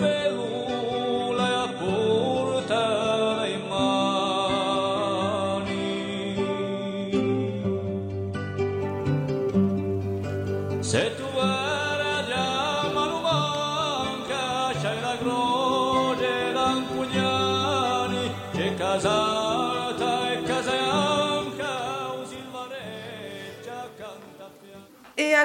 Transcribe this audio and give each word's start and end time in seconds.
un 0.00 0.47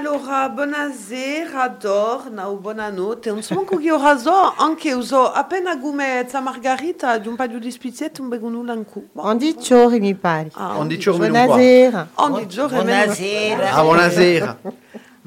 allora, 0.06 0.50
buonasera, 0.50 1.78
Dorna 1.80 2.50
o 2.50 2.56
buonanotte. 2.56 3.31
Non 3.31 3.41
so 3.41 3.56
manco 3.56 3.78
che 3.78 3.90
ora 3.90 4.18
so, 4.18 4.53
anche 4.58 4.91
uso 4.91 5.31
appena 5.31 5.80
come 5.80 6.25
za 6.28 6.41
Margarita 6.41 7.18
di 7.18 7.30
un 7.30 7.38
paio 7.38 7.58
di 7.58 7.72
spizzetti 7.72 8.19
un 8.19 8.28
begunulo 8.28 8.74
in 8.74 8.84
cu. 8.84 9.08
On 9.13 9.38
dit 9.38 9.62
ciori, 9.62 10.02
mi 10.02 10.13
pare. 10.13 10.50
Ah, 10.56 10.78
On 10.78 10.88
dit 10.88 11.00
ciò 11.00 11.16
meno 11.16 11.31
qua. 11.31 11.46
Buonasera. 11.46 12.09
Ogni 12.16 12.47
giorno 12.47 12.84
Buonasera. 12.84 13.72
Ah, 13.72 13.81
buonasera. 13.81 14.59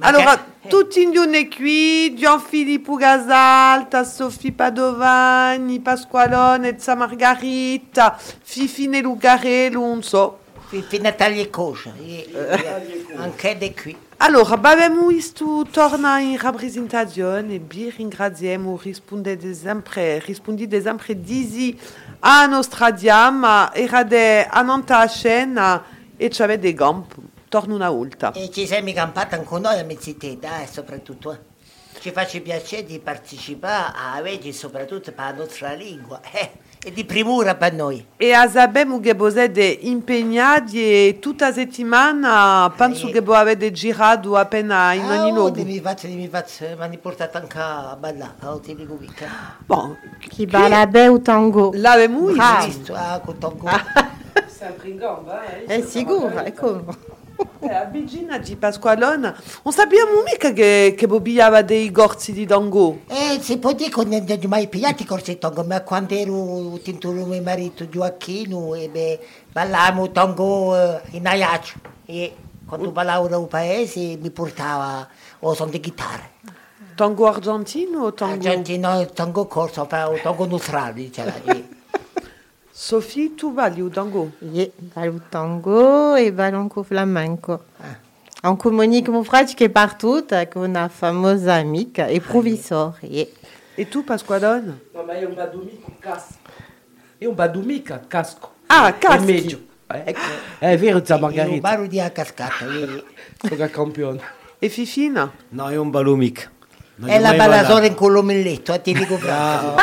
Allora, 0.01 0.39
tutti 0.69 1.01
in 1.01 1.49
qui, 1.49 2.15
Gianfilippo 2.15 2.97
Gasalta, 2.97 4.05
Sofì 4.05 4.53
Padovani, 4.53 5.81
Pasqualone, 5.81 6.79
za 6.79 6.95
Margarita, 6.95 8.15
Fifine 8.43 9.01
Lugarello, 9.01 9.81
non 9.81 10.03
so. 10.03 10.41
Fi 10.67 10.99
Natalia 11.01 11.41
e 11.41 11.49
Cosa. 11.49 11.95
E- 11.99 12.29
e- 12.31 13.15
Anche 13.17 13.57
di 13.57 13.73
qui. 13.73 13.97
Allora, 14.19 14.55
abbiamo 14.55 15.09
visto 15.09 15.67
torna 15.71 16.19
in 16.21 16.39
rappresentazione 16.39 17.55
e 17.55 17.59
vi 17.59 17.91
ringraziamo, 17.91 18.81
rispondete 18.83 19.53
sempre, 19.53 20.21
rispondete 20.21 20.81
sempre 20.81 21.21
disi 21.21 21.79
a 22.21 22.47
nostra 22.47 22.91
diama, 22.93 23.75
erade 23.75 24.47
a 24.47 25.07
scena 25.07 25.85
e 26.17 26.31
ci 26.31 26.43
avete 26.43 26.73
gampo. 26.73 27.17
Torno 27.49 27.75
una 27.75 27.91
volta. 27.91 28.33
E 28.33 28.51
ci 28.51 28.67
siamo 28.67 28.91
campati 28.93 29.35
anche 29.35 29.59
noi 29.59 29.79
a 29.79 29.85
mezzità, 29.85 30.63
eh, 30.63 30.67
soprattutto. 30.67 31.33
eh. 31.33 31.39
Ci 32.01 32.11
faccia 32.11 32.41
piacere 32.41 32.85
di 32.85 32.99
partecipare 32.99 33.93
a 33.95 34.21
vedi 34.23 34.53
soprattutto 34.55 35.13
per 35.13 35.25
la 35.27 35.33
nostra 35.33 35.73
lingua. 35.75 36.21
eh, 36.33 36.53
e 36.85 36.93
di 36.93 37.05
primura 37.05 37.55
per 37.57 37.73
noi. 37.73 38.05
E 38.17 38.33
a 38.33 38.49
sappiamo 38.49 39.01
che 39.01 39.15
voi 39.15 39.33
siete 39.33 39.65
impegnati 39.65 40.79
e 40.81 41.19
tutta 41.21 41.49
la 41.49 41.53
settimana 41.53 42.73
penso 42.77 43.07
Sì. 43.07 43.13
che 43.13 43.21
voi 43.21 43.37
avete 43.37 43.73
girato 43.73 44.37
appena 44.37 44.93
in 44.93 45.05
ogni 45.05 45.31
Ah, 45.31 45.33
oh, 45.33 45.35
luogo. 45.35 45.63
mi 45.65 45.81
faccio, 45.81 46.07
mi 46.09 46.29
faccio, 46.29 46.65
mi 46.77 46.83
hanno 46.83 46.99
portato 46.99 47.39
anche 47.39 47.59
a 47.59 47.97
ballare, 47.99 48.35
a 48.41 48.59
ti 48.61 48.75
dico 48.77 48.97
mica. 49.01 49.27
Bon, 49.67 49.97
Chi 50.29 50.47
balla 50.47 50.87
bene 50.87 51.09
o 51.09 51.21
tango. 51.21 51.71
l'avevamo 51.75 52.27
visto. 52.65 52.95
Ah, 52.95 53.21
con 53.25 53.37
tango. 53.39 53.69
Sempre 54.47 54.89
in 54.89 54.97
gamba, 54.97 55.45
eh? 55.45 55.65
È 55.65 55.81
sicuro, 55.83 56.29
è 56.43 56.53
come. 56.53 56.85
Eh, 57.61 57.75
a 57.75 57.85
Bigina 57.85 58.39
di 58.39 58.57
Pasqualone, 58.57 59.35
non 59.63 59.73
sappiamo 59.73 60.23
mica 60.25 60.53
che, 60.53 60.95
che 60.97 61.07
bobiava 61.07 61.63
dei 61.63 61.91
gorzi 61.91 62.33
di 62.33 62.45
Dango. 62.47 63.01
Eh, 63.09 63.39
si 63.41 63.59
può 63.59 63.73
dire 63.73 63.91
che 63.91 64.05
non 64.05 64.27
ho 64.27 64.49
mai 64.49 64.69
pigliati 64.69 65.05
corsi 65.05 65.39
tango, 65.39 65.65
ma 65.65 65.83
quando 65.83 66.15
ero 66.15 66.79
tinto 66.83 67.11
mio 67.11 67.43
marito 67.43 67.89
Gioacchino, 67.89 68.75
e 68.75 68.89
beh, 68.89 69.21
ballavamo 69.53 70.11
tango 70.13 70.77
eh, 70.77 71.01
in 71.13 71.27
Aiaccio. 71.27 71.79
E 72.07 72.35
quando 72.67 72.91
ballavo 72.91 73.29
nel 73.29 73.47
paese 73.49 74.17
mi 74.21 74.31
portava 74.31 75.07
o 75.41 75.55
son 75.55 75.71
di 75.71 75.81
chitarra. 75.81 76.29
Tango 76.95 77.27
argentino 77.27 78.05
o 78.05 78.15
tango... 78.15 78.35
Argentino, 78.35 79.07
tango 79.07 79.47
corso, 79.47 79.87
tango 79.87 80.47
nostrale, 80.47 80.95
diceva. 80.95 81.33
E- 82.77 82.79
Sophie, 82.79 83.35
tu 83.35 83.53
balli 83.53 83.81
o 83.81 83.89
tango? 83.89 84.33
Yeah, 84.41 84.69
ballo 84.95 85.15
o 85.15 85.21
tango 85.31 86.15
e 86.17 86.31
ballo 86.33 86.59
anche 86.59 86.83
flamenco. 86.85 87.65
Anche 88.43 88.71
Monique, 88.71 89.09
mon 89.11 89.25
frère, 89.25 89.47
qui 89.47 89.65
est 89.65 89.69
partout, 89.73 90.25
avec 90.31 90.55
une 90.57 90.89
fameuse 90.91 91.49
amie, 91.49 91.91
et 91.97 92.21
professeur. 92.21 92.95
Yeah. 93.03 93.27
E 93.79 93.89
tu, 93.89 94.05
Pasqualone? 94.05 94.79
No, 94.95 95.03
ma 95.05 95.15
è 95.15 95.25
un 95.25 95.35
badumico 95.35 95.91
casco. 95.99 96.35
È 97.19 97.25
un 97.25 97.35
badumica 97.35 98.01
casco. 98.07 98.53
Ah, 98.67 98.89
È 98.89 98.99
caschi. 98.99 99.25
meglio. 99.33 99.59
Eh, 99.89 100.15
È 100.59 100.77
vero, 100.79 101.03
za 101.05 101.15
Io 101.15 101.21
Margarita. 101.23 101.61
baro 101.61 101.87
di 101.87 101.99
a 102.01 102.11
cascata. 102.11 102.67
e- 102.67 103.05
Sono 103.41 103.69
campione. 103.71 104.21
E 104.59 104.69
Fifina? 104.69 105.31
No, 105.51 105.69
è 105.69 105.77
un 105.77 105.91
balumic. 105.91 106.51
Non 106.97 107.09
È 107.09 107.15
gli 107.15 107.19
ho 107.19 107.21
la 107.21 107.29
mai 107.29 107.37
ballasora 107.39 107.69
ballato. 107.75 107.87
in 107.87 107.95
collomelletto, 107.95 108.73
a 108.73 108.79
ti 108.79 108.93
dico 108.93 109.17
proprio. 109.17 109.75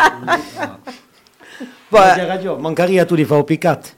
Ragione, 1.99 2.61
mancaria 2.61 3.05
tu 3.05 3.15
li 3.15 3.25
fai 3.25 3.43
piccat. 3.43 3.95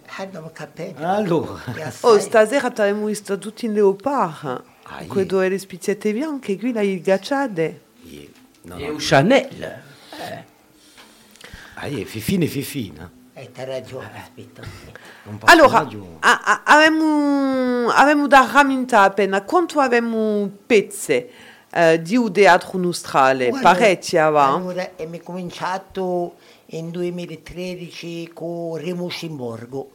Ah. 0.97 1.15
Allora. 1.15 1.59
E 1.75 1.91
oh, 2.01 2.19
stasera 2.19 2.67
abbiamo 2.67 3.05
visto 3.05 3.37
tutti 3.37 3.65
in 3.65 3.73
leopard. 3.73 4.63
Ah, 4.83 5.03
Con 5.07 5.17
yeah. 5.17 5.25
due 5.25 5.49
le 5.49 5.57
spizzette 5.57 6.13
bianche, 6.13 6.57
qui. 6.57 6.71
Yeah. 6.71 8.29
No, 8.63 8.75
È 8.75 8.85
no. 8.85 8.91
un 8.91 8.97
Chanel. 8.99 9.81
Ah, 11.75 11.87
yeah, 11.87 12.05
fifine, 12.05 12.45
fifina. 12.47 13.09
Eh, 13.33 13.51
t'hai 13.51 13.65
ragione, 13.65 14.09
aspetta. 14.15 14.61
Allora, 15.45 15.67
personaggio- 15.85 16.17
a- 16.21 16.41
a- 16.43 16.61
avevamo, 16.63 17.89
avevamo 17.89 18.27
da 18.27 18.49
rammentare 18.51 19.07
appena 19.07 19.41
quanto 19.43 19.79
avevamo 19.81 20.49
pezze 20.65 21.29
eh, 21.69 22.01
di 22.01 22.15
un 22.15 22.31
teatro 22.31 22.77
nostrale, 22.79 23.49
Guarda, 23.49 23.73
parecchi 23.73 24.17
avevamo. 24.17 24.55
Allora, 24.69 24.89
e 24.95 25.05
mi 25.05 25.19
è 25.19 25.21
cominciato 25.23 26.35
in 26.77 26.91
2013 26.91 28.31
con 28.33 28.75
Remuscimborgo. 28.77 29.89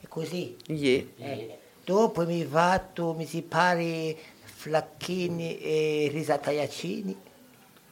E 0.00 0.06
così. 0.08 0.56
Yeah. 0.66 1.04
Eh, 1.18 1.58
Dopo 1.84 2.26
mi 2.26 2.44
fatto, 2.44 3.14
mi 3.16 3.24
si 3.24 3.40
pare, 3.42 4.14
Flacchini 4.44 5.58
e 5.58 6.10
Risata 6.12 6.50
Iacini. 6.50 7.16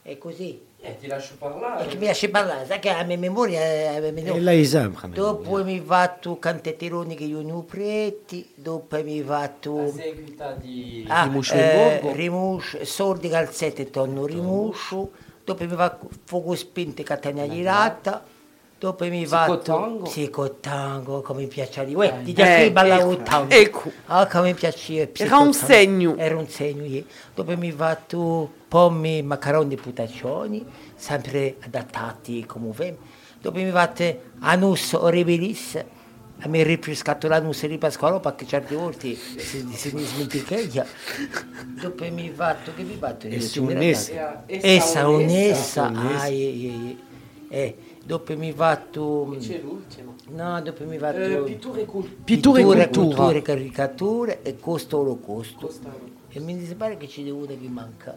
E 0.02 0.18
così. 0.18 0.60
Eh, 0.78 0.98
ti 1.00 1.06
lascio 1.06 1.32
E 1.34 1.36
parlare. 1.38 1.86
che 1.86 1.96
mi 1.96 2.06
lasci 2.06 2.28
parlare, 2.28 2.66
sai 2.66 2.78
che 2.78 2.92
la 2.92 3.02
mia 3.04 3.16
memoria 3.16 3.58
è... 3.60 3.94
è- 4.00 4.28
E 4.30 4.40
lei 4.40 4.64
sempre. 4.66 5.08
Dopo 5.08 5.64
mi 5.64 5.78
ho 5.80 5.82
fatto 5.82 6.38
Cantetteroni 6.38 7.16
che 7.16 7.24
io 7.24 7.40
ne 7.40 7.52
ho 7.52 7.62
pretti, 7.62 8.48
dopo 8.54 9.02
mi 9.02 9.20
ho 9.20 9.24
fatto... 9.24 9.90
seguita 9.96 10.52
di, 10.52 11.04
Ah, 11.08 11.26
di 11.28 11.40
eh, 11.52 12.12
rimuscio, 12.12 12.84
sordi 12.84 13.28
calzette 13.30 13.90
tonno 13.90 14.26
rimuscio, 14.26 15.10
dopo 15.46 15.64
mi 15.64 15.74
va 15.76 15.96
fuoco 16.24 16.54
spinte 16.56 17.04
catena 17.04 17.48
girata, 17.48 18.24
dopo 18.78 19.04
mi 19.06 19.24
va 19.24 19.44
Psicotango. 19.44 20.02
psicotango, 20.02 21.22
come 21.22 21.42
mi 21.42 21.46
piaceva 21.46 21.86
di 21.86 21.94
Uè, 21.94 22.18
di 22.22 22.32
Eh, 22.32 22.34
già 22.34 22.56
qui 22.56 22.70
ballavo 22.70 23.12
ecco, 23.12 23.22
tango. 23.22 23.54
ecco. 23.54 23.92
Ah, 24.06 24.26
come 24.26 24.48
mi 24.48 24.54
piaceva 24.54 25.08
Era 25.14 25.38
un 25.38 25.52
segno. 25.52 26.16
Era 26.16 26.36
un 26.36 26.48
segno, 26.48 26.82
yeah. 26.84 27.04
Dopo 27.32 27.56
mi 27.56 27.70
va 27.70 27.94
tu 27.94 28.50
pommi 28.66 29.22
macaroni 29.22 29.76
putaccioni, 29.76 30.66
sempre 30.96 31.56
adattati 31.60 32.44
come 32.44 32.70
vem. 32.74 32.96
Dopo 33.40 33.56
mi 33.58 33.70
va 33.70 33.92
anus 34.40 34.92
horribilis, 34.94 35.82
A 36.40 36.48
me 36.48 36.62
rifrescato 36.62 37.28
l'anno 37.28 37.52
se 37.52 37.66
ripascolo 37.66 38.20
perché 38.20 38.46
certe 38.46 38.76
volte 38.76 39.14
si, 39.14 39.66
si 39.72 39.94
mi 39.94 40.04
smenticchia. 40.04 40.86
Dopo 41.80 42.04
mi 42.10 42.30
fatto, 42.30 42.72
che 42.74 42.82
mi 42.82 42.96
fatto? 42.96 43.26
E 43.26 43.40
un'essa. 43.58 44.44
Essa, 44.46 45.08
un'essa. 45.08 45.08
Essa, 45.08 45.08
un'essa. 45.08 46.20
Ah, 46.20 46.28
eh, 46.28 46.34
eh, 46.34 46.88
eh. 46.88 46.96
Eh, 47.48 47.76
dopo 48.04 48.36
mi 48.36 48.52
fatto... 48.52 49.36
C'è 49.40 49.60
l'ultimo. 49.62 50.14
No, 50.28 50.60
dopo 50.60 50.84
mi 50.84 50.98
fatto... 50.98 51.18
Eh, 51.18 51.42
pittura 51.42 51.80
e 51.80 51.84
cul- 51.86 52.08
pittura, 52.24 52.58
pittura 52.58 52.82
e 52.82 52.88
cultura, 52.90 53.38
e 53.38 53.42
caricature 53.42 54.42
e 54.42 54.58
costo 54.58 54.98
olocausto. 54.98 55.72
E 56.28 56.40
mi 56.40 56.56
pare 56.76 56.96
che 56.98 57.08
ci 57.08 57.22
deve 57.24 57.38
una 57.38 57.46
che 57.46 57.68
manca. 57.68 58.14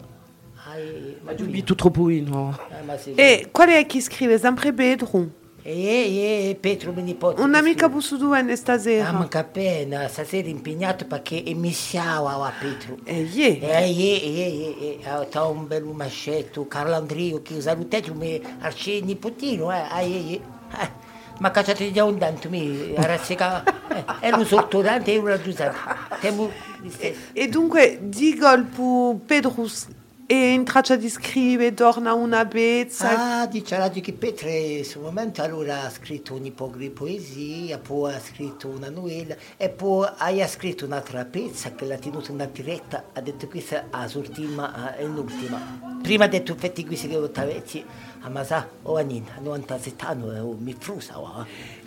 Ah, 0.65 0.77
eh, 0.77 0.87
eh, 0.87 1.17
ma 1.21 1.33
tu 1.33 1.45
Giubito 1.45 1.73
troppo 1.73 2.09
no. 2.09 2.49
Ah, 2.49 2.83
ma 2.83 2.97
sì. 2.97 3.13
E 3.13 3.47
qual 3.51 3.69
è 3.69 3.85
chi 3.85 4.01
scrive? 4.01 4.37
Sempre 4.37 4.73
Pedro. 4.73 5.37
E, 5.61 5.71
e, 5.71 6.49
e 6.49 6.55
Petro 6.55 6.93
mi 6.93 7.01
nipote. 7.01 7.41
Un'amica. 7.41 7.89
Busuduen 7.89 8.49
Ah, 8.49 8.55
stasera. 8.55 9.11
manca 9.11 9.39
appena, 9.39 10.07
stasera 10.07 10.47
impegnato 10.47 11.05
perché 11.05 11.43
è 11.43 11.53
missiava 11.53 12.45
a 12.45 12.51
Petro. 12.57 12.97
E 13.03 13.21
ye. 13.21 13.59
E, 13.59 13.67
e, 13.67 14.21
e, 14.23 14.75
e, 14.79 14.99
e, 15.03 15.39
un 15.39 15.67
bel 15.67 15.83
mascetto, 15.83 16.67
Carlo 16.67 16.95
Andrio, 16.95 17.41
che 17.41 17.59
salutato 17.61 18.13
me 18.13 18.39
arce 18.59 19.01
nipotino, 19.01 19.71
eh, 19.71 19.85
ah, 19.89 20.01
e, 20.01 20.33
e. 20.33 20.41
Eh, 20.81 21.07
ma 21.39 21.51
cacciate 21.51 21.91
già 21.91 22.03
un 22.03 22.17
tanto, 22.17 22.49
mi 22.49 22.93
razzica, 22.95 23.63
eh, 23.63 24.03
è 24.19 24.31
un 24.31 24.45
sortolante 24.45 25.13
e 25.13 25.17
un 25.17 25.27
raggiusante. 25.27 25.77
Temo 26.19 26.49
di 26.81 26.89
stesso. 26.89 27.19
E 27.33 27.47
dunque, 27.47 27.99
Digol 28.01 28.65
pu 28.65 29.21
Pedrus 29.25 29.87
e 30.31 30.53
in 30.53 30.63
traccia 30.63 30.95
di 30.95 31.09
scrive, 31.09 31.73
torna 31.73 32.13
una 32.13 32.45
bezza. 32.45 33.39
Ah, 33.39 33.47
dice 33.47 33.89
che 33.99 34.13
Petre 34.13 34.55
in 34.55 34.75
questo 34.75 34.99
momento 34.99 35.41
allora 35.41 35.85
ha 35.85 35.89
scritto 35.89 36.35
un 36.35 36.43
di 36.77 36.91
poesia, 36.91 37.79
poi 37.79 38.13
ha 38.13 38.19
scritto 38.19 38.67
una 38.67 38.91
novella 38.91 39.35
e 39.57 39.69
poi 39.69 40.07
ha 40.19 40.47
scritto 40.47 40.85
un'altra 40.85 41.25
pezza 41.25 41.73
che 41.73 41.83
l'ha 41.85 41.97
tenuta 41.97 42.31
una 42.31 42.45
diretta, 42.45 43.05
ha 43.11 43.21
detto 43.21 43.47
questa 43.47 43.89
è 43.89 44.07
l'ultima, 44.13 44.95
è 44.95 45.03
l'ultima. 45.03 45.97
Prima 45.99 46.25
ha 46.25 46.27
detto 46.27 46.53
fatti 46.53 46.85
questi 46.85 47.07
che 47.07 47.15
ho 47.15 47.31
vecchi, 47.33 47.83
ma 48.29 48.43
sa, 48.43 48.69
oh 48.83 48.97
Anina, 48.97 49.39
97 49.41 50.05
anni, 50.05 50.37
oh, 50.37 50.55
mi 50.59 50.75
frusa, 50.77 51.17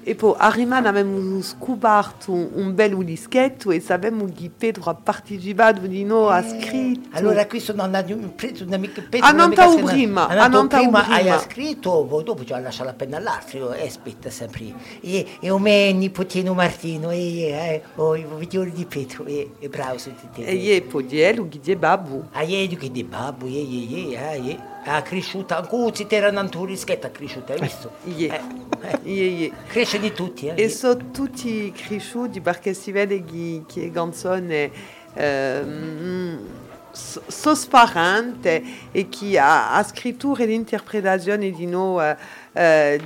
oh. 0.02 0.08
E 0.08 0.14
poi 0.14 0.34
a 0.36 0.50
Rimana 0.50 0.88
abbiamo 0.88 1.40
scoperto 1.42 2.32
un 2.32 2.74
bel 2.74 2.92
ulischetto 2.92 3.70
e 3.70 3.80
sappiamo 3.80 4.26
che 4.34 4.50
Pedro 4.56 4.84
ha 4.84 4.94
partecipato 4.94 5.86
di 5.86 6.04
noi, 6.04 6.32
ha 6.32 6.42
scritto. 6.42 7.08
Allora 7.12 7.46
questo 7.46 7.74
non 7.74 7.94
ha 7.94 8.04
preso 8.34 8.64
una 8.64 8.76
mica 8.76 9.02
Ah, 9.20 9.32
non 9.32 9.54
t'ha 9.54 9.68
prima, 9.68 10.26
ah, 10.26 10.48
non 10.48 10.68
t'ha 10.68 10.78
prima 10.78 11.02
prima. 11.02 11.34
hai 11.34 11.40
scritto, 11.40 12.04
poi 12.08 12.24
dopo 12.24 12.44
ci 12.44 12.52
ha 12.52 12.58
lasciato 12.58 12.88
la 12.88 12.94
penna 12.94 13.16
all'altro 13.18 13.72
e 13.72 13.86
aspetta 13.86 14.30
sempre. 14.30 14.74
E, 15.00 15.26
e 15.40 15.50
o 15.50 15.58
me 15.58 15.92
nipotino 15.92 16.54
Martino, 16.54 17.10
e, 17.10 17.48
e 17.48 17.82
o 17.96 18.16
i 18.16 18.26
figlioli 18.38 18.72
di 18.72 18.84
Pietro, 18.86 19.24
e, 19.26 19.52
e 19.58 19.68
bravo 19.68 19.98
su 19.98 20.14
tutti. 20.14 20.42
E 20.44 20.54
ye 20.54 20.82
poi 20.82 21.06
di 21.06 21.20
elu 21.20 21.48
che 21.48 21.60
di 21.60 21.76
babu. 21.76 22.24
Ah, 22.32 22.42
ieri 22.42 22.76
che 22.76 22.90
di 22.90 23.04
babbo, 23.04 23.46
e, 23.46 23.60
e, 23.60 24.10
e, 24.12 24.16
ah, 24.16 24.32
e. 24.34 24.71
Ha 24.84 25.02
cresciuto, 25.02 25.54
ancora 25.54 25.94
si 25.94 26.06
era 26.08 26.28
un 26.28 26.50
turischetto, 26.50 27.06
ha 27.06 27.10
hai 27.52 27.60
visto? 27.60 27.92
Eh, 28.04 28.40
eh. 29.04 29.52
Cresce 29.68 30.00
di 30.00 30.12
tutti, 30.12 30.48
eh. 30.48 30.54
E 30.56 30.68
sono 30.68 31.10
tutti 31.12 31.72
cresciuti 31.72 32.40
perché 32.40 32.74
si 32.74 32.90
vede 32.90 33.24
che, 33.24 33.62
che 33.66 33.90
canzone 33.90 34.70
so- 36.92 37.22
sosparente 37.26 38.62
e 38.90 39.08
che 39.08 39.38
ha, 39.38 39.74
ha 39.74 39.82
scrittura 39.82 40.42
ed 40.42 40.50
interpretazione 40.50 41.50
di 41.50 41.66
noi 41.66 42.14
eh, 42.52 43.00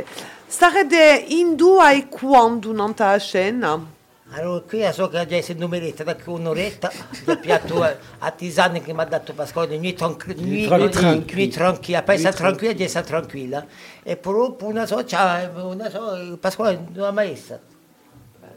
eh. 0.00 0.04
Sarete 0.46 1.24
in 1.28 1.54
due 1.54 1.94
e 1.94 2.08
quando 2.08 2.72
non 2.72 2.92
sta 2.92 3.10
a 3.10 3.18
scena? 3.18 3.96
Allora, 4.30 4.60
qui 4.60 4.86
so 4.92 5.08
che 5.08 5.26
già 5.26 5.40
sei 5.40 5.56
numeretta, 5.56 6.04
da 6.04 6.14
qui 6.14 6.34
un'oretta, 6.34 6.92
il 7.26 7.38
piatto 7.38 7.82
a, 7.82 7.96
a 8.18 8.30
tisane 8.30 8.82
che 8.82 8.92
mi 8.92 9.00
ha 9.00 9.04
dato 9.04 9.32
Pasquale, 9.32 9.78
mi 9.78 9.94
tranquilla, 9.94 10.76
tranquilla. 10.88 11.24
mi 11.34 11.48
tranquilla, 11.48 12.02
poi 12.02 12.18
sta 12.18 12.32
tranquilla, 12.32 12.74
già 12.74 12.88
sta 12.88 13.02
tranquilla. 13.02 13.66
E 14.02 14.16
poi 14.16 14.54
una 14.60 14.84
so, 14.84 15.02
c'ha, 15.06 15.50
una 15.62 15.88
so, 15.88 16.36
Pasquale, 16.38 16.88
una 16.94 17.10
maestra, 17.10 17.58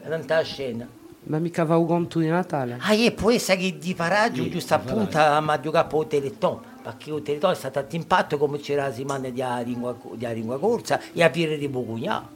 non 0.04 0.22
sta 0.22 0.36
a 0.36 0.42
scena. 0.42 0.86
Ma 1.24 1.38
mica 1.38 1.64
va 1.64 1.78
un 1.78 1.86
conto 1.86 2.18
di 2.18 2.28
Natale. 2.28 2.76
Ah, 2.80 2.92
e 2.94 3.12
poi 3.12 3.38
sai 3.38 3.56
che 3.56 3.78
di 3.78 3.94
paraggio, 3.94 4.46
giusto 4.48 4.74
appunto, 4.74 5.16
mi 5.16 5.50
ha 5.50 5.60
giocato 5.60 6.00
il 6.02 6.06
Teleton, 6.06 6.60
perché 6.82 7.10
il 7.10 7.22
Teleton 7.22 7.52
è 7.52 7.54
stato 7.54 7.78
a 7.78 7.84
impatto 7.88 8.36
come 8.36 8.58
c'era 8.58 8.88
la 8.88 8.90
settimana 8.90 9.30
di 9.30 9.40
a 9.40 9.60
lingua, 9.60 9.96
di 10.14 10.26
a 10.26 10.32
lingua 10.32 10.58
corsa 10.58 11.00
e 11.12 11.22
a 11.22 11.30
Piere 11.30 11.56
di 11.56 11.68
Bocugnà. 11.68 12.28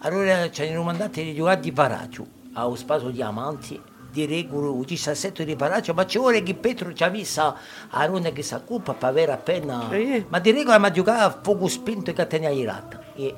Allora 0.00 0.48
ci 0.50 0.62
hanno 0.62 0.82
mandato 0.82 1.20
di 1.20 1.34
giocare 1.34 1.60
di 1.60 1.72
paraggio, 1.72 2.26
a 2.56 2.66
un 2.66 3.10
diamanti, 3.12 3.80
di 4.10 4.24
regola 4.24 4.78
il 4.78 4.84
17 4.84 5.44
di 5.44 5.56
paraggio, 5.56 5.92
ma 5.92 6.06
ci 6.06 6.18
vuole 6.18 6.42
che 6.42 6.54
Petro 6.54 6.92
ci 6.92 7.04
messo 7.10 7.54
a 7.90 8.06
non 8.06 8.30
che 8.32 8.42
si 8.42 8.54
occupa 8.54 8.94
per 8.94 9.08
avere 9.10 9.32
appena... 9.32 9.90
Eh. 9.90 10.24
Ma 10.28 10.38
di 10.38 10.52
regola 10.52 10.78
mi 10.78 10.86
ha 10.86 10.90
giocato 10.90 11.24
a 11.24 11.38
fuoco 11.42 11.68
spinto 11.68 12.10
e 12.10 12.14
catena 12.14 12.48
irata. 12.48 13.00
E 13.14 13.34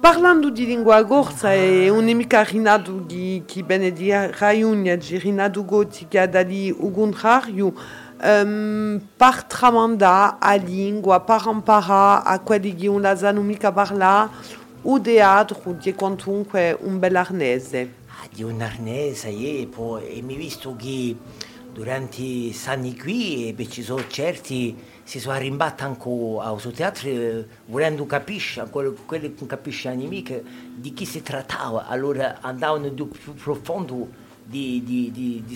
Parlando 0.00 0.48
di 0.48 0.64
lingua 0.64 1.04
corsa, 1.04 1.52
è 1.52 1.90
un'amica 1.90 2.42
Rinato 2.42 3.04
che, 3.06 3.42
che 3.44 3.62
viene 3.62 3.92
di 3.92 4.10
Raiunia, 4.10 4.96
di 4.96 5.18
Rinato 5.18 5.62
Gotti, 5.62 6.08
che 6.08 6.20
ha 6.20 6.26
da 6.26 6.40
lì 6.40 6.68
il 6.68 6.90
contrario, 6.94 7.74
ehm, 8.18 8.98
per 9.14 9.44
tramandare 9.44 10.36
a 10.38 10.54
lingua, 10.54 11.20
per 11.20 11.42
imparare 11.52 12.22
a 12.24 12.40
quelli 12.40 12.74
che 12.74 12.86
non 12.86 13.02
la 13.02 13.14
sanno 13.14 13.42
mica 13.42 13.72
parlare, 13.72 14.30
o 14.82 15.00
teatro 15.00 15.76
di 15.78 15.94
quantunque 15.94 16.76
un 16.80 16.98
bel 16.98 17.16
arnese. 17.16 17.94
Ah, 18.08 18.28
di 18.32 18.42
un 18.42 18.60
arnese 18.60 19.28
e 19.28 19.68
e 19.68 20.22
mi 20.22 20.36
visto 20.36 20.74
che 20.76 21.16
durante 21.72 22.22
i 22.22 22.56
anni 22.66 22.96
qui 22.96 23.54
e 23.54 23.68
ci 23.68 23.82
sono 23.82 24.06
certi 24.08 24.76
si 25.04 25.20
sono 25.20 25.34
arrimbattati 25.34 25.82
anche 25.82 26.08
al 26.40 26.60
suo 26.60 26.70
teatro 26.70 27.08
eh, 27.08 27.46
volendo 27.66 28.06
capire 28.06 28.68
quello, 28.70 28.94
quello 29.06 29.32
che 29.34 29.46
capisce 29.46 29.94
nemiche 29.94 30.42
di 30.74 30.92
chi 30.92 31.04
si 31.04 31.22
trattava. 31.22 31.86
Allora 31.86 32.38
andavano 32.40 32.90
più, 32.90 33.08
più 33.08 33.34
profondo 33.34 34.08
di, 34.44 34.82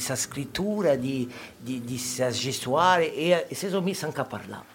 sa 0.01 0.17
scrittura 0.17 0.97
di, 0.97 1.31
di, 1.57 1.83
di 1.83 1.97
gestuale 2.31 3.13
e, 3.15 3.47
e 3.49 3.55
si 3.55 3.69
sono 3.69 3.83
messi 3.83 4.05
anche 4.05 4.21
a 4.21 4.25
parlare. 4.25 4.73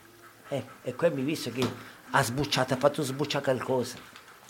Eh, 0.49 0.63
e 0.83 0.95
qui 0.95 1.09
mi 1.11 1.21
visto 1.21 1.51
che 1.51 1.67
ha 2.11 2.23
sbucciato 2.23 2.73
ha 2.73 2.77
fatto 2.77 3.03
sbucciare 3.03 3.43
qualcosa 3.43 4.08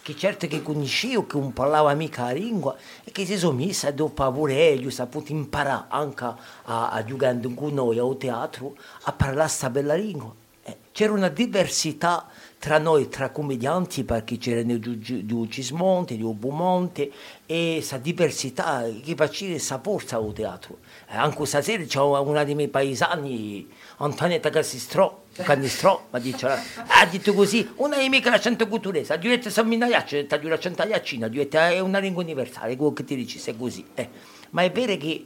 che 0.09 0.17
certo 0.17 0.47
che 0.47 0.63
conoscevo, 0.63 1.27
che 1.27 1.37
non 1.37 1.53
parlava 1.53 1.93
mica 1.93 2.23
la 2.23 2.31
lingua, 2.31 2.75
e 3.03 3.11
che 3.11 3.25
si 3.25 3.37
sono 3.37 3.57
messi 3.57 3.93
dopo 3.93 4.23
a 4.23 4.29
vorrei, 4.29 4.83
ho 4.83 4.89
saputo 4.89 5.31
imparare 5.31 5.85
anche 5.89 6.23
a, 6.23 6.89
a 6.89 7.03
giocare 7.03 7.39
con 7.53 7.73
noi 7.73 7.99
al 7.99 8.17
teatro, 8.17 8.75
a 9.03 9.11
parlare 9.11 9.41
questa 9.41 9.69
bella 9.69 9.93
lingua. 9.93 10.33
Eh, 10.63 10.77
c'era 10.91 11.13
una 11.13 11.29
diversità 11.29 12.27
tra 12.59 12.77
noi, 12.77 13.07
tra 13.07 13.29
commedianti, 13.29 14.03
perché 14.03 14.37
c'erano 14.37 14.75
di 14.75 15.47
Cismonte, 15.49 16.17
di 16.17 16.23
Bumonte, 16.23 17.09
e 17.45 17.75
questa 17.77 17.97
diversità 17.97 18.85
che 19.01 19.15
faceva 19.15 19.51
questa 19.51 19.79
forza 19.81 20.17
al 20.17 20.33
teatro. 20.33 20.79
Eh, 21.09 21.15
anche 21.15 21.45
stasera 21.45 21.83
c'è 21.83 22.01
una 22.01 22.43
dei 22.43 22.55
miei 22.55 22.67
paesani, 22.67 23.65
Antonietta 23.97 24.49
Cassistrò, 24.49 25.23
Cannistrò, 25.33 26.07
ma 26.09 26.19
dice, 26.19 26.47
ha 26.47 27.05
detto 27.09 27.33
così, 27.33 27.67
una 27.75 27.95
è 27.95 28.07
mica 28.09 28.29
l'accento 28.29 28.67
culturese, 28.67 29.13
ha 29.13 29.17
detto 29.17 29.49
Samminaiaccio, 29.49 30.17
ha 30.17 30.21
detto 30.21 30.47
l'accento 30.49 30.81
aiaccino, 30.81 31.27
ha 31.27 31.29
detto 31.29 31.57
è 31.57 31.79
una 31.79 31.99
lingua 31.99 32.21
universale, 32.21 32.75
quello 32.75 32.91
che 32.91 33.05
ti 33.05 33.15
dici, 33.15 33.39
se 33.39 33.51
è 33.51 33.57
così. 33.57 33.85
Eh. 33.95 34.09
Ma 34.49 34.63
è 34.63 34.71
vero 34.71 34.97
che 34.97 35.25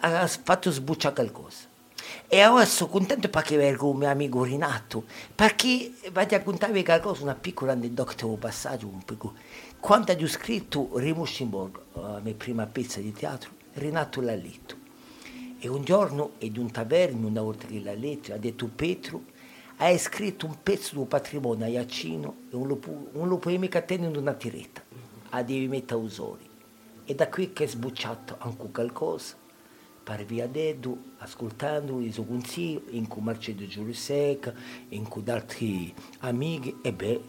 ha 0.00 0.26
fatto 0.26 0.70
sbucciare 0.70 1.14
qualcosa. 1.14 1.72
E 2.26 2.46
ora 2.46 2.64
sono 2.64 2.90
contento 2.90 3.28
perché 3.28 3.56
vengo 3.56 3.90
con 3.90 3.98
mio 3.98 4.08
amico 4.08 4.44
Renato, 4.44 5.04
perché 5.34 5.92
vado 6.10 6.34
a 6.34 6.40
contarvi 6.40 6.82
qualcosa, 6.82 7.22
una 7.22 7.34
piccola 7.34 7.72
aneddoto 7.72 8.26
un 8.26 8.38
passaggio 8.38 8.88
un 8.88 9.02
po'. 9.04 9.34
Quando 9.78 10.12
ho 10.12 10.26
scritto 10.26 10.90
Remuscinborg, 10.94 11.78
la 11.92 12.20
mia 12.22 12.34
prima 12.34 12.66
pezza 12.66 13.00
di 13.00 13.12
teatro, 13.12 13.50
Renato 13.74 14.20
l'ha 14.20 14.34
letto. 14.34 14.76
E 15.58 15.68
un 15.68 15.84
giorno, 15.84 16.32
in 16.38 16.56
un 16.58 16.70
taverno, 16.70 17.26
una 17.26 17.42
volta 17.42 17.66
che 17.66 17.80
l'ha 17.80 17.94
letto, 17.94 18.32
ha 18.32 18.38
detto 18.38 18.68
Petro, 18.74 19.22
hai 19.76 19.98
scritto 19.98 20.46
un 20.46 20.56
pezzo 20.62 20.96
del 20.96 21.06
patrimonio 21.06 21.64
a 21.64 21.68
Iacino 21.68 22.36
e 22.50 22.56
non 22.56 22.68
lo, 23.28 23.38
puoi 23.38 23.58
mica 23.58 23.82
tenere 23.82 24.10
in 24.10 24.16
una 24.16 24.32
tiretta, 24.32 24.82
la 25.30 25.42
devi 25.42 25.68
mettere 25.68 26.00
a 26.00 26.02
usori. 26.02 26.48
E 27.04 27.14
da 27.14 27.28
qui 27.28 27.52
che 27.52 27.64
è 27.64 27.66
sbucciato 27.66 28.36
anche 28.38 28.70
qualcosa, 28.70 29.34
per 30.04 30.24
via 30.26 30.46
dedo, 30.46 30.96
ascoltando 31.18 31.98
i 32.00 32.12
suoi 32.12 32.26
consigli, 32.26 32.82
in 32.90 33.08
cui 33.08 33.22
Marcello 33.22 33.66
Giuliseca, 33.66 34.52
in 34.90 35.08
cui 35.08 35.22
altri 35.28 35.92
amici, 36.20 36.76
e 36.82 36.92
beh, 36.92 37.20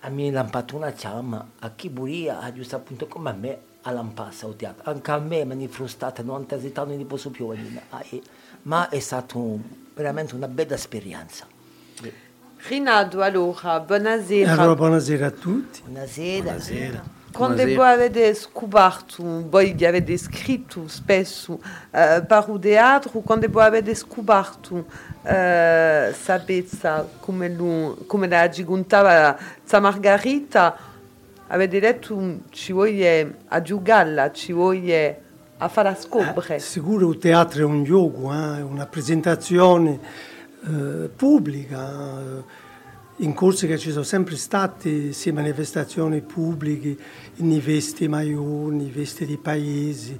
a 0.00 0.08
me 0.10 0.28
ha 0.28 0.32
lampato 0.32 0.76
una 0.76 0.90
chiama, 0.92 1.52
a 1.58 1.70
chi 1.70 1.88
buria, 1.88 2.40
a 2.40 2.52
giusto 2.52 2.76
appunto 2.76 3.06
come 3.06 3.30
a 3.30 3.32
me, 3.32 3.58
a 3.82 3.90
lampassa 3.90 4.44
al 4.44 4.54
teatro. 4.54 4.90
Anche 4.90 5.10
a 5.10 5.18
me 5.18 5.44
mi 5.46 5.64
è 5.64 5.68
frustata, 5.68 6.22
non 6.22 6.46
anni 6.74 6.96
di 6.98 7.04
posso 7.06 7.30
più, 7.30 7.48
ah, 7.48 8.04
e- 8.10 8.22
ma 8.62 8.90
è 8.90 9.00
stata 9.00 9.38
un- 9.38 9.62
veramente 9.94 10.34
una 10.34 10.48
bella 10.48 10.74
esperienza. 10.74 11.46
Rinato, 12.68 13.22
allora, 13.22 13.80
buonasera. 13.80 14.52
Allora, 14.52 14.74
buonasera 14.74 15.26
a 15.26 15.30
tutti. 15.30 15.80
Buonasera. 15.82 16.42
Buonasera. 16.42 17.18
Quando 17.32 17.64
voi 17.64 17.88
avete 17.88 18.34
scoperto, 18.34 19.48
voi 19.48 19.74
che 19.74 19.86
avete 19.86 20.16
scritto 20.16 20.88
spesso 20.88 21.60
eh, 21.90 22.22
per 22.26 22.46
il 22.48 22.58
teatro, 22.58 23.20
quando 23.20 23.48
voi 23.48 23.64
avete 23.64 23.94
scoperto, 23.94 24.84
eh, 25.22 26.14
sapete 26.18 27.06
come, 27.20 27.48
lui, 27.48 27.94
come 28.06 28.28
la 28.28 28.46
raccontava 28.46 29.36
Sa 29.64 29.80
Margherita, 29.80 30.76
avete 31.48 31.80
detto 31.80 32.40
ci 32.50 32.72
vuole 32.72 33.38
a 33.48 33.62
giocare, 33.62 34.30
ci 34.34 34.52
vuole 34.52 35.22
a 35.58 35.68
fare 35.68 35.96
scoprire. 35.98 36.58
Sicuro 36.58 37.10
il 37.10 37.18
teatro 37.18 37.60
è 37.60 37.64
un 37.64 37.84
gioco, 37.84 38.32
eh, 38.32 38.58
è 38.58 38.62
una 38.62 38.86
presentazione 38.86 39.98
eh, 40.66 41.08
pubblica. 41.14 42.59
In 43.22 43.34
Corsica 43.34 43.76
ci 43.76 43.90
sono 43.90 44.02
sempre 44.02 44.34
state 44.36 45.12
sia 45.12 45.30
manifestazioni 45.34 46.22
pubbliche, 46.22 46.96
in 47.36 47.60
vesti 47.62 48.08
maiori, 48.08 48.76
in 48.76 48.90
vesti 48.90 49.26
di 49.26 49.36
paesi, 49.36 50.18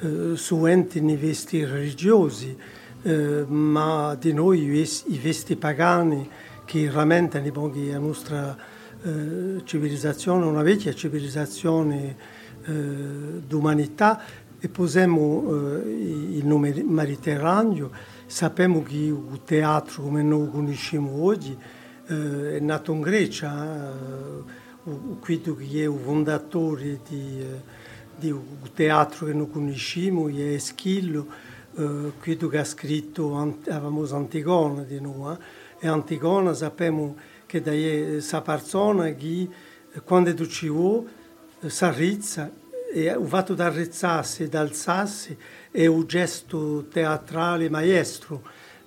eh, 0.00 0.36
su 0.36 0.64
enti 0.64 0.96
in 0.96 1.18
vesti 1.20 1.62
religiosi, 1.66 2.56
eh, 3.02 3.44
ma 3.46 4.16
di 4.18 4.32
noi 4.32 4.62
i 4.62 4.70
ves- 4.70 5.04
i 5.08 5.18
vesti 5.18 5.56
pagani 5.56 6.26
che 6.64 6.90
rammentano 6.90 7.50
pochi 7.50 7.90
la 7.90 7.98
nostra 7.98 8.56
eh, 9.02 9.60
civilizzazione, 9.64 10.46
una 10.46 10.62
vecchia 10.62 10.94
civilizzazione 10.94 12.16
eh, 12.64 12.72
d'umanità 13.46 14.22
e 14.58 14.68
posiamo 14.70 15.76
eh, 15.76 16.36
il 16.38 16.46
nome 16.46 16.72
Mediterraneo, 16.86 17.90
sappiamo 18.24 18.82
che 18.82 18.96
il 18.96 19.40
teatro 19.44 20.04
come 20.04 20.22
noi 20.22 20.48
conosciamo 20.48 21.22
oggi 21.22 21.54
è 22.10 22.58
nato 22.60 22.92
in 22.92 23.00
Grecia, 23.00 23.92
eh, 23.92 24.88
quello 25.20 25.54
che 25.54 25.64
è 25.64 25.88
il 25.88 25.98
fondatore 26.02 27.00
di, 27.08 27.40
eh, 27.40 27.62
di 28.16 28.30
un 28.30 28.72
teatro 28.74 29.26
che 29.26 29.32
noi 29.32 29.48
conosciamo 29.48 30.28
è 30.28 30.54
Eschillo, 30.54 31.26
eh, 31.76 32.12
quello 32.18 32.48
che 32.48 32.58
ha 32.58 32.64
scritto 32.64 33.54
la 33.64 33.80
famosa 33.80 34.16
Antigona 34.16 34.82
di 34.82 35.00
noi. 35.00 35.34
eh. 35.34 35.86
E 35.86 35.88
Antigona 35.88 36.52
sappiamo 36.52 37.16
che 37.46 37.62
da 37.62 37.70
questa 37.70 38.40
persona 38.42 39.14
che 39.14 39.48
eh, 39.92 40.00
quando 40.02 40.46
ci 40.46 40.68
vuoi 40.68 41.06
si 41.66 41.84
arrizza 41.84 42.50
e 42.92 43.04
il 43.04 43.26
fatto 43.26 43.54
di 43.54 43.60
arrezzarsi 43.60 44.42
e 44.42 44.48
di 44.48 44.56
alzarsi 44.56 45.36
è 45.70 45.86
un 45.86 46.06
gesto 46.06 46.86
teatrale 46.90 47.70
maestro. 47.70 48.42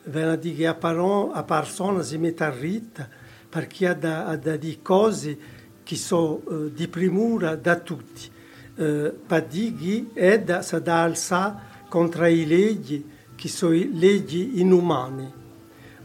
Viene 0.05 0.31
a 0.31 0.37
che 0.37 0.67
a, 0.67 1.43
persona 1.43 2.03
si 2.03 2.17
mette 2.17 2.43
a 2.43 2.49
ritta 2.49 3.07
perché 3.49 3.87
ha 3.87 3.93
da, 3.93 4.25
ha 4.25 4.35
da 4.35 4.55
dire 4.55 4.79
cose 4.81 5.37
che 5.83 5.95
sono 5.95 6.41
eh, 6.49 6.73
di 6.73 6.87
primura 6.87 7.55
da 7.55 7.77
tutti. 7.77 8.29
Eh, 8.75 9.13
per 9.25 9.45
dire 9.45 9.75
che 9.77 10.05
è 10.13 10.41
da, 10.41 10.61
si 10.61 10.79
da 10.79 11.03
alzare 11.03 11.71
contro 11.87 12.23
le 12.23 12.45
leggi 12.45 13.09
che 13.35 13.47
sono 13.47 13.73
leggi 13.73 14.59
inumane. 14.59 15.41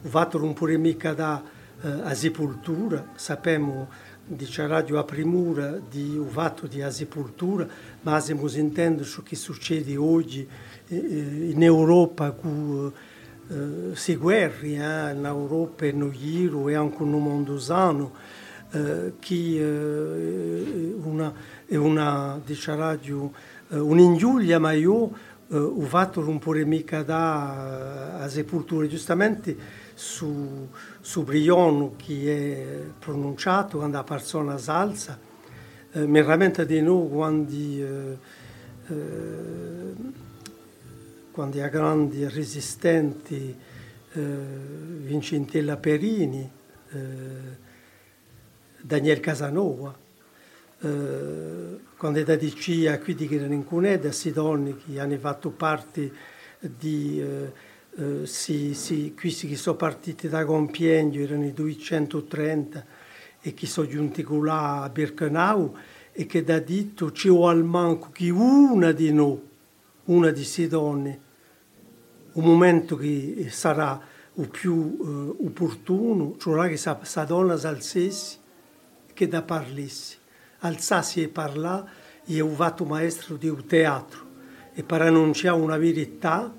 Il 0.02 0.10
fatto 0.10 0.38
pure 0.52 0.76
mica 0.76 1.12
da 1.12 1.42
eh, 1.80 1.88
a 1.88 2.14
sepoltura, 2.14 3.12
sappiamo 3.14 3.88
dice 4.28 4.66
radio 4.66 4.98
a 4.98 5.04
primura 5.04 5.80
di 5.88 6.16
un 6.18 6.28
fatto 6.28 6.66
di 6.66 6.82
a 6.82 6.90
sepoltura, 6.90 7.66
ma 8.02 8.20
se 8.20 8.36
si 8.46 8.58
intende 8.58 9.04
ciò 9.04 9.22
che 9.22 9.36
succede 9.36 9.96
oggi 9.96 10.46
eh, 10.88 10.96
eh, 10.96 11.50
in 11.50 11.62
Europa 11.62 12.32
con 12.32 12.92
eh, 13.48 13.94
se 13.94 14.14
guerre, 14.16 14.66
eh, 14.66 15.12
in 15.14 15.24
Europa 15.24 15.84
e 15.84 15.88
in 15.88 16.10
giro 16.10 16.68
e 16.68 16.74
anche 16.74 17.02
nel 17.02 17.20
mondo 17.20 17.58
sano, 17.58 18.12
eh, 18.70 19.14
che 19.18 19.34
eh, 19.34 20.94
una, 21.02 21.32
è 21.66 21.76
una, 21.76 22.40
dice 22.44 22.74
radio, 22.74 23.32
eh, 23.70 23.78
un'ingiuria, 23.78 24.58
ma 24.58 24.72
io 24.72 25.10
eh, 25.48 25.56
ho 25.56 25.80
fatto 25.80 26.20
un 26.20 26.38
po' 26.38 26.52
mica 26.52 27.02
da 27.02 28.18
a 28.20 28.28
sepoltura, 28.28 28.86
giustamente 28.86 29.56
su, 29.94 30.68
su 31.00 31.24
Brion 31.24 31.96
che 31.96 32.34
è 32.34 32.90
pronunciato 32.98 33.78
quando 33.78 33.96
la 33.96 34.04
persona 34.04 34.58
si 34.58 34.70
alza, 34.70 35.18
eh, 35.92 36.06
mi 36.06 36.22
rammenta 36.22 36.64
di 36.64 36.80
noi 36.82 37.08
quando, 37.08 37.52
eh, 37.52 38.18
eh, 38.88 39.94
quando 41.38 41.58
i 41.58 41.70
grandi 41.70 42.28
resistenti 42.28 43.56
eh, 44.12 44.20
Vincentella 44.20 45.76
Perini, 45.76 46.50
eh, 46.90 46.98
Daniel 48.80 49.20
Casanova, 49.20 49.96
eh, 50.80 51.78
quando 51.96 52.22
da 52.24 52.34
DC 52.34 52.88
a 52.88 52.98
quelli 52.98 53.28
che 53.28 53.36
erano 53.36 53.54
in 53.54 53.64
Cuneda, 53.64 54.10
si 54.10 54.32
donne 54.32 54.78
che 54.78 54.98
hanno 54.98 55.16
fatto 55.18 55.50
parte 55.50 56.10
di... 56.58 57.20
eh, 57.20 57.52
eh, 57.98 58.26
si, 58.26 58.74
si, 58.74 59.14
questi 59.16 59.46
che 59.46 59.54
sono 59.54 59.76
partiti 59.76 60.28
da 60.28 60.44
Compiègne 60.44 61.22
erano 61.22 61.46
i 61.46 61.52
230 61.52 62.84
e 63.40 63.54
che 63.54 63.66
sono 63.66 63.86
giunti 63.86 64.24
là 64.42 64.82
a 64.82 64.88
Birkenau 64.88 65.72
e 66.10 66.26
che 66.26 66.42
da 66.42 66.58
detto 66.58 67.12
ci 67.12 67.28
vuole 67.28 67.62
manco 67.62 68.10
che 68.10 68.28
una 68.30 68.90
di 68.90 69.12
noi, 69.12 69.40
una 70.06 70.30
di 70.30 70.42
queste 70.42 70.66
donne, 70.66 71.26
un 72.38 72.44
momento 72.44 72.96
che 72.96 73.48
sarà 73.50 74.00
il 74.34 74.48
più 74.48 74.96
eh, 75.00 75.44
opportuno, 75.46 76.36
cioè 76.38 76.68
che 76.68 76.80
questa 76.94 77.24
donna 77.24 77.56
si 77.56 77.66
alzessi 77.66 78.36
che 79.12 79.26
da 79.26 79.42
parlissi, 79.42 80.16
alzassi 80.60 81.22
e 81.22 81.28
parlare 81.28 81.90
e 82.24 82.40
ho 82.40 82.48
fatto 82.50 82.84
maestro 82.84 83.34
di 83.34 83.48
un 83.48 83.66
teatro 83.66 84.26
e 84.72 84.84
per 84.84 85.02
annunciare 85.02 85.58
una 85.58 85.76
verità 85.76 86.54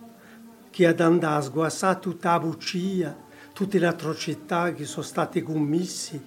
che 0.69 0.85
ad 0.85 0.99
andare 0.99 1.37
a 1.37 1.41
sguassare 1.41 1.99
tutta 1.99 2.31
la 2.31 2.39
bugia, 2.39 3.17
tutte 3.53 3.79
le 3.79 3.87
atrocità 3.87 4.73
che 4.73 4.83
sono 4.83 5.05
state 5.05 5.41
commesse 5.41 6.21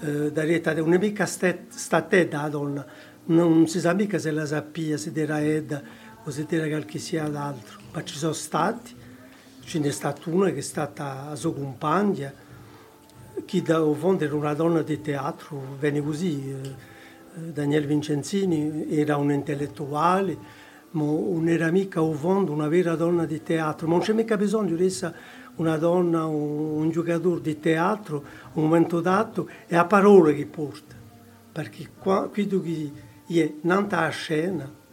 eh, 0.00 0.32
da 0.32 0.42
rete. 0.42 0.72
Non 0.72 0.94
è 0.94 0.98
mica 0.98 1.26
state 1.26 2.28
da 2.28 2.48
donna, 2.48 2.86
non 3.26 3.66
si 3.68 3.78
sa 3.78 3.92
mica 3.92 4.18
se 4.18 4.30
la 4.30 4.46
sappia, 4.46 4.96
se 4.96 5.12
era 5.14 5.42
Edda 5.42 5.82
se 6.30 6.46
era 6.48 6.66
qualche 6.66 6.98
sia 6.98 7.28
d'altro, 7.28 7.78
ma 7.92 8.02
ci 8.04 8.16
sono 8.16 8.32
stati. 8.32 8.94
Ce 9.64 9.78
n'è 9.78 9.90
stata 9.90 10.30
una 10.30 10.50
che 10.50 10.58
è 10.58 10.62
stata 10.62 11.26
la 11.28 11.36
sua 11.36 11.52
compagna, 11.52 12.32
che 13.44 13.62
da 13.62 13.82
fondo 13.94 14.24
era 14.24 14.34
una 14.34 14.54
donna 14.54 14.82
di 14.82 15.00
teatro, 15.00 15.76
venne 15.78 16.02
così. 16.02 16.50
Eh, 16.50 16.94
Daniel 17.52 17.86
Vincenzini 17.86 18.88
era 18.90 19.16
un 19.16 19.30
intellettuale, 19.30 20.38
ma 20.90 21.04
non 21.04 21.48
era 21.48 21.70
mica 21.70 22.00
un 22.00 22.16
fondo 22.16 22.52
una 22.52 22.68
vera 22.68 22.96
donna 22.96 23.26
di 23.26 23.42
teatro, 23.42 23.86
ma 23.86 23.94
non 23.94 24.02
c'è 24.02 24.12
mica 24.12 24.36
bisogno 24.36 24.74
di 24.74 24.86
essere 24.86 25.14
una 25.56 25.76
donna, 25.76 26.26
un, 26.26 26.90
giocatore 26.90 27.40
di 27.40 27.58
teatro, 27.60 28.24
un 28.54 28.64
momento 28.64 29.00
dato, 29.00 29.48
è 29.66 29.76
a 29.76 29.84
parole 29.84 30.34
che 30.34 30.46
porta, 30.46 30.94
perché 31.52 31.88
qua, 31.98 32.28
quello 32.28 32.60
che 32.60 32.92
è 33.28 33.52
nanta 33.62 34.00
a 34.00 34.08
scena 34.08 34.84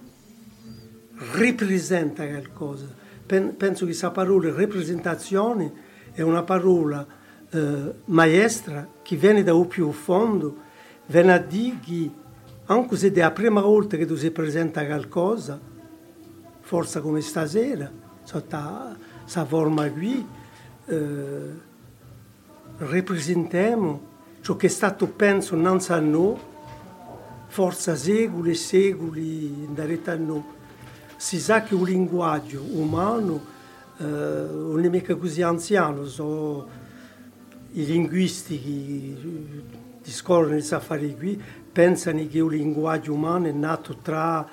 rappresenta 1.18 2.28
qualcosa. 2.28 2.86
Pen, 3.26 3.56
penso 3.56 3.80
che 3.80 3.92
questa 3.92 4.12
parola 4.12 4.54
rappresentazione 4.54 5.72
è 6.12 6.22
una 6.22 6.44
parola 6.44 7.06
eh, 7.50 7.94
maestra 8.06 8.88
che 9.02 9.16
viene 9.16 9.44
da 9.44 9.56
più 9.66 9.92
fondo, 9.92 10.58
viene 11.06 11.34
a 11.34 11.38
dire 11.38 11.80
che 11.80 12.12
anche 12.66 12.96
se 12.96 13.12
è 13.12 13.20
la 13.20 13.32
prima 13.32 13.62
volta 13.62 13.98
che 13.98 14.06
tu 14.06 14.16
si 14.16 14.32
presenta 14.32 14.86
qualcosa, 14.86 15.60
forse 16.62 17.02
come 17.02 17.22
stasera, 17.22 17.92
sotto 18.24 18.58
questa 19.22 19.46
forma 19.46 19.90
qui, 19.90 20.26
eh, 20.86 21.72
rappresentiamo 22.78 24.12
ciò 24.42 24.56
che 24.56 24.68
è 24.68 24.70
stato 24.70 25.08
penso 25.08 25.56
innanzi 25.56 25.92
a 25.92 26.00
noi, 26.00 26.36
forse 27.48 27.96
secoli 27.96 28.52
e 28.52 28.56
secoli 28.56 29.64
in 29.64 30.02
a 30.06 30.16
noi. 30.16 30.44
Si 31.24 31.40
sa 31.40 31.64
che 31.64 31.74
un 31.74 31.86
linguaggio 31.86 32.62
umano 32.62 33.42
eh, 33.98 34.04
non 34.04 34.84
è 34.84 34.90
mica 34.90 35.16
così 35.16 35.42
anziano, 35.42 36.04
sono 36.04 36.68
i 37.72 37.86
linguisti 37.86 38.62
che 38.62 39.64
discorrono 40.04 40.50
questi 40.50 40.74
affari 40.74 41.16
qui, 41.16 41.42
pensano 41.72 42.28
che 42.28 42.40
il 42.40 42.48
linguaggio 42.48 43.14
umano 43.14 43.48
è 43.48 43.54
nato 43.54 44.00
tra 44.02 44.46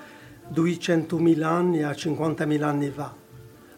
200.000 0.54 1.42
anni 1.42 1.82
a 1.82 1.90
50.000 1.90 2.62
anni 2.62 2.90
fa. 2.90 3.16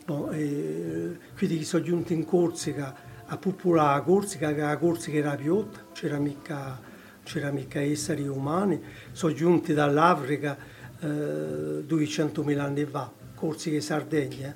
Bon, 0.04 0.28
e, 0.34 1.16
quindi 1.34 1.64
sono 1.64 1.82
giunti 1.82 2.12
in 2.12 2.26
Corsica 2.26 2.94
a 3.25 3.37
popolare 3.38 4.00
la 4.00 4.02
Corsica, 4.02 4.52
che 4.52 4.61
la 4.61 4.76
Corsica 4.76 5.16
era 5.16 5.34
piotta, 5.34 5.78
c'era 5.94 6.18
mica, 6.18 6.78
c'era 7.22 7.50
mica 7.52 7.80
esseri 7.80 8.28
umani, 8.28 8.78
sono 9.12 9.32
giunti 9.32 9.72
dall'Africa 9.72 10.80
eh, 11.02 11.85
200.000 11.87 12.59
anni 12.59 12.85
fa, 12.85 13.12
Corsica 13.35 13.76
e 13.76 13.80
Sardegna. 13.80 14.54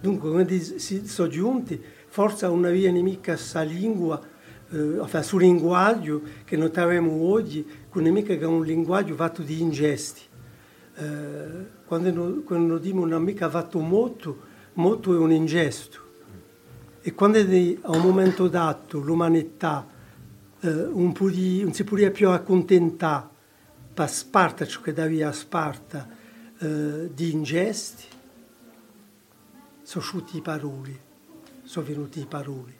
Dunque, 0.00 0.30
quando 0.30 0.52
si 0.58 1.06
sono 1.06 1.28
giunti, 1.28 1.80
forse 2.06 2.46
non 2.46 2.70
viene 2.72 3.02
mica 3.02 3.34
questa 3.34 3.62
lingua, 3.62 4.20
eh, 4.70 4.98
enfin, 5.00 5.22
sul 5.22 5.42
linguaggio 5.42 6.22
che 6.44 6.56
abbiamo 6.56 7.22
oggi, 7.28 7.64
non 7.92 8.06
è 8.06 8.10
mica 8.10 8.34
che 8.34 8.44
un 8.44 8.64
linguaggio 8.64 9.14
fatto 9.14 9.42
di 9.42 9.60
ingesti. 9.60 10.22
Eh, 10.94 11.66
quando, 11.84 12.10
noi, 12.10 12.42
quando 12.42 12.78
diciamo 12.78 13.02
una 13.02 13.18
mica 13.18 13.48
fatto 13.48 13.78
molto, 13.78 14.38
molto 14.74 15.14
è 15.14 15.18
un 15.18 15.30
ingesto. 15.30 16.00
E 17.02 17.14
quando 17.14 17.38
è 17.38 17.76
a 17.82 17.90
un 17.90 18.00
momento 18.00 18.48
dato 18.48 18.98
l'umanità 18.98 19.86
eh, 20.60 20.68
un 20.68 21.12
po' 21.12 21.28
di, 21.28 21.62
non 21.62 21.72
si 21.72 21.84
può 21.84 21.98
più 22.10 22.28
accontentare 22.30 23.31
per 24.02 24.10
Sparta, 24.10 24.66
ciò 24.66 24.80
che 24.80 24.92
davia 24.92 25.28
a 25.28 25.32
Sparta, 25.32 26.08
eh, 26.58 27.10
di 27.14 27.30
ingesti, 27.30 28.04
sono 29.82 30.04
usciti 30.04 30.38
i 30.38 30.40
paroli, 30.40 30.98
sono 31.62 31.86
venuti 31.86 32.20
i 32.20 32.26
paroli. 32.26 32.76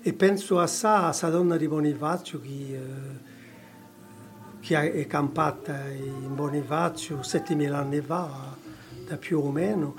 E 0.00 0.12
penso 0.14 0.58
a 0.58 0.66
sa, 0.66 1.00
a 1.00 1.04
questa 1.08 1.28
donna 1.28 1.58
di 1.58 1.68
Bonifacio 1.68 2.40
che, 2.40 2.48
eh, 2.48 2.80
che 4.60 4.92
è 4.92 5.06
campata 5.06 5.88
in 5.88 6.34
Bonifacio 6.34 7.20
7.000 7.20 7.72
anni 7.74 8.00
fa, 8.00 8.56
da 9.06 9.16
più 9.18 9.40
o 9.40 9.50
meno, 9.50 9.94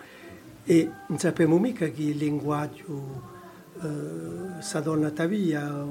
e 0.63 0.89
non 1.07 1.19
sappiamo 1.19 1.59
mica 1.59 1.87
che 1.87 2.01
linguaggio 2.01 3.35
eh, 3.79 4.81
donna 4.81 5.11
tavia, 5.11 5.85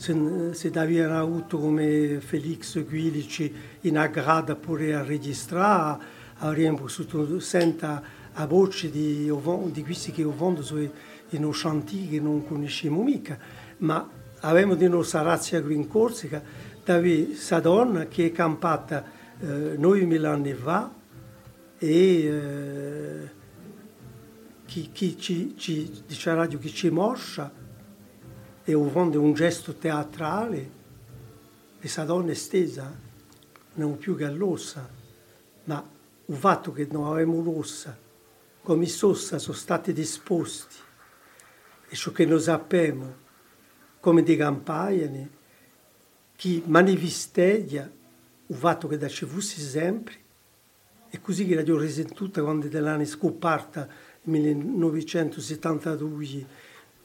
se, 0.00 0.54
se 0.54 0.70
aveva 0.76 1.18
avuto 1.18 1.58
come 1.58 2.20
Felix 2.20 2.82
Guilici 2.86 3.52
in 3.82 3.98
aggrada 3.98 4.56
pure 4.56 4.94
a 4.94 5.02
registrare, 5.02 6.02
avremmo 6.38 6.78
potuto 6.78 7.38
sentire 7.38 8.18
a 8.32 8.46
voce 8.46 8.90
di, 8.90 9.30
di 9.72 9.82
questi 9.82 10.10
che 10.10 10.24
ovando 10.24 10.62
sono 10.62 10.88
in 11.30 11.50
chantier 11.52 12.08
che 12.08 12.20
non 12.20 12.46
conosciamo 12.46 13.02
mica, 13.02 13.38
ma 13.78 14.08
avevamo 14.40 14.74
di 14.74 14.88
nostra 14.88 15.20
razza 15.20 15.60
qui 15.60 15.74
in 15.74 15.86
Corsica, 15.86 16.42
dove 16.82 17.26
questa 17.26 17.60
donna 17.60 18.06
che 18.06 18.26
è 18.26 18.32
campata 18.32 19.04
eh, 19.38 19.76
9.000 19.76 20.24
anni 20.24 20.54
fa 20.54 20.90
e 21.76 22.24
eh, 22.24 23.30
chi, 24.64 24.88
chi 24.92 25.18
ci, 25.18 25.54
ci, 25.58 26.02
dice 26.06 26.34
radio 26.34 26.58
che 26.58 26.70
ci 26.70 26.88
moscia 26.88 27.59
ovonde 28.74 29.18
un 29.18 29.32
gesto 29.32 29.74
teatrale 29.74 30.78
questa 31.80 32.04
donna 32.04 32.30
è 32.32 32.34
stesa, 32.34 32.94
non 33.74 33.96
più 33.96 34.14
gallosa, 34.14 34.86
ma 35.64 35.82
il 36.26 36.36
fatto 36.36 36.72
che 36.72 36.86
non 36.90 37.06
avevamo 37.06 37.40
l'ossa, 37.40 37.96
come 38.60 38.84
sossa 38.84 39.38
sono 39.38 39.56
stati 39.56 39.94
disposti 39.94 40.76
e 41.88 41.96
ciò 41.96 42.12
che 42.12 42.26
noi 42.26 42.40
sappiamo 42.40 43.16
come 43.98 44.22
di 44.22 44.36
campagna, 44.36 45.26
che 46.36 46.62
manifesteglia 46.66 47.90
il 48.46 48.56
fatto 48.56 48.86
che 48.86 48.98
da 48.98 49.08
ci 49.08 49.24
fosse 49.24 49.58
sempre 49.60 50.14
e 51.08 51.18
così 51.22 51.46
che 51.46 51.54
la 51.54 51.62
ho 51.62 51.78
risentuta 51.78 52.42
quando 52.42 52.68
dell'anno 52.68 53.06
scoperta 53.06 53.88
1972 54.24 56.46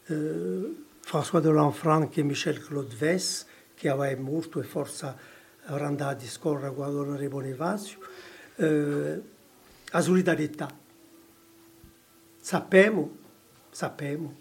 eh, 0.08 0.85
François 1.06 1.40
de 1.40 1.52
Lanfranc 1.52 2.18
e 2.18 2.24
Michel 2.24 2.60
Claude 2.60 2.96
Vess, 2.96 3.46
che 3.76 3.90
aveva 3.90 4.20
morto 4.20 4.60
e 4.60 4.64
forse 4.64 5.14
avranno 5.66 5.90
andato 5.90 6.10
a 6.10 6.14
discorrere 6.16 6.74
quando 6.74 7.04
non 7.04 7.28
Bonifacio, 7.30 8.00
eh, 8.56 9.22
a 9.92 10.02
solidarietà. 10.02 10.68
Sappiamo, 12.42 13.18
sappiamo, 13.70 14.36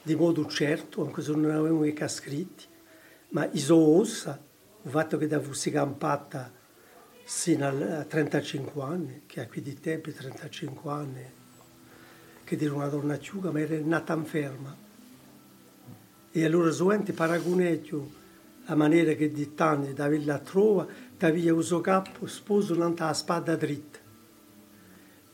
di 0.00 0.14
modo 0.14 0.46
certo, 0.46 1.04
anche 1.04 1.22
se 1.22 1.32
non 1.32 1.50
avevamo 1.50 1.80
mica 1.80 2.06
scritti, 2.06 2.66
ma 3.30 3.48
iso 3.50 3.76
ossa, 3.76 4.40
il 4.82 4.90
fatto 4.90 5.18
che 5.18 5.26
da 5.26 5.40
fosse 5.40 5.72
campata 5.72 6.52
sino 7.24 7.66
a 7.66 8.04
35 8.04 8.80
anni, 8.80 9.22
che 9.26 9.40
a 9.40 9.48
qui 9.48 9.60
di 9.60 9.74
tempi 9.74 10.12
35 10.12 10.92
anni, 10.92 11.30
che 12.44 12.56
dire 12.56 12.70
una 12.70 12.86
donna 12.86 13.18
ciuga, 13.18 13.50
ma 13.50 13.58
era 13.58 13.76
nata 13.82 14.14
inferma. 14.14 14.84
E 16.36 16.44
allora 16.44 16.70
Zoente 16.70 17.14
paragoneggio 17.14 18.10
la 18.66 18.74
maniera 18.74 19.14
che 19.14 19.32
di 19.32 19.54
tanti 19.54 19.94
da 19.94 20.06
Villa 20.06 20.38
trova, 20.38 20.86
da 21.16 21.30
via 21.30 21.54
uso 21.54 21.80
capo, 21.80 22.26
sposo 22.26 22.74
non 22.74 22.94
la 22.94 23.14
spada 23.14 23.56
dritta. 23.56 23.98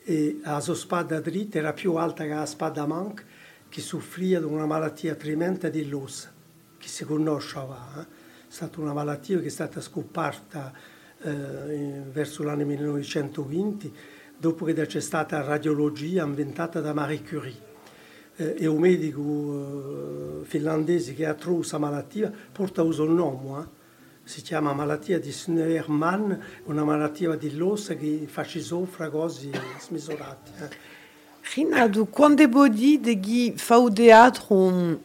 E 0.05 0.39
la 0.45 0.61
sua 0.61 0.77
spada 0.77 1.19
dritta 1.19 1.59
era 1.59 1.73
più 1.73 1.97
alta 1.97 2.23
che 2.23 2.33
la 2.33 2.47
spada 2.47 2.87
manca, 2.87 3.25
che 3.69 3.81
soffriva 3.81 4.39
di 4.39 4.45
una 4.45 4.65
malattia 4.65 5.17
tremenda 5.17 5.69
di 5.69 5.89
l'ossa, 5.89 6.33
che 6.79 6.87
si 6.87 7.05
conosceva. 7.05 7.95
Eh? 7.99 8.03
È 8.03 8.07
stata 8.47 8.81
una 8.81 8.93
malattia 8.93 9.41
che 9.41 9.47
è 9.47 9.51
stata 9.51 9.81
scoperta 9.81 10.73
eh, 11.21 12.01
verso 12.13 12.45
l'anno 12.45 12.65
1920 12.65 13.93
dopo 14.39 14.65
che 14.65 14.73
c'è 14.75 15.01
stata 15.01 15.39
la 15.39 15.47
radiologia 15.47 16.25
inventata 16.25 16.81
da 16.81 16.93
Marie 16.93 17.25
Curie. 17.25 17.72
Eh, 18.37 18.57
e 18.61 18.67
un 18.67 18.79
medico 18.79 20.41
eh, 20.41 20.45
finlandese 20.45 21.15
che 21.15 21.27
ha 21.27 21.35
trovato 21.35 21.57
questa 21.57 21.79
malattia 21.79 22.33
porta 22.51 22.83
uso 22.83 23.05
il 23.05 23.11
nome, 23.11 23.61
eh? 23.61 23.67
si 24.25 24.41
chiama 24.41 24.73
malattia 24.73 25.19
di 25.19 25.31
Snöermann, 25.31 26.33
una 26.65 26.85
malattia 26.85 27.35
di 27.35 27.55
l'ossa 27.55 27.95
che 27.95 28.25
fa 28.27 28.45
soffrire 28.45 29.11
cose 29.11 29.51
smisurate. 29.81 30.92
Rinaldo, 31.55 32.07
quando 32.07 32.49
bodi 32.49 32.97
de 32.97 33.15
ghi 33.15 33.53
fau 33.59 33.91
teatro 33.91 34.99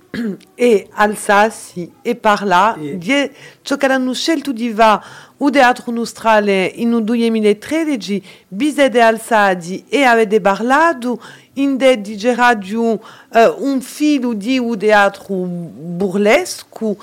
e 0.57 0.87
Alsace 0.93 1.89
e 2.01 2.15
parla, 2.15 2.77
E- 2.79 2.97
die 2.97 3.31
ciò 3.61 3.75
che 3.75 3.87
hanno 3.87 4.13
scelto 4.13 4.53
di 4.53 4.71
va 4.71 5.03
o 5.35 5.49
teatro 5.49 5.91
nostrale 5.91 6.71
in 6.75 6.93
il 6.93 7.03
2013, 7.03 8.23
bise 8.47 8.87
de 8.87 9.01
Alsadi 9.01 9.83
e 9.89 10.03
avete 10.03 10.39
parlato 10.39 11.21
in 11.55 11.75
de 11.75 11.99
di 11.99 12.17
radio 12.33 12.97
eh, 13.33 13.53
un 13.57 13.81
filo 13.81 14.33
di 14.33 14.57
un 14.57 14.77
teatro 14.77 15.35
burlesco, 15.35 16.95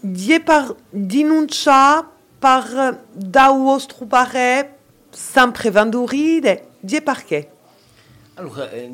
die 0.00 0.40
par 0.40 0.74
denuncia 0.88 2.02
par 2.38 2.98
da 3.12 3.50
vostro 3.50 4.06
pare 4.06 4.78
sempre 5.10 5.70
vandoride, 5.70 6.68
die 6.80 7.02
perché? 7.02 7.53
Allora, 8.34 8.68
eh, 8.70 8.90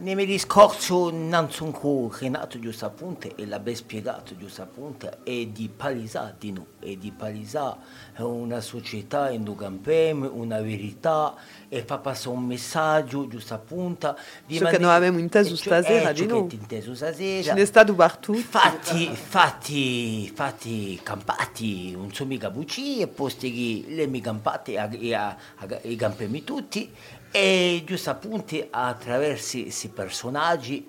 nei 0.00 0.14
miei 0.14 0.26
discorsi 0.26 0.92
non 0.92 1.50
sono 1.50 1.72
con 1.72 2.08
Renato 2.16 2.58
giusto 2.60 2.86
appunto 2.86 3.34
e 3.34 3.46
l'ha 3.46 3.58
ben 3.58 3.74
spiegato 3.74 4.36
giusto 4.36 4.62
appunto 4.62 5.24
è 5.24 5.46
di 5.46 5.68
palesare 5.74 6.36
di 6.38 6.52
noi, 6.52 6.66
è 6.78 6.94
di 6.94 7.10
palesare 7.10 7.78
una 8.18 8.60
società 8.60 9.30
in 9.30 9.42
Dugampem, 9.42 10.28
una 10.32 10.60
verità 10.60 11.34
e 11.68 11.82
fa 11.82 11.98
passare 11.98 12.36
un 12.36 12.44
messaggio 12.44 13.26
giusto 13.26 13.54
appunto 13.54 14.16
di 14.46 14.56
Ciò 14.58 14.68
che 14.68 14.78
non 14.78 14.90
avevamo 14.90 15.18
inteso 15.18 15.56
stasera 15.56 16.10
eh, 16.10 16.14
di 16.14 16.26
noi. 16.26 16.48
inteso 16.52 16.94
stasera 16.94 17.42
Ce 17.42 17.52
n'è 17.54 17.64
stato 17.64 17.94
partuto. 17.94 18.38
Fatti, 18.38 19.08
fatti, 19.14 20.30
fatti 20.32 21.00
campati, 21.02 21.90
non 21.92 22.12
sono 22.12 22.28
mica 22.28 22.50
bucci 22.50 23.00
e 23.00 23.08
posti 23.08 23.52
che 23.52 23.94
le 23.94 24.06
mi 24.06 24.20
campate 24.20 24.74
e, 24.74 25.36
i 25.82 25.96
campemi 25.96 26.44
tutti 26.44 26.88
e 27.30 27.82
giusto 27.84 28.10
appunto 28.10 28.56
attraverso 28.70 29.60
questi 29.60 29.88
personaggi 29.88 30.88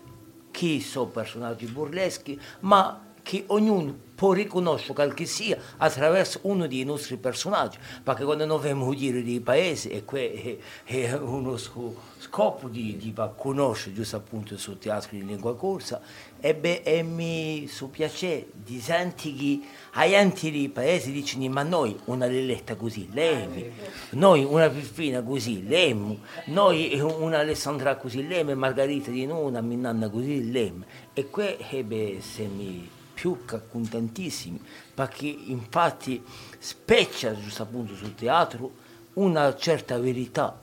che 0.52 0.80
sono 0.82 1.08
personaggi 1.08 1.66
burleschi 1.66 2.40
ma 2.62 3.14
che 3.22 3.44
ognuno 3.48 4.08
può 4.20 4.34
riconoscere 4.34 4.94
qual 4.94 5.14
che 5.14 5.26
sia 5.26 5.58
attraverso 5.78 6.40
uno 6.42 6.68
dei 6.68 6.84
nostri 6.84 7.16
personaggi 7.16 7.78
perché 8.04 8.26
quando 8.26 8.46
noi 8.46 8.60
veniamo 8.60 8.92
a 8.92 8.94
dire 8.94 9.24
dei 9.24 9.40
paesi 9.40 9.88
e 9.88 10.04
que- 10.04 10.60
è, 10.84 11.14
uno 11.14 11.56
sco- 11.56 11.96
scopo 12.18 12.68
di, 12.68 12.98
di 12.98 13.16
conoscere 13.38 13.96
giusto 13.96 14.18
appunto 14.18 14.58
sul 14.58 14.78
teatro 14.78 15.16
in 15.16 15.26
lingua 15.26 15.56
corsa. 15.56 16.02
E, 16.42 16.54
beh, 16.54 16.82
e 16.84 17.02
mi 17.02 17.68
su 17.70 17.90
piace 17.90 18.48
di 18.52 18.82
sentire 18.82 19.38
che 19.38 19.60
agli 19.94 20.14
enti 20.14 20.52
dei 20.52 20.68
paesi 20.68 21.14
dicono 21.14 21.48
ma 21.50 21.64
noi 21.64 21.98
una 22.06 22.26
lelletta 22.26 22.76
così 22.76 23.08
lemi. 23.14 23.72
Noi 24.12 24.44
una 24.44 24.70
piffina 24.70 25.22
così 25.22 25.66
lemu. 25.66 26.20
Noi 26.48 27.00
una 27.00 27.40
Alessandra 27.40 27.96
così 27.96 28.28
lemme 28.28 28.54
Margherita 28.54 29.12
di 29.12 29.26
noi 29.26 29.46
una 29.46 29.62
minanna 29.62 30.10
così 30.10 30.52
lemme 30.52 30.86
e 31.14 31.30
qui 31.30 31.56
ebbe 31.70 32.20
se 32.20 32.44
mi 32.48 32.98
più 33.20 33.44
che 33.44 33.60
contentissimi 33.68 34.62
perché 34.94 35.28
infatti 35.28 36.24
speccia 36.58 37.38
giusto 37.38 37.64
appunto 37.64 37.94
sul 37.94 38.16
teatro 38.16 38.72
una 39.16 39.54
certa 39.58 40.00
verità 40.00 40.58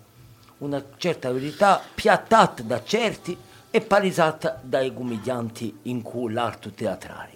una 0.58 0.82
certa 0.96 1.30
verità 1.30 1.82
piattata 1.94 2.62
da 2.62 2.82
certi 2.82 3.36
e 3.70 3.80
palesata 3.82 4.58
dai 4.62 4.94
commedianti 4.94 5.80
in 5.82 6.00
cui 6.00 6.32
l'arte 6.32 6.72
teatrale 6.72 7.35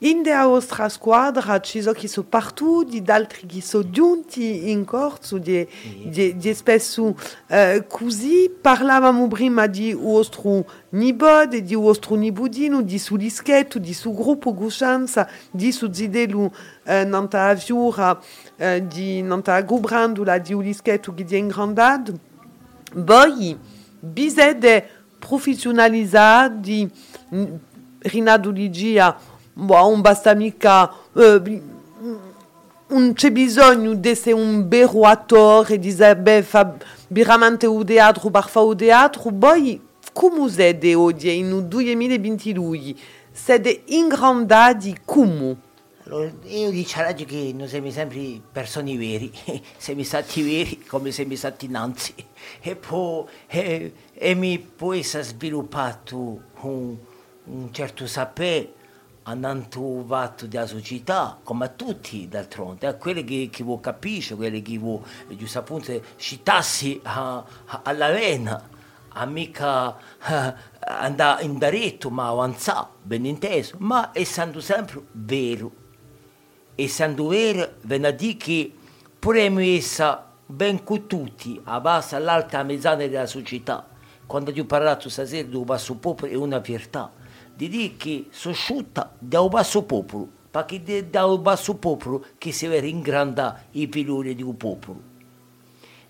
In 0.00 0.22
der 0.22 0.44
nostra 0.44 0.88
squadra 0.88 1.60
ci 1.60 1.82
sono 1.82 1.92
chi 1.92 2.06
sono 2.06 2.28
partuti, 2.28 3.02
altri 3.06 3.48
che 3.48 3.60
sono 3.60 3.90
giunti 3.90 4.70
in 4.70 4.84
corso, 4.84 5.38
di, 5.38 5.66
di, 6.04 6.36
di 6.36 6.54
spesso 6.54 7.16
eh, 7.48 7.84
così. 7.88 8.48
Parlavamo 8.48 9.26
prima 9.26 9.66
di 9.66 9.92
vostro 9.92 10.64
nipote, 10.90 11.64
di 11.64 11.74
vostro 11.74 12.14
nipotino, 12.14 12.80
di 12.82 12.96
suo 12.96 13.16
dischetto, 13.16 13.80
di 13.80 13.92
suo 13.92 14.14
gruppo 14.14 14.54
Guscianza, 14.54 15.28
di 15.50 15.72
suo 15.72 15.92
zidelu 15.92 16.48
eh, 16.84 17.02
nanta 17.02 17.46
aviura, 17.46 18.20
eh, 18.54 18.86
di 18.86 19.20
nanta 19.22 19.60
gobrandula, 19.62 20.38
di 20.38 20.54
un 20.54 20.62
dischetto 20.62 21.12
che 21.12 21.26
è 21.28 21.34
ingrandato. 21.34 22.16
Poi, 23.04 23.58
bisede 23.98 24.88
professionalizzati, 25.18 26.88
Rinaldo 27.98 28.50
Ligia, 28.50 29.36
boh, 29.64 29.90
non 29.90 30.00
basta 30.00 30.34
mica, 30.34 30.90
eh, 31.14 31.62
c'è 33.14 33.30
bisogno 33.30 33.94
di 33.94 34.08
essere 34.08 34.34
un 34.34 34.68
vero 34.68 35.02
attore, 35.02 35.78
di 35.78 35.90
sapere 35.90 36.42
fare 36.42 36.78
veramente 37.08 37.66
un 37.66 37.84
teatro 37.84 38.30
per 38.30 38.48
fare 38.48 38.66
un 38.66 38.76
teatro, 38.76 39.32
poi 39.32 39.80
come 40.12 40.48
siete 40.48 40.94
oggi, 40.94 41.36
in 41.36 41.68
2022, 41.68 42.94
siete 43.32 43.82
ingrandati 43.86 45.00
come? 45.04 45.66
Allora, 46.04 46.30
io 46.44 46.70
dico 46.70 47.24
che 47.26 47.52
noi 47.54 47.68
siamo 47.68 47.90
sempre 47.90 48.40
persone 48.50 48.96
veri, 48.96 49.30
siamo 49.76 50.02
stati 50.04 50.40
veri 50.42 50.82
come 50.86 51.10
siamo 51.10 51.34
stati 51.34 51.66
innanzi. 51.66 52.14
E 52.62 52.76
poi 52.76 53.26
e, 53.46 53.92
e 54.14 54.34
mi 54.34 54.58
poi 54.58 55.02
si 55.02 55.18
è 55.18 55.22
sviluppato 55.22 56.40
un, 56.60 56.96
un 57.44 57.72
certo 57.72 58.06
sapere 58.06 58.76
andando 59.28 60.04
fatto 60.06 60.46
della 60.46 60.66
società, 60.66 61.38
come 61.42 61.76
tutti 61.76 62.28
d'altronde, 62.28 62.86
a 62.86 62.94
quelli 62.94 63.24
che, 63.24 63.48
che 63.52 63.62
vuoi 63.62 63.80
capisce, 63.80 64.34
quelli 64.34 64.62
che 64.62 64.78
vuoi, 64.78 65.02
giusto 65.30 65.58
appunto, 65.58 66.00
citassi 66.16 67.00
a, 67.04 67.44
a, 67.82 69.26
mica 69.26 69.96
eh, 70.26 70.54
andare 70.80 71.44
in 71.44 71.58
diretto, 71.58 72.08
ma 72.08 72.28
avanzare, 72.28 72.86
ben 73.02 73.26
inteso, 73.26 73.76
ma 73.78 74.10
essendo 74.14 74.60
sempre 74.60 75.02
vero. 75.12 75.72
Essendo 76.74 77.28
vero, 77.28 77.74
viene 77.82 78.06
a 78.06 78.12
dire 78.12 78.36
che 78.36 78.72
potremmo 79.18 79.60
essere 79.60 80.22
ben 80.46 80.82
con 80.84 81.06
tutti, 81.06 81.60
a 81.64 81.80
base 81.80 82.16
all'alta 82.16 82.62
mezzana 82.62 83.06
della 83.06 83.26
società. 83.26 83.86
Quando 84.24 84.52
ti 84.52 84.60
ho 84.60 84.64
parlato 84.64 85.08
stasera 85.08 85.46
del 85.46 85.64
basso 85.64 85.96
popolo 85.96 86.30
è 86.30 86.34
una 86.34 86.58
verità 86.60 87.10
di 87.58 87.68
dire 87.68 87.96
che 87.96 88.26
sono 88.30 88.54
asciutta 88.54 89.12
dal 89.18 89.48
basso 89.48 89.82
popolo, 89.82 90.28
perché 90.48 91.10
dal 91.10 91.40
basso 91.40 91.74
popolo 91.74 92.24
che 92.38 92.52
si 92.52 92.68
vede 92.68 92.86
ingrandare 92.86 93.64
i 93.72 93.88
piloni 93.88 94.36
di 94.36 94.44
un 94.44 94.56
popolo. 94.56 95.00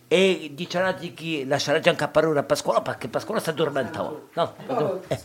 E 0.09 0.51
diciamo 0.53 0.95
che 1.15 1.45
lascerà 1.47 1.81
già 1.81 1.89
anche 1.89 2.07
parola 2.09 2.41
a 2.41 2.43
Pasquale 2.43 2.83
perché 2.83 3.09
Pasquale 3.09 3.41
si 3.41 3.49
addormentava. 3.49 4.13
No, 4.35 4.55
eh. 5.07 5.19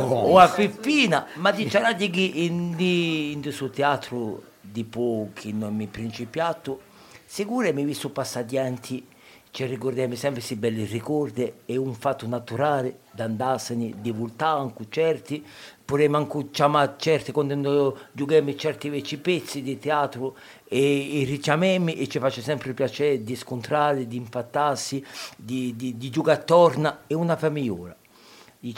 o 0.00 0.38
a 0.38 0.48
Peppina, 0.48 1.26
ma 1.34 1.52
diciamo 1.52 1.94
che 1.94 2.04
in, 2.04 2.74
in 2.76 3.40
questo 3.40 3.70
teatro 3.70 4.42
di 4.60 4.82
pochi 4.82 5.52
nomi 5.52 5.86
principiato, 5.86 6.80
sicuro 7.24 7.72
mi 7.72 7.84
visto 7.84 8.10
passati 8.10 8.58
anni 8.58 9.06
ci 9.52 9.64
ricordiamo 9.64 10.14
sempre 10.14 10.38
questi 10.38 10.54
belli 10.54 10.84
ricordi, 10.84 11.52
è 11.64 11.76
un 11.76 11.94
fatto 11.94 12.26
naturale 12.26 13.00
da 13.10 13.24
andarsene, 13.24 13.94
di 14.00 14.12
voltare 14.12 14.60
anche 14.60 14.86
certi, 14.88 15.44
pure 15.84 16.06
manco 16.08 16.48
chiamare 16.50 16.94
certi 16.98 17.32
quando 17.32 17.98
giochiamo 18.12 18.54
certi 18.54 18.88
vecchi 18.88 19.16
pezzi 19.18 19.60
di 19.60 19.78
teatro 19.78 20.36
e, 20.68 21.20
e 21.20 21.24
richiamiamo 21.24 21.90
e 21.90 22.06
ci 22.06 22.20
faccia 22.20 22.40
sempre 22.40 22.74
piacere 22.74 23.24
di 23.24 23.34
scontrare, 23.34 24.06
di 24.06 24.16
impattarsi, 24.16 25.04
di, 25.36 25.74
di, 25.74 25.96
di 25.96 26.10
giocare 26.10 26.38
attorno, 26.38 26.98
è 27.06 27.14
una 27.14 27.36
famiglia. 27.36 27.96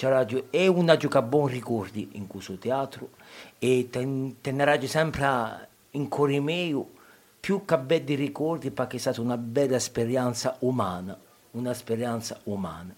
Radio, 0.00 0.44
è 0.50 0.68
una 0.68 0.96
gioca 0.96 1.22
buoni 1.22 1.54
ricordi 1.54 2.11
in 2.12 2.28
questo 2.28 2.56
teatro 2.56 3.11
e 3.58 3.88
ten, 3.90 4.37
tenerà 4.40 4.80
sempre 4.87 5.68
in 5.90 6.08
cuore 6.08 6.38
mio 6.38 7.00
più 7.42 7.64
che 7.64 7.76
belli 7.76 8.14
ricordi 8.14 8.70
perché 8.70 8.98
è 8.98 9.00
stata 9.00 9.20
una 9.20 9.37
bella 9.37 9.74
esperienza 9.74 10.55
umana, 10.61 11.18
un'esperienza 11.50 12.38
umana. 12.44 12.94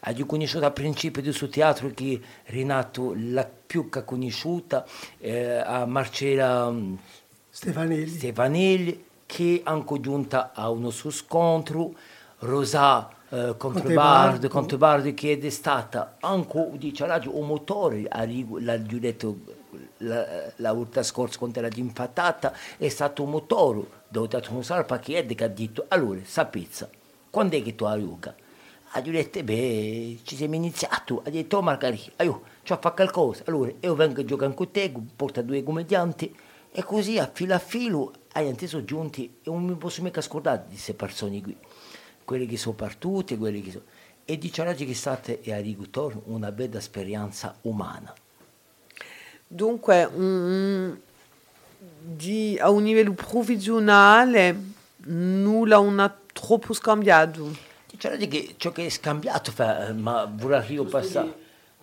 Ho 0.00 0.26
conosciuto 0.26 0.64
al 0.64 0.72
principio 0.72 1.22
di 1.22 1.28
questo 1.28 1.48
teatro 1.48 1.92
che 1.94 2.20
Renato 2.46 3.14
la 3.16 3.48
più 3.48 3.88
che 3.88 4.04
conosciuta, 4.04 4.84
eh, 5.18 5.58
a 5.58 5.86
Marcella 5.86 6.72
mm, 6.72 6.94
Stefanelli. 7.48 8.08
Stefanelli, 8.08 9.04
che 9.26 9.60
anche 9.62 10.00
giunta 10.00 10.50
a 10.52 10.70
uno 10.70 10.90
suo 10.90 11.10
scontro, 11.10 11.94
Rosà 12.40 13.08
eh, 13.28 13.54
Controbardo, 13.56 14.48
Controbardo 14.48 15.14
che 15.14 15.38
è 15.38 15.50
stata 15.50 16.16
anche 16.18 16.68
diciamo, 16.72 17.14
un 17.30 17.46
motore, 17.46 18.08
l'ha 18.10 18.76
detto 18.76 19.53
la, 19.98 20.72
volta 20.72 21.02
scorsa 21.02 21.38
quando 21.38 21.58
era 21.58 21.68
impattata 21.74 22.52
è 22.76 22.88
stato 22.88 23.22
un 23.22 23.30
motore 23.30 23.86
dove 24.08 24.28
dato 24.28 24.52
un 24.54 24.64
salpa 24.64 24.98
che 24.98 25.18
ha 25.18 25.48
detto 25.48 25.84
allora 25.88 26.20
sapezza 26.24 26.88
quando 27.30 27.56
è 27.56 27.62
che 27.62 27.74
tu 27.74 27.84
hai 27.84 28.06
ha 28.96 29.00
detto 29.00 29.42
beh 29.42 30.18
ci 30.22 30.36
siamo 30.36 30.54
iniziato 30.54 31.22
ha 31.24 31.30
detto 31.30 31.56
oh 31.56 31.62
Margherita 31.62 32.22
io 32.22 32.42
ci 32.64 32.72
fatto 32.72 32.94
qualcosa. 32.94 33.44
Allora 33.46 33.70
io 33.78 33.94
vengo 33.94 34.22
a 34.22 34.24
giocare 34.24 34.54
con 34.54 34.70
te 34.70 34.92
porta 35.14 35.42
due 35.42 35.62
commedianti 35.62 36.34
e 36.72 36.82
così 36.82 37.18
a 37.18 37.30
filo 37.32 37.54
a 37.54 37.58
filo 37.58 38.12
ai 38.32 38.56
sono 38.66 38.84
giunti 38.84 39.26
e 39.42 39.50
non 39.50 39.64
mi 39.64 39.74
posso 39.76 40.02
mica 40.02 40.20
scordare 40.20 40.64
di 40.66 40.72
queste 40.74 40.94
persone 40.94 41.40
qui. 41.42 41.56
Quelli 42.24 42.46
che 42.46 42.56
sono 42.56 42.74
partiti 42.74 43.36
quelli 43.36 43.60
che 43.60 43.70
sono 43.70 43.84
e 44.24 44.38
diciamo 44.38 44.72
che 44.72 44.88
è 44.88 44.92
stata 44.94 45.32
e 45.32 45.52
a 45.52 45.60
ritorno 45.60 46.22
una 46.26 46.50
bella 46.50 46.78
esperienza 46.78 47.54
umana 47.62 48.14
Dunque, 49.54 50.10
mm, 50.10 50.92
di, 52.00 52.58
a 52.60 52.70
un 52.70 52.82
livello 52.82 53.12
professionale 53.12 54.72
nulla 55.06 55.76
non 55.76 56.00
ha 56.00 56.12
troppo 56.32 56.72
scambiato. 56.72 57.54
Diciamo 57.88 58.16
che 58.16 58.54
ciò 58.56 58.72
che 58.72 58.86
è 58.86 58.88
scambiato, 58.88 59.52
fa, 59.52 59.92
ma 59.92 60.28
vorrei 60.28 60.72
io 60.72 60.84
passare. 60.86 61.32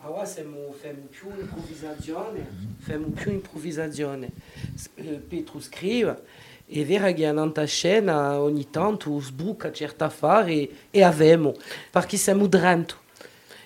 Ora 0.01 0.25
siamo, 0.25 0.73
facciamo 0.73 1.05
più 1.09 1.29
improvvisazione, 1.39 2.49
facciamo 2.79 3.07
più 3.07 3.31
improvvisazione. 3.31 4.29
Pietro 5.29 5.61
scrive, 5.61 6.23
è 6.65 6.83
vero 6.83 7.13
che 7.13 7.67
scena 7.67 8.37
ogni 8.37 8.69
tanto 8.69 9.17
sbuca 9.21 9.71
certi 9.71 10.03
affari 10.03 10.77
e 10.89 11.03
abbiamo, 11.03 11.55
perché 11.89 12.17
siamo 12.17 12.47
dentro. 12.47 13.00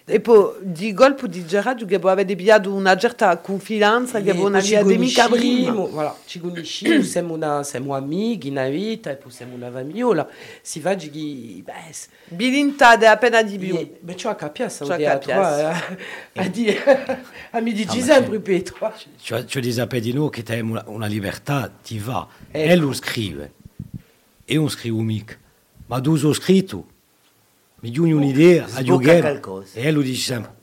E 0.08 0.20
poi 0.20 0.54
di 0.62 0.94
colpo 0.94 1.26
di 1.26 1.44
Gerardo 1.48 1.84
che 1.88 1.96
avete 1.96 2.36
pigliato 2.36 2.72
una 2.72 2.96
certa 2.96 3.36
confidenza 3.38 4.22
che 4.22 4.34
non 4.34 4.54
avete 4.54 4.98
mica 5.00 5.28
prima. 5.28 5.72
Voilà, 5.72 6.16
ci 6.26 6.40
conosciamo, 6.40 7.02
siamo, 7.02 7.34
una, 7.34 7.64
siamo 7.64 7.96
amici 7.96 8.50
in 8.50 8.68
vita 8.70 9.10
e 9.10 9.16
poi 9.16 9.32
siamo 9.32 9.56
una 9.56 9.72
famiglia. 9.72 10.28
Si 10.62 10.80
fa 10.80 10.94
che... 10.94 11.10
Beh, 11.10 11.74
Bilinta 12.28 13.00
è 13.00 13.06
appena 13.08 13.42
di 13.42 13.58
più. 13.58 13.96
Beh, 14.00 14.14
tu 14.14 14.28
hai 14.28 14.36
capito, 14.36 14.84
ho 14.84 14.96
detto, 14.96 15.32
a 15.32 16.48
dire, 16.50 17.24
a 17.50 17.60
mi 17.60 17.74
dici 17.74 18.00
sempre, 18.02 18.40
Pietro. 18.40 18.94
Ci 19.18 19.60
dice 19.60 19.88
di 19.88 20.14
noi 20.14 20.30
che 20.30 20.44
hai 20.50 20.62
una, 20.62 20.84
una 20.86 21.08
libertà, 21.08 21.68
ti 21.82 21.98
va. 21.98 22.28
E 22.52 22.76
lui 22.76 22.94
scrive, 22.94 23.54
e 24.46 24.54
non 24.54 24.70
scrivo 24.70 25.00
mica, 25.00 25.36
ma 25.88 26.00
tu 26.00 26.16
scritto. 26.32 26.94
Mi 27.86 27.92
giù 27.92 28.08
un'idea 28.08 28.66
a 28.72 28.82
giocare 28.82 29.40
e 29.74 29.92
lui 29.92 30.04
dice 30.04 30.22
sempre 30.22 30.54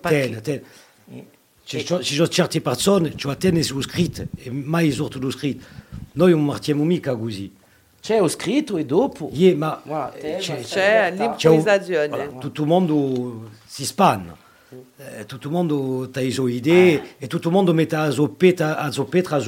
ten, 0.00 0.40
ten. 0.42 0.62
ci 1.64 2.14
sono 2.14 2.28
certe 2.28 2.60
persone 2.60 3.14
tengono 3.16 3.62
su 3.64 3.80
scritto 3.80 4.26
e 4.36 4.50
mai 4.50 4.92
sorto 4.92 5.18
lo 5.18 5.30
scritto 5.30 5.64
noi 6.12 6.30
non 6.30 6.44
martiamo 6.44 6.84
mica 6.84 7.16
così 7.16 7.52
c'è 8.00 8.20
lo 8.20 8.28
scritto 8.28 8.76
e 8.76 8.84
dopo 8.84 9.28
yeah, 9.32 9.56
ma 9.56 9.82
voilà, 9.84 10.12
c'è, 10.38 10.60
c'è 10.60 11.12
l'improvvisazione 11.16 12.38
tutto 12.38 12.62
il 12.62 12.68
mondo 12.68 13.50
si 13.66 13.84
spanna 13.84 14.36
eh, 14.98 15.26
tutto 15.26 15.48
il 15.48 15.52
mondo 15.52 16.08
ha 16.10 16.20
le 16.20 16.30
sue 16.30 16.52
idee 16.52 17.00
ah. 17.00 17.04
e 17.18 17.26
tutto 17.26 17.48
il 17.48 17.54
mondo 17.54 17.74
mette 17.74 17.96
a 17.96 18.12
a 18.76 18.90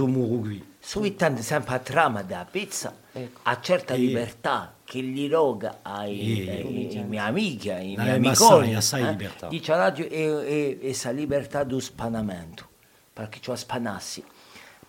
muro 0.08 0.40
qui 0.40 0.70
subitando 0.84 1.40
sempre 1.42 1.76
a 1.76 1.78
trama 1.78 2.22
della 2.22 2.44
pizza 2.44 2.92
ecco. 3.12 3.40
a 3.44 3.60
certa 3.60 3.94
libertà 3.94 4.74
che 4.82 5.00
gli 5.00 5.30
roga 5.30 5.78
ai, 5.82 6.48
ai, 6.48 6.96
ai 6.98 7.04
miei 7.04 7.24
amici, 7.24 7.70
ai 7.70 7.94
miei 7.96 8.16
amici, 8.16 8.74
assai, 8.74 9.02
eh? 9.02 9.10
libertà. 9.10 9.46
dice 9.46 9.74
radio 9.76 10.08
è, 10.08 10.08
è, 10.10 10.78
è 10.80 10.96
la 11.04 11.10
libertà 11.12 11.62
dello 11.62 11.78
spanamento, 11.78 12.68
perché 13.12 13.38
ci 13.40 13.52
spanassi. 13.54 14.24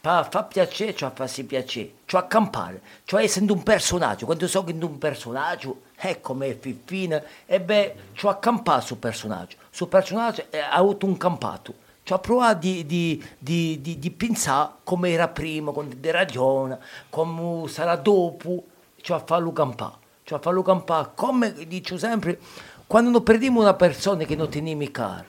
Fa, 0.02 0.28
fa 0.30 0.44
piacere, 0.44 0.96
ci 0.96 1.08
fa 1.14 1.28
piacere, 1.28 1.94
ci 2.06 2.16
accampare, 2.18 2.82
cioè 3.06 3.24
essendo 3.24 3.54
un 3.54 3.64
personaggio, 3.64 4.26
quando 4.26 4.48
so 4.48 4.64
che 4.64 4.78
è 4.78 4.84
un 4.84 4.98
personaggio, 4.98 5.84
è 5.96 6.20
come 6.20 6.56
Fiffina, 6.56 7.24
e 7.46 7.62
beh, 7.62 7.96
ci 8.14 8.28
accampato 8.28 8.88
sul 8.88 8.98
personaggio, 8.98 9.56
sul 9.70 9.88
personaggio 9.88 10.44
ha 10.52 10.72
avuto 10.72 11.06
un 11.06 11.16
campato, 11.16 11.74
Cioè, 12.04 12.20
provare 12.20 12.60
di, 12.60 12.86
di, 12.86 13.24
di, 13.40 13.98
di, 13.98 14.12
pensare 14.12 14.74
come 14.84 15.12
era 15.12 15.30
prima, 15.30 15.72
con 15.72 15.88
delle 15.88 16.12
ragioni, 16.12 16.76
come 17.10 17.68
sarà 17.70 17.96
dopo, 17.96 18.66
cioè 19.00 19.24
farlo 19.26 19.54
campare. 19.54 19.96
Cioè 20.24 20.40
farlo 20.40 20.62
campare, 20.64 21.12
come 21.16 21.54
dico 21.66 21.98
sempre, 21.98 22.40
quando 22.88 23.10
non 23.10 23.24
perdiamo 23.24 23.62
una 23.62 23.74
persona 23.74 24.26
che 24.26 24.36
non 24.36 24.50
teniamo 24.50 24.86
caro, 24.92 25.28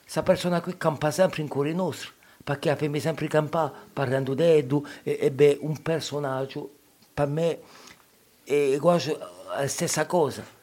questa 0.00 0.22
persona 0.22 0.62
qui 0.62 0.78
campa 0.78 1.10
sempre 1.10 1.42
in 1.42 1.48
cuore 1.48 1.74
nostro, 1.74 2.12
perché 2.42 2.70
abbiamo 2.70 2.98
sempre 2.98 3.28
campato 3.28 3.74
parlando 3.92 4.32
di 4.32 4.42
Edu, 4.42 4.86
e, 5.02 5.18
e 5.20 5.30
beh, 5.30 5.58
un 5.60 5.82
personaggio, 5.82 6.70
per 7.12 7.26
me, 7.26 7.60
è 8.42 8.78
quasi 8.80 9.14
la 9.54 9.68
stessa 9.68 10.06
cosa 10.06 10.55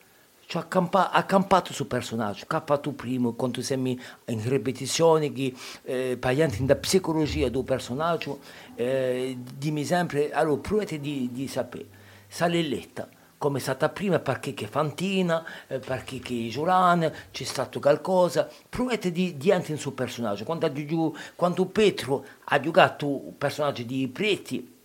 cioè, 0.53 0.61
accampa, 0.61 1.09
accampato 1.09 1.73
sul 1.73 1.87
personaggio, 1.87 2.45
che 2.47 2.55
ha 2.55 2.61
fatto 2.63 2.91
prima, 2.91 3.31
quando 3.31 3.63
siamo 3.63 3.87
in 3.87 4.49
ripetizione, 4.49 5.31
che 5.31 5.51
eh, 5.81 6.15
parliamo 6.19 6.53
da 6.59 6.75
psicologia 6.75 7.49
del 7.49 7.63
personaggio, 7.63 8.39
eh, 8.75 9.35
dimmi 9.57 9.83
sempre, 9.83 10.31
allora 10.31 10.61
provate 10.61 10.99
di, 10.99 11.29
di 11.31 11.47
sapere, 11.47 11.87
sale 12.27 12.61
letta 12.61 13.09
come 13.39 13.57
è 13.57 13.61
stata 13.61 13.89
prima, 13.89 14.19
perché 14.19 14.53
che 14.53 14.67
Fantina, 14.67 15.43
eh, 15.67 15.79
perché 15.79 16.19
che 16.19 16.47
Giurana, 16.49 17.11
c'è 17.31 17.43
stato 17.43 17.79
qualcosa, 17.79 18.47
provate 18.69 19.11
di, 19.11 19.35
di 19.35 19.49
entrare 19.49 19.79
sul 19.79 19.93
personaggio. 19.93 20.45
Quando, 20.45 20.71
quando 21.35 21.65
Petro 21.65 22.25
ha 22.43 22.59
giocato 22.59 23.23
il 23.25 23.33
personaggio 23.35 23.81
di 23.81 24.07
Preti, 24.07 24.77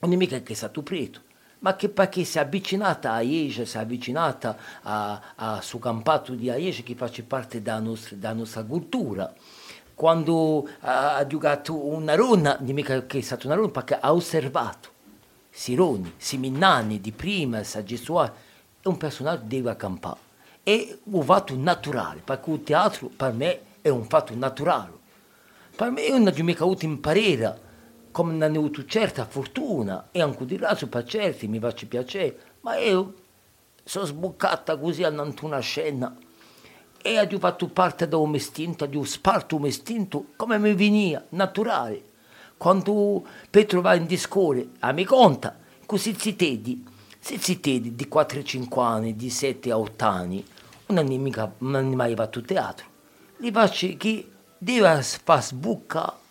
non 0.00 0.12
è 0.12 0.16
mica 0.16 0.40
che 0.40 0.52
è 0.52 0.56
stato 0.56 0.82
Preto, 0.82 1.22
ma 1.66 1.74
che 1.74 1.88
perché 1.88 2.22
si 2.22 2.38
è 2.38 2.42
avvicinata 2.42 3.10
a 3.10 3.22
Iesce, 3.22 3.66
si 3.66 3.76
è 3.76 3.80
avvicinata 3.80 4.56
a, 4.82 5.20
a 5.34 5.60
su 5.60 5.80
campato 5.80 6.32
di 6.34 6.44
Iesce 6.44 6.84
che 6.84 6.94
fa 6.94 7.10
parte 7.26 7.60
della 7.60 7.80
nostra, 7.80 8.14
della 8.14 8.34
nostra 8.34 8.62
cultura. 8.62 9.34
Quando 9.92 10.68
ha, 10.80 11.26
giocato 11.26 11.74
una 11.74 12.14
ronna, 12.14 12.56
non 12.60 12.72
mica 12.72 13.04
che 13.06 13.18
è 13.18 13.20
stata 13.20 13.48
una 13.48 13.56
ronna, 13.56 13.70
perché 13.70 13.98
ha 13.98 14.12
osservato 14.12 14.90
Sironi, 15.50 16.12
Siminnani 16.16 17.00
di 17.00 17.10
prima, 17.10 17.64
Saggesuale, 17.64 18.32
è 18.80 18.86
un 18.86 18.96
personaggio 18.96 19.40
che 19.40 19.48
deve 19.48 19.70
accampare. 19.70 20.18
È 20.62 20.96
un 21.02 21.22
fatto 21.24 21.56
naturale, 21.56 22.20
perché 22.24 22.50
il 22.52 22.62
teatro 22.62 23.08
per 23.08 23.32
me 23.32 23.60
è 23.80 23.88
un 23.88 24.04
fatto 24.04 24.32
naturale. 24.36 24.92
Per 25.74 25.90
me 25.90 26.04
è 26.04 26.12
una 26.12 26.32
mica 26.36 26.62
avuto 26.62 26.84
imparare 26.84 27.60
come 28.16 28.32
non 28.32 28.50
ho 28.56 28.60
avuto 28.60 28.86
certa 28.86 29.26
fortuna 29.26 30.08
e 30.10 30.22
anche 30.22 30.46
di 30.46 30.56
là 30.56 30.74
per 30.74 31.04
certi 31.04 31.48
mi 31.48 31.58
faccio 31.58 31.86
piacere, 31.86 32.38
ma 32.62 32.78
io 32.78 33.12
sono 33.84 34.06
sboccata 34.06 34.78
così 34.78 35.02
andando 35.02 35.44
una 35.44 35.58
scena 35.58 36.16
e 37.02 37.20
ho 37.20 37.38
fatto 37.38 37.68
parte 37.68 38.08
da 38.08 38.16
un 38.16 38.34
istinto, 38.34 38.88
ho 38.90 39.04
sparto 39.04 39.56
un 39.56 39.66
istinto 39.66 40.28
come 40.36 40.58
mi 40.58 40.72
veniva, 40.72 41.22
naturale. 41.28 42.02
Quando 42.56 43.22
Petro 43.50 43.82
va 43.82 43.94
in 43.94 44.06
discore, 44.06 44.66
a 44.78 44.92
mi 44.92 45.04
conta, 45.04 45.54
così 45.84 46.16
si 46.18 46.34
tedi, 46.36 46.86
se 47.18 47.36
si 47.36 47.60
tedi 47.60 47.94
di 47.94 48.08
4-5 48.10 48.80
anni, 48.80 49.14
di 49.14 49.28
7-8 49.28 49.90
anni, 49.98 50.42
non 50.86 51.12
è 51.76 51.94
mai 51.94 52.14
fatto 52.14 52.40
teatro. 52.40 52.86
Li 53.40 53.52
faccio 53.52 53.94
che 53.98 54.26
deve 54.56 55.02
far 55.02 55.44
sbucca 55.44 56.24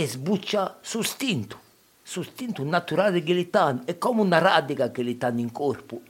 e 0.00 0.06
sbuccia 0.06 0.78
su 0.80 1.02
stinto, 1.02 1.60
su 2.02 2.22
stinto 2.22 2.64
naturale 2.64 3.22
che 3.22 3.34
gli 3.34 3.48
danno, 3.50 3.82
è 3.84 3.98
come 3.98 4.22
una 4.22 4.38
radica 4.38 4.90
che 4.90 5.04
gli 5.04 5.14
danno 5.16 5.40
in 5.40 5.52
corpo. 5.52 6.00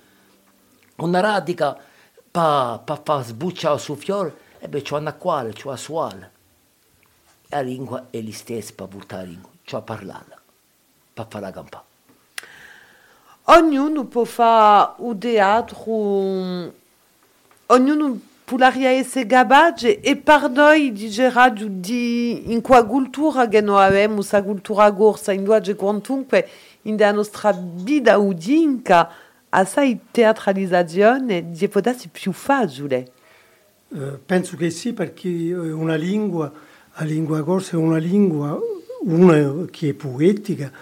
Una 0.97 1.19
radica 1.19 1.75
per 1.75 2.83
pa 2.85 3.01
far 3.03 3.25
sbucciare 3.25 3.79
su 3.79 3.97
fiore, 3.97 4.37
e 4.61 4.69
beh, 4.69 4.83
c'è 4.83 4.97
una 4.97 5.15
quale, 5.15 5.53
c'è 5.53 5.67
una 5.67 5.77
suola. 5.77 6.31
La 7.49 7.61
lingua 7.63 8.07
è 8.11 8.23
la 8.23 8.33
stessa 8.33 8.73
per 8.77 8.87
buttare 8.87 9.23
la 9.23 9.29
lingua, 9.29 9.51
c'è 9.65 9.83
parlarla, 9.83 10.41
per 11.13 11.27
fare 11.29 11.45
la 11.45 11.51
campagna. 11.51 11.85
Ognuno 13.43 14.05
può 14.05 14.23
fare 14.23 14.93
un 14.99 15.19
teatro, 15.19 16.73
ognuno 17.67 18.21
pularia 18.51 18.91
esse 18.91 19.25
gabage 19.25 20.01
e 20.03 20.17
par 20.17 20.51
noi 20.51 20.91
di 20.91 21.09
geradu 21.09 21.69
di 21.69 22.51
in 22.53 22.61
qua 22.61 22.85
cultura 22.85 23.47
che 23.47 23.61
noi 23.61 23.81
abbiamo 23.81 24.23
sa 24.23 24.43
cultura 24.43 24.91
gorsa 24.91 25.31
in 25.31 25.45
duage 25.45 25.77
quantunque 25.77 26.49
in 26.83 26.97
la 26.97 27.13
nostra 27.13 27.57
vita 27.57 28.19
udinca 28.19 29.09
assai 29.51 30.01
teatralizzazione 30.11 31.53
di 31.53 31.69
potersi 31.69 32.09
più 32.09 32.33
facile. 32.33 33.13
Uh, 33.87 34.19
penso 34.27 34.57
che 34.57 34.71
sì, 34.71 34.95
perché 34.95 35.29
una 35.55 35.95
lingua, 35.95 36.51
la 36.97 37.05
lingua 37.05 37.45
corsa 37.45 37.77
è 37.77 37.77
una 37.77 37.99
lingua, 37.99 38.59
una 39.03 39.65
che 39.71 39.91
è 39.91 39.95
poetica, 39.95 40.73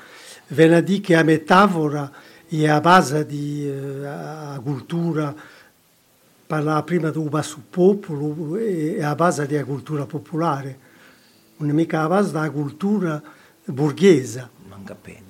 viene 0.48 0.76
a 0.76 0.80
dire 0.80 1.00
che 1.00 1.14
la 1.14 1.22
metafora 1.22 2.10
è 2.48 2.66
a 2.66 2.80
base 2.80 3.26
di 3.26 3.68
uh, 3.68 4.62
cultura 4.62 5.34
parlava 6.48 6.82
prima 6.82 7.10
del 7.10 7.28
basso 7.28 7.62
popolo 7.68 8.56
e 8.56 9.02
a 9.02 9.14
base 9.14 9.46
della 9.46 9.64
cultura 9.64 10.06
popolare, 10.06 10.78
non 11.58 11.68
è 11.68 11.72
mica 11.74 12.00
a 12.00 12.08
base 12.08 12.32
della 12.32 12.50
cultura 12.50 13.22
borghese. 13.66 14.48
Manca 14.66 14.96
bene. 15.00 15.26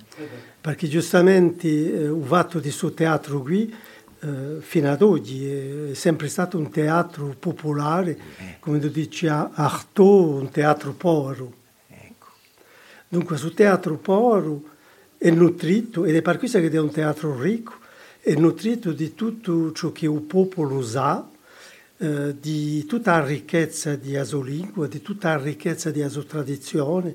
Perché 0.60 0.86
giustamente 0.86 1.66
eh, 1.66 2.04
il 2.04 2.22
fatto 2.24 2.58
di 2.58 2.68
questo 2.68 2.92
teatro 2.92 3.42
qui, 3.42 3.74
eh, 4.20 4.58
fino 4.60 4.92
ad 4.92 5.02
oggi, 5.02 5.90
è 5.90 5.94
sempre 5.94 6.28
stato 6.28 6.56
un 6.56 6.70
teatro 6.70 7.34
popolare, 7.36 8.16
eh. 8.38 8.56
come 8.60 8.78
tu 8.78 8.88
dici 8.88 9.26
a 9.26 9.50
Artaud, 9.52 10.42
un 10.42 10.50
teatro 10.50 10.92
povero. 10.92 11.52
Ecco. 11.88 12.26
Dunque, 13.08 13.30
questo 13.30 13.52
teatro 13.52 13.96
povero 13.96 14.62
è 15.18 15.30
nutrito 15.30 16.04
ed 16.04 16.14
è 16.14 16.22
per 16.22 16.38
questo 16.38 16.60
che 16.60 16.70
è 16.70 16.78
un 16.78 16.92
teatro 16.92 17.40
ricco 17.40 17.86
è 18.20 18.34
nutrito 18.34 18.92
di 18.92 19.14
tutto 19.14 19.72
ciò 19.72 19.92
che 19.92 20.06
il 20.06 20.20
popolo 20.22 20.82
sa, 20.82 21.28
eh, 21.98 22.34
di 22.38 22.84
tutta 22.84 23.18
la 23.18 23.24
ricchezza 23.24 23.94
di 23.96 24.18
sua 24.24 24.44
lingua, 24.44 24.86
di 24.86 25.00
tutta 25.00 25.36
la 25.36 25.42
ricchezza 25.42 25.90
di 25.90 26.04
sua 26.08 26.24
tradizione, 26.24 27.14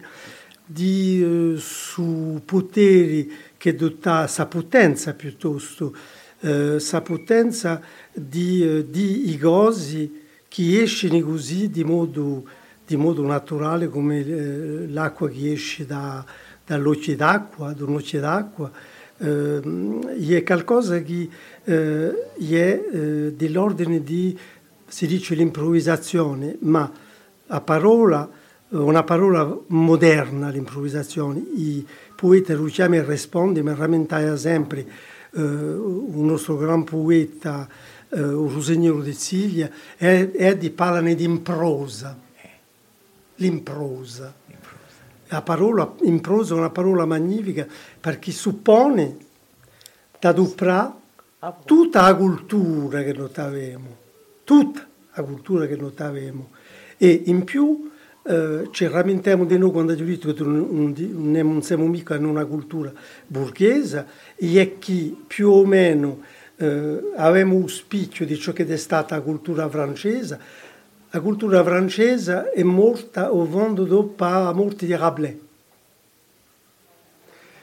di 0.65 1.53
eh, 1.55 1.57
su 1.57 2.41
poteri 2.45 3.31
che 3.57 3.75
dota 3.75 4.27
sa 4.27 4.45
potenza 4.45 5.13
piuttosto, 5.13 5.95
eh, 6.39 6.79
sa 6.79 7.01
potenza 7.01 7.81
di, 8.11 8.63
eh, 8.63 8.89
di 8.89 9.29
i 9.29 9.37
gosi 9.37 10.21
che 10.47 10.81
escono 10.83 11.19
così 11.21 11.69
di 11.69 11.83
modo, 11.83 12.47
di 12.85 12.95
modo 12.95 13.25
naturale 13.25 13.87
come 13.87 14.19
eh, 14.19 14.87
l'acqua 14.87 15.29
che 15.29 15.51
esce 15.51 15.85
da, 15.85 16.25
dall'occhio 16.65 17.15
d'acqua, 17.15 17.73
da 17.73 17.85
un 17.85 17.95
occhio 17.95 18.19
d'acqua 18.19 18.71
è 19.17 20.43
qualcosa 20.43 21.02
che 21.02 21.30
eh, 21.63 22.30
è 22.36 22.54
eh, 22.91 23.34
dell'ordine 23.36 24.04
di, 24.04 24.38
si 24.88 25.08
dice, 25.08 25.36
l'improvvisazione, 25.36 26.58
ma 26.60 26.91
a 27.47 27.62
parola, 27.62 28.30
una 28.69 29.04
parola 29.04 29.58
moderna 29.67 30.49
l'improvvisazione. 30.49 31.39
I 31.39 31.86
poeti 32.15 32.54
Luciano 32.54 33.04
risponde, 33.04 33.62
mi 33.62 33.73
rammentava 33.73 34.36
sempre 34.36 34.86
eh, 35.32 35.41
un 35.41 36.26
nostro 36.26 36.58
gran 36.58 36.84
poeta, 36.84 37.67
eh, 38.10 38.19
Rosegnolo 38.21 39.02
di 39.02 39.13
Sivia, 39.13 39.69
è, 39.95 40.32
è 40.32 40.58
di 40.58 40.69
parlare 40.69 41.15
di 41.15 41.23
improsa, 41.23 42.17
l'improsa 43.36 44.41
la 45.27 45.41
parola 45.41 45.93
in 46.01 46.21
prosa 46.21 46.53
è 46.53 46.57
una 46.57 46.69
parola 46.69 47.05
magnifica 47.05 47.65
perché 47.99 48.31
suppone 48.31 49.17
da 50.19 50.31
Duprà 50.31 50.95
tutta 51.65 52.01
la 52.01 52.15
cultura 52.15 53.03
che 53.03 53.13
noi 53.13 53.29
avevamo, 53.36 53.97
tutta 54.43 54.88
la 55.13 55.23
cultura 55.23 55.65
che 55.65 55.75
noi 55.75 55.91
avevamo. 55.97 56.49
E 56.97 57.23
in 57.25 57.43
più 57.43 57.91
eh, 58.25 58.69
ci 58.71 58.88
rammentiamo 58.88 59.43
di 59.43 59.57
noi 59.57 59.71
quando 59.71 59.91
abbiamo 59.91 60.09
detto 60.09 60.33
che 60.33 60.43
non, 60.43 61.62
siamo 61.62 61.88
mica 61.88 62.15
in 62.15 62.25
una 62.25 62.45
cultura 62.45 62.91
borghese 63.27 64.05
e 64.36 64.77
che 64.79 65.15
più 65.27 65.49
o 65.49 65.65
meno 65.65 66.21
eh, 66.55 67.12
avevamo 67.15 67.55
un 67.55 67.67
spicchio 67.67 68.25
di 68.25 68.38
ciò 68.38 68.53
che 68.53 68.65
è 68.65 68.77
stata 68.77 69.15
la 69.15 69.21
cultura 69.21 69.67
francese, 69.67 70.39
la 71.15 71.21
cultura 71.21 71.63
francese 71.63 72.49
è 72.49 72.63
morta 72.63 73.32
o 73.32 73.45
vando 73.45 73.84
dopo 73.84 74.23
la 74.23 74.52
morte 74.52 74.88
di 74.88 74.95
Rabelais. 74.95 75.38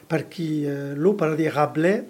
Perché 0.06 0.42
eh, 0.42 0.94
l'opera 0.94 1.34
di 1.34 1.48
Rabelais 1.48 2.04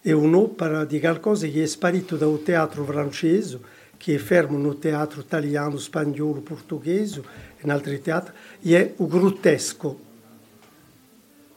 è 0.00 0.12
un'opera 0.12 0.84
di 0.84 1.00
qualcosa 1.00 1.48
che 1.48 1.64
è 1.64 1.66
sparito 1.66 2.14
dal 2.14 2.40
teatro 2.40 2.84
francese, 2.84 3.58
che 3.96 4.14
è 4.14 4.18
fermo 4.18 4.58
nel 4.58 4.78
teatro 4.78 5.22
italiano, 5.22 5.76
spagnolo, 5.76 6.40
portoghese 6.40 7.18
e 7.56 7.62
in 7.62 7.72
altri 7.72 8.00
teatri, 8.00 8.32
è 8.70 8.92
un 8.94 9.08
grottesco. 9.08 10.00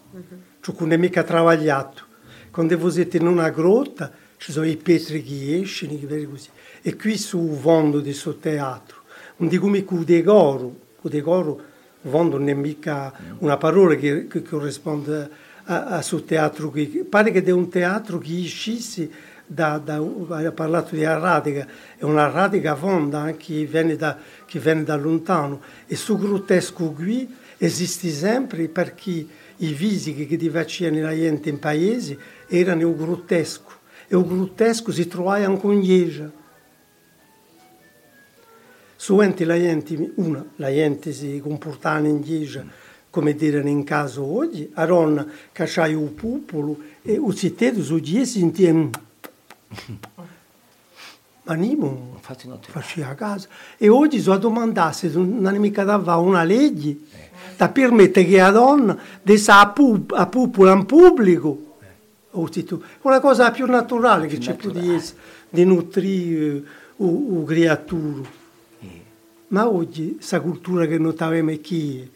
Uh-huh. 0.09 0.23
Cioè, 0.59 0.75
non 0.79 0.91
è 0.91 0.97
mica 0.97 1.23
lavorato. 1.27 2.03
Quando 2.49 2.77
voi 2.79 2.91
siete 2.91 3.17
in 3.17 3.27
una 3.27 3.49
grotta, 3.51 4.11
ci 4.37 4.51
sono 4.51 4.65
i 4.65 4.75
petri 4.75 5.21
che 5.21 5.59
escono. 5.61 6.39
E 6.81 6.95
qui 6.95 7.15
su 7.15 7.55
fondo 7.61 7.99
di 7.99 8.09
questo 8.09 8.35
teatro 8.37 8.98
di 9.47 9.57
come 9.57 9.85
decoro 11.01 11.67
Vondo 12.03 12.37
non 12.37 12.47
è 12.47 12.53
mica 12.53 13.13
una 13.39 13.57
parola 13.57 13.95
che, 13.95 14.27
che 14.27 14.41
corrisponde 14.41 15.29
a, 15.65 15.85
a 15.85 16.01
sul 16.01 16.23
teatro. 16.23 16.71
Che, 16.71 17.05
pare 17.09 17.31
che 17.31 17.43
è 17.43 17.51
un 17.51 17.67
teatro 17.67 18.17
che 18.19 18.31
uscisse 18.31 19.09
da, 19.45 19.81
da, 19.83 19.95
ha 19.97 20.51
parlato 20.51 20.95
di 20.95 21.03
Arradica, 21.03 21.67
è 21.97 22.03
una 22.03 22.29
radica 22.29 22.75
fonda 22.75 23.33
che 23.35 23.65
viene, 23.65 23.95
da, 23.95 24.17
che 24.45 24.59
viene 24.59 24.83
da 24.83 24.95
lontano 24.95 25.59
e 25.87 25.95
su 25.95 26.17
grottesco 26.17 26.91
qui 26.91 27.35
esiste 27.57 28.09
sempre 28.09 28.67
perché 28.69 29.25
i 29.57 29.73
visi 29.73 30.13
che 30.13 30.49
facevano 30.49 31.01
la 31.01 31.13
gente 31.13 31.49
in 31.49 31.59
paese 31.59 32.17
erano 32.47 32.87
il 32.87 32.95
grottesco 32.95 33.71
e 34.07 34.15
il 34.15 34.23
grottesco 34.23 34.91
si 34.91 35.07
trovava 35.07 35.45
anche 35.45 35.67
in 35.67 35.79
Lieja. 35.79 36.31
Suente 39.01 39.45
la 39.45 39.57
gente, 39.57 40.11
una, 40.15 40.45
la 40.57 40.69
gente 40.69 41.13
si 41.13 41.39
comportava 41.39 42.05
in 42.05 42.19
Lieja 42.19 42.65
come 43.09 43.33
dire 43.33 43.61
in 43.61 43.85
caso 43.85 44.25
oggi, 44.25 44.69
a 44.73 44.83
Ron 44.83 45.25
cacciai 45.53 45.93
il 45.93 46.09
popolo 46.09 46.77
e 47.01 47.13
i 47.13 47.33
cittadini 47.33 47.81
su 47.81 47.97
di 47.99 48.25
si 48.25 48.39
sentivano 48.39 48.89
ma 51.43 51.53
Nimo 51.53 52.19
faceva 52.19 53.07
a 53.07 53.15
casa. 53.15 53.47
E 53.77 53.87
oggi 53.87 54.19
se 54.19 54.37
domandasse 54.37 55.09
se 55.09 55.17
non 55.17 55.55
mica 55.55 55.85
dava 55.85 56.17
una 56.17 56.43
legge 56.43 56.97
da 57.55 57.69
permettere 57.69 58.25
che 58.27 58.35
la 58.35 58.51
donna 58.51 58.99
desse 59.21 59.49
a, 59.49 59.69
pub, 59.69 60.11
a 60.11 60.25
popolo 60.27 60.73
in 60.73 60.85
pubblico 60.85 61.77
una 63.03 63.21
cosa 63.21 63.49
più 63.51 63.65
naturale 63.65 64.27
che 64.27 64.39
c'è 64.39 64.55
più 64.55 64.71
di, 64.71 65.01
di 65.49 65.63
nutrire 65.63 66.63
uh, 66.97 67.45
creatura. 67.47 68.38
Ma 69.49 69.67
oggi 69.67 70.15
questa 70.15 70.41
cultura 70.41 70.85
che 70.85 70.97
non 70.97 71.15
avevamo 71.17 71.57
qui, 71.57 72.09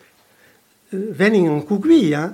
vengono 0.90 1.54
anche 1.56 1.78
qui, 1.78 2.12
eh? 2.12 2.30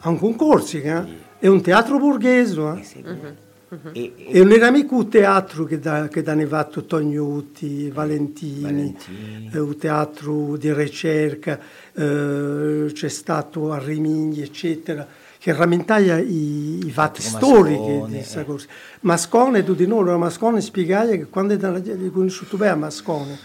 anche 0.00 0.26
in 0.26 0.36
Corsica, 0.36 1.04
eh? 1.04 1.12
è 1.38 1.46
un 1.48 1.60
teatro 1.60 1.98
borghese. 1.98 2.60
Eh? 2.60 3.46
Mm-hmm. 3.74 3.92
E, 3.92 4.12
e, 4.16 4.38
e, 4.38 4.42
non 4.42 4.52
era 4.52 4.70
mica 4.70 4.94
un 4.94 5.08
teatro 5.10 5.64
che, 5.64 5.78
da, 5.78 6.08
che 6.08 6.22
hanno 6.24 6.46
fatto 6.46 6.84
Tognuti, 6.84 7.90
Valentini, 7.90 8.62
Valentini. 8.62 9.50
Eh, 9.52 9.58
un 9.58 9.76
teatro 9.76 10.56
di 10.56 10.72
ricerca, 10.72 11.58
eh, 11.92 12.90
c'è 12.90 13.08
stato 13.08 13.72
a 13.72 13.78
Rimini, 13.78 14.40
eccetera, 14.40 15.06
che 15.48 15.54
rammentava 15.54 16.18
i, 16.18 16.84
i 16.84 16.90
fatti 16.90 17.22
storici 17.22 18.02
di 18.06 18.16
questa 18.16 18.44
cosa. 18.44 18.66
Mascone, 19.00 19.64
tu 19.64 19.74
di 19.74 19.86
noi, 19.86 20.18
Mascone 20.18 20.60
spiegava 20.60 21.12
che 21.12 21.24
quando 21.24 21.54
hai 21.54 22.10
conosciuto 22.10 22.58
bene 22.58 22.72
a 22.72 22.76
Mascone, 22.76 23.38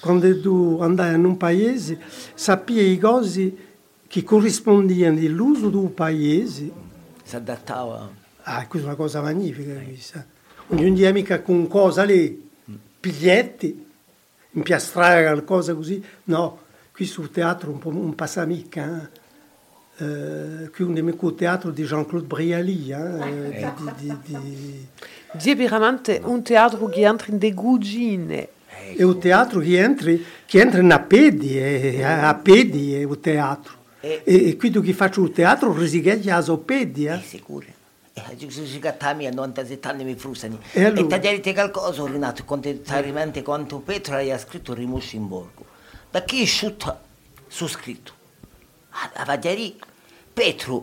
quando 0.00 0.40
tu 0.40 0.78
andai 0.80 1.16
in 1.16 1.24
un 1.26 1.36
paese, 1.36 1.98
sapevi 2.32 2.92
i 2.92 2.98
cose 2.98 3.54
che 4.06 4.24
corrispondevano 4.24 5.18
all'uso 5.18 5.68
del 5.68 5.90
paese. 5.90 6.70
Si 7.22 7.36
adattava 7.36 8.10
Ah, 8.44 8.66
questa 8.66 8.88
è 8.88 8.90
una 8.92 8.96
cosa 8.98 9.20
magnifica 9.20 9.74
questa. 9.74 10.24
Ogni 10.68 10.94
dia 10.94 11.12
mica 11.12 11.42
con 11.42 11.68
cosa 11.68 12.04
lì, 12.04 12.50
biglietti, 12.98 13.86
impiastrare 14.52 15.24
qualcosa 15.24 15.74
così. 15.74 16.02
No, 16.24 16.58
qui 16.90 17.04
sul 17.04 17.30
teatro 17.30 17.70
un 17.70 17.78
po' 17.78 17.90
un 17.90 18.14
passamica. 18.14 19.02
Eh? 19.02 19.18
Qui 20.00 20.84
un 20.84 20.92
nemico 20.92 21.34
teatro 21.34 21.70
di 21.70 21.84
Jean-Claude 21.84 22.26
Brialy. 22.26 22.92
Eh? 22.92 23.58
eh. 23.58 23.72
Di, 23.98 24.16
di, 24.24 24.38
di, 24.38 24.88
di... 25.32 25.54
veramente 25.54 26.20
un 26.24 26.42
teatro 26.42 26.86
che 26.86 27.02
entra 27.02 27.30
in 27.30 27.38
de 27.38 27.52
cugine. 27.52 28.48
È 28.96 29.02
un 29.02 29.20
teatro 29.20 29.60
che 29.60 29.78
entra, 29.78 30.10
che 30.46 30.60
entra 30.60 30.80
in 30.80 30.90
a 30.90 30.98
piedi, 31.00 31.56
è, 31.56 32.02
a 32.02 32.34
piedi 32.34 32.94
è 32.94 33.04
un 33.04 33.20
teatro. 33.20 33.74
E, 34.00 34.22
e, 34.24 34.48
e 34.48 34.56
qui 34.56 34.70
tu 34.70 34.80
che 34.80 34.94
faccio 34.94 35.22
il 35.22 35.32
teatro 35.32 35.72
risighi 35.72 36.30
a 36.30 36.56
piedi. 36.56 37.04
Eh? 37.06 37.20
Sicuro. 37.22 37.66
Giugattami 38.36 39.26
a 39.26 39.30
97 39.30 39.88
anni 39.88 40.04
mi 40.04 40.14
frusani. 40.14 40.58
E, 40.72 40.84
allora? 40.84 41.00
e 41.00 41.06
tagliarete 41.06 41.52
qualcosa, 41.52 42.04
Renato, 42.04 42.44
contrariamente 42.44 43.42
quanto 43.42 43.78
Petro 43.78 44.16
ha 44.16 44.38
scritto 44.38 44.74
Rimusci 44.74 45.16
in 45.16 45.28
borgo. 45.28 45.64
Da 46.10 46.22
chi 46.22 46.42
è 46.42 46.46
sciutta 46.46 47.00
su 47.46 47.66
scritto? 47.66 48.12
A 48.90 49.24
Vagliari, 49.24 49.78
Petro 49.78 49.89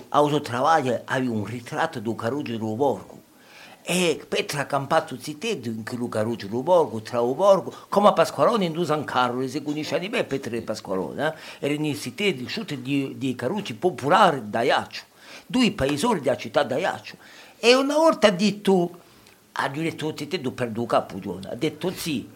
a 0.09 0.21
uso 0.21 0.41
travaglio 0.41 1.01
aveva 1.05 1.33
un 1.33 1.45
ritratto 1.45 1.99
di 1.99 2.15
Caruggio 2.15 2.51
del 2.51 2.75
borgo. 2.75 3.15
E 3.81 4.23
Petro 4.27 4.59
ha 4.59 4.65
campato 4.65 5.17
zittedo 5.17 5.69
in 5.69 5.83
quel 5.83 6.09
Caruggio 6.09 6.47
del 6.47 6.61
borgo, 6.61 7.01
tra 7.01 7.21
il 7.21 7.33
borgo, 7.33 7.73
come 7.89 8.09
a 8.09 8.13
Pasqualone 8.13 8.65
in 8.65 8.85
San 8.85 9.03
Carlo, 9.05 9.47
se 9.47 9.63
conosce 9.63 9.95
anni 9.95 10.09
bene 10.09 10.25
Petro 10.25 10.55
e 10.55 10.61
Pasqualone, 10.61 11.33
eh? 11.59 11.65
erano 11.65 11.87
i 11.87 11.95
zittedo, 11.95 12.45
sciutti 12.47 12.81
di, 12.81 13.17
di 13.17 13.33
Carucci 13.35 13.75
popolari 13.75 14.49
da 14.49 14.61
Iaccio 14.61 15.15
due 15.47 15.71
paesori 15.71 16.19
della 16.19 16.37
città 16.37 16.63
d'Aiaccio. 16.63 17.15
E 17.57 17.73
una 17.73 17.95
volta 17.95 18.27
ha 18.27 18.31
detto, 18.31 18.99
ha 19.53 19.69
detto 19.69 20.13
tutti 20.13 20.27
e 20.27 20.51
per 20.51 20.69
due 20.69 20.85
capo, 20.85 21.39
ha 21.49 21.55
detto 21.55 21.91
sì, 21.91 22.27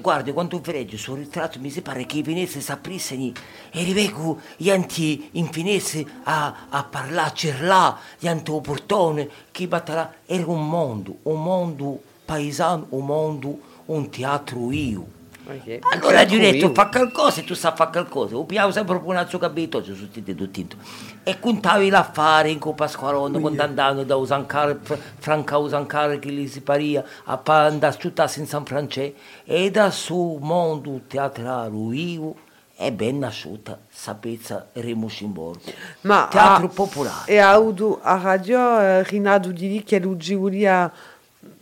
guarda 0.00 0.32
quanto 0.32 0.60
fregio 0.62 0.96
sul 0.96 1.18
ritratto 1.18 1.60
mi 1.60 1.70
pare 1.70 2.06
che 2.06 2.18
i 2.18 2.22
venezia 2.22 2.60
saprissero 2.60 3.32
e 3.70 3.82
riveco 3.84 4.40
gli 4.56 4.70
anti 4.70 5.30
in 5.32 5.48
finesse 5.50 6.04
a, 6.24 6.66
a 6.68 6.84
parlare, 6.84 7.28
a 7.28 7.32
cerlà, 7.32 7.98
gli 8.18 8.26
anti 8.26 8.50
o 8.50 8.60
portone, 8.60 9.28
che 9.50 9.68
batterà, 9.68 10.14
era 10.26 10.46
un 10.46 10.68
mondo, 10.68 11.18
un 11.22 11.42
mondo 11.42 12.00
paesano, 12.24 12.86
un 12.90 13.06
mondo, 13.06 13.58
un 13.86 14.08
teatro 14.10 14.70
io. 14.70 15.17
Okay. 15.48 15.78
Allora 15.92 16.24
gli 16.24 16.34
ho 16.34 16.38
detto 16.38 16.74
fa 16.74 16.88
qualcosa 16.88 17.40
e 17.40 17.44
tu 17.44 17.54
sai 17.54 17.72
fare 17.74 17.90
qualcosa. 17.90 18.36
O 18.36 18.44
pigliavo 18.44 18.70
sempre 18.70 19.00
un 19.02 19.16
altro 19.16 19.38
capito, 19.38 19.82
sono 19.82 19.96
tutti 20.12 20.34
tutto. 20.34 20.76
E 21.22 21.40
contavi 21.40 21.88
l'affare 21.88 22.50
in 22.50 22.58
Coppa 22.58 22.86
Squalone, 22.86 23.40
quando 23.40 23.62
andavano 23.62 24.02
da 24.02 24.16
Usancare, 24.16 24.78
Franca 25.18 25.56
Usancare 25.56 26.18
che 26.18 26.30
gli 26.30 26.46
si 26.46 26.60
paria, 26.60 27.02
a 27.24 27.40
andare 27.44 27.94
a 27.94 27.98
città 27.98 28.30
in 28.36 28.46
San 28.46 28.66
Francesco. 28.66 29.14
E 29.44 29.70
da 29.70 29.90
su 29.90 30.38
mondo 30.40 31.00
teatrale 31.06 31.74
io 31.94 32.34
è 32.74 32.92
ben 32.92 33.18
nasciuta 33.18 33.78
sapezza 33.88 34.68
Remuscimborgo. 34.72 35.72
Ma 36.02 36.28
teatro 36.30 36.66
a, 36.66 36.68
popolare. 36.68 37.32
E 37.32 37.38
a, 37.38 37.54
a 37.54 38.20
radio 38.22 38.78
eh, 38.78 39.02
Rinaldo 39.04 39.50
Dili 39.50 39.82
che 39.82 39.98
lui 39.98 40.16
Giulia 40.18 40.92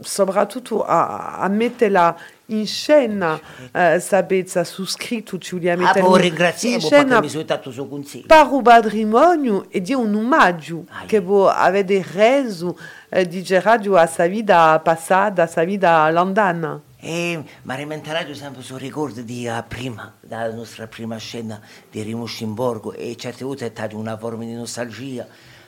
soprattutto 0.01 0.85
a, 0.85 1.39
a 1.39 1.49
metterla 1.49 2.17
in 2.47 2.67
scena 2.67 3.39
eh, 3.73 3.99
sapete 3.99 4.65
su 4.65 4.85
scritto 4.87 5.39
ci 5.39 5.57
vogliamo 5.57 5.83
mettere 5.83 6.07
ah, 6.07 6.55
in 6.63 6.81
scena 6.81 7.21
mi 7.21 7.29
sono 7.29 7.43
dato 7.43 7.71
suo 7.71 7.89
consiglio. 7.89 8.27
per 8.27 8.47
un 8.51 8.63
patrimonio 8.63 9.67
e 9.69 9.81
di 9.81 9.93
un 9.93 10.15
omaggio 10.15 10.85
ah, 10.89 11.05
che 11.07 11.21
voi 11.21 11.53
avete 11.55 12.05
reso 12.13 12.79
eh, 13.09 13.27
di 13.27 13.43
Gerardo 13.43 13.97
a 13.97 14.07
sua 14.07 14.27
vita 14.27 14.79
passata 14.81 15.43
a 15.43 15.47
sua 15.47 15.65
vita 15.65 16.11
lontana. 16.11 16.81
E, 16.99 17.43
ma 17.63 17.75
rimenterà 17.75 18.25
sempre 18.35 18.63
sul 18.63 18.79
ricordo 18.79 19.21
di 19.21 19.47
uh, 19.47 19.63
prima, 19.69 20.13
dalla 20.21 20.53
nostra 20.53 20.87
prima 20.87 21.17
scena 21.19 21.61
di 21.91 22.03
Rimusci 22.03 22.43
in 22.43 22.55
Borgo 22.55 22.93
e 22.93 23.15
certe 23.17 23.45
volte 23.45 23.67
è 23.67 23.71
stata 23.71 23.97
una 23.97 24.17
forma 24.17 24.45
di 24.45 24.55
nostalgia 24.55 25.27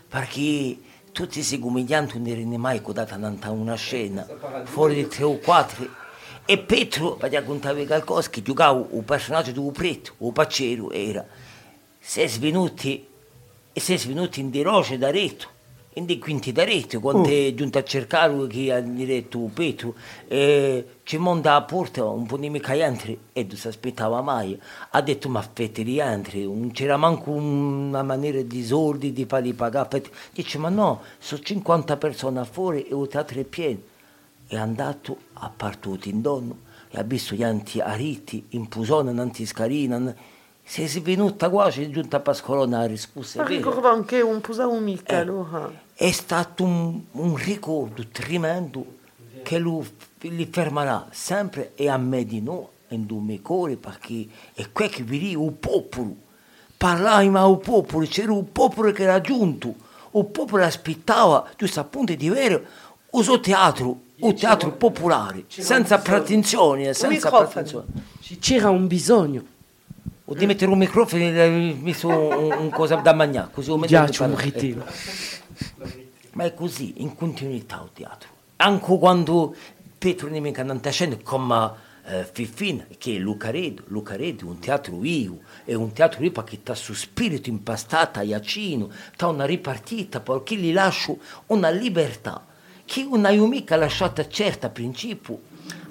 perché 0.09 0.79
tutti 1.19 1.35
questi 1.35 1.59
comedianti 1.59 2.17
non 2.17 2.29
erano 2.29 2.59
mai 2.59 2.81
codati 2.81 3.13
a 3.13 3.51
una 3.51 3.75
scena. 3.75 4.25
Fuori 4.67 4.95
di 4.95 5.09
tre 5.09 5.25
o 5.25 5.37
quattro. 5.39 5.85
E 6.45 6.59
Petro, 6.59 7.17
per 7.17 7.33
raccontare 7.33 7.85
qualcosa, 7.87 8.31
che 8.31 8.41
giocava 8.41 8.87
un 8.91 9.05
personaggio 9.05 9.51
di 9.51 9.59
un 9.59 9.73
preto, 9.73 10.15
un 10.19 10.33
paccero, 10.33 10.93
era. 10.93 11.27
Sei 11.99 12.29
svenuti, 12.29 13.05
e 13.73 13.81
sei 13.81 13.99
svenuti 13.99 14.39
in 14.39 14.51
deroce 14.51 14.97
da 14.97 15.11
retto, 15.11 15.49
in 15.99 16.07
dei 16.07 16.19
quinti 16.19 16.53
da 16.53 16.65
retto, 16.65 17.01
quando 17.01 17.29
oh. 17.29 17.33
è 17.33 17.53
giunto 17.55 17.79
a 17.79 17.85
cercare 17.85 18.47
chi 18.47 18.71
ha 18.71 18.81
diretto 18.81 19.39
Petro, 19.53 19.95
e 20.27 20.87
ci 21.03 21.19
monta 21.19 21.55
a 21.55 21.63
porta 21.63 22.05
un 22.05 22.27
po' 22.27 22.39
di 22.39 22.49
mica 22.49 22.75
entri, 22.75 23.19
e 23.33 23.45
non 23.45 23.57
si 23.57 23.69
aspettava 23.69 24.23
mai, 24.23 24.59
ha 24.91 25.01
detto 25.03 25.29
ma 25.29 25.43
fette 25.43 25.83
di 25.83 25.99
entri, 25.99 26.45
non 26.45 26.71
c'era 26.73 26.97
manco 26.97 27.31
una 27.31 28.03
maniera 28.03 28.41
di 28.43 28.65
soldi, 28.65 29.13
di 29.13 29.27
farli 29.27 29.53
pagare, 29.53 30.03
dice 30.33 30.59
ma 30.59 30.69
no, 30.69 31.03
sono 31.19 31.43
50 31.43 31.97
persone 31.97 32.45
fuori 32.45 32.85
e 32.85 32.97
il 32.97 33.09
teatro 33.09 33.41
è 33.41 33.45
pieno 33.45 33.97
è 34.49 34.57
andato 34.57 35.19
a 35.35 35.53
partito 35.55 36.09
in 36.09 36.23
donno 36.23 36.61
e 36.89 36.99
ha 36.99 37.03
visto 37.03 37.35
gli 37.35 37.43
anti 37.43 37.81
ariti 37.81 38.47
in 38.51 38.67
pusona, 38.67 39.11
in 39.11 39.19
antiscarina. 39.19 40.15
Se 40.71 40.87
si 40.87 40.99
è 40.99 41.01
venuta 41.01 41.49
qua, 41.49 41.71
c'è 41.71 41.89
giunta 41.89 42.19
a 42.19 42.21
Pascolona 42.21 42.81
a 42.81 42.85
risposta. 42.85 43.41
Ma 43.41 43.49
ricordo 43.49 43.89
anche 43.89 44.21
un 44.21 44.43
pusavo 44.43 44.79
mica 44.79 45.15
eh, 45.15 45.21
allora. 45.21 45.73
È 45.95 46.11
stato 46.11 46.63
un, 46.63 47.01
un 47.13 47.37
ricordo 47.37 48.07
tremendo 48.13 48.85
che 49.43 49.57
lui 49.57 49.91
li 50.21 50.47
fermerà 50.53 51.07
sempre 51.11 51.73
e 51.75 51.89
a 51.89 51.97
me 51.97 52.23
di 52.27 52.43
no, 52.43 52.69
in 52.89 53.07
due 53.07 53.19
miei 53.19 53.41
cuori, 53.41 53.77
perché 53.77 54.27
è 54.53 54.71
qui 54.71 54.91
che 54.91 55.03
vedi 55.05 55.31
il 55.31 55.53
popolo. 55.59 56.15
Parlai 56.77 57.31
ma 57.31 57.49
il 57.49 57.59
popolo, 57.61 58.05
c'era 58.05 58.33
un 58.33 58.53
popolo 58.53 58.93
che 58.93 59.05
era 59.05 59.23
giunto, 59.23 59.75
il 60.13 60.27
popolo 60.27 60.65
aspettava, 60.65 61.49
giusto 61.57 61.81
appunto 61.81 62.15
di 62.15 62.29
vero, 62.29 62.61
uso 63.13 63.41
teatro, 63.41 64.01
un 64.19 64.35
teatro 64.35 64.73
popolare, 64.73 65.45
senza 65.49 65.97
pretensioni, 65.97 66.93
senza 66.93 67.31
pretensioni. 67.31 67.87
C'era 68.39 68.69
un 68.69 68.87
bisogno. 68.87 69.57
O 70.31 70.35
di 70.35 70.45
mettere 70.45 70.71
un 70.71 70.79
microfono 70.79 71.23
e 71.23 71.49
mi 71.49 71.79
messo 71.81 72.09
un, 72.09 72.53
un 72.53 72.71
cosa 72.71 72.97
da 72.97 73.15
mangiare, 73.15 73.49
così 73.51 73.71
o 73.71 73.77
Mi 73.77 73.87
metto 73.89 73.93
piace 73.95 74.23
un 74.23 74.37
ritiro. 74.37 74.85
Ma 76.33 76.45
è 76.45 76.53
così, 76.53 76.95
in 76.99 77.15
continuità 77.15 77.81
il 77.83 77.91
teatro. 77.95 78.29
Anche 78.57 78.99
quando 78.99 79.55
Pietro 79.97 80.29
Nemica 80.29 80.63
non 80.63 80.79
sta 80.79 80.91
scendendo 80.91 81.25
come 81.25 81.73
eh, 82.05 82.29
Fifin, 82.31 82.87
che 82.99 83.17
è 83.17 83.19
Lucaredo, 83.19 83.85
Lucaredo 83.87 84.45
è 84.45 84.49
un 84.49 84.59
teatro 84.59 84.97
vivo, 84.97 85.39
è 85.65 85.73
un 85.73 85.93
teatro 85.93 86.21
vivo 86.21 86.43
che 86.43 86.59
sta 86.61 86.75
su 86.75 86.93
spirito 86.93 87.49
impastato 87.49 88.19
a 88.19 88.23
Iacino, 88.23 88.91
sta 89.15 89.29
una 89.29 89.47
ripartita, 89.47 90.21
perché 90.21 90.57
gli 90.57 90.75
lascio 90.75 91.17
una 91.47 91.71
libertà 91.71 92.45
che 92.85 93.03
non 93.03 93.25
ho 93.25 93.47
mica 93.47 93.77
lasciata 93.77 94.29
certa 94.29 94.67
a 94.67 94.71
principio. 94.71 95.48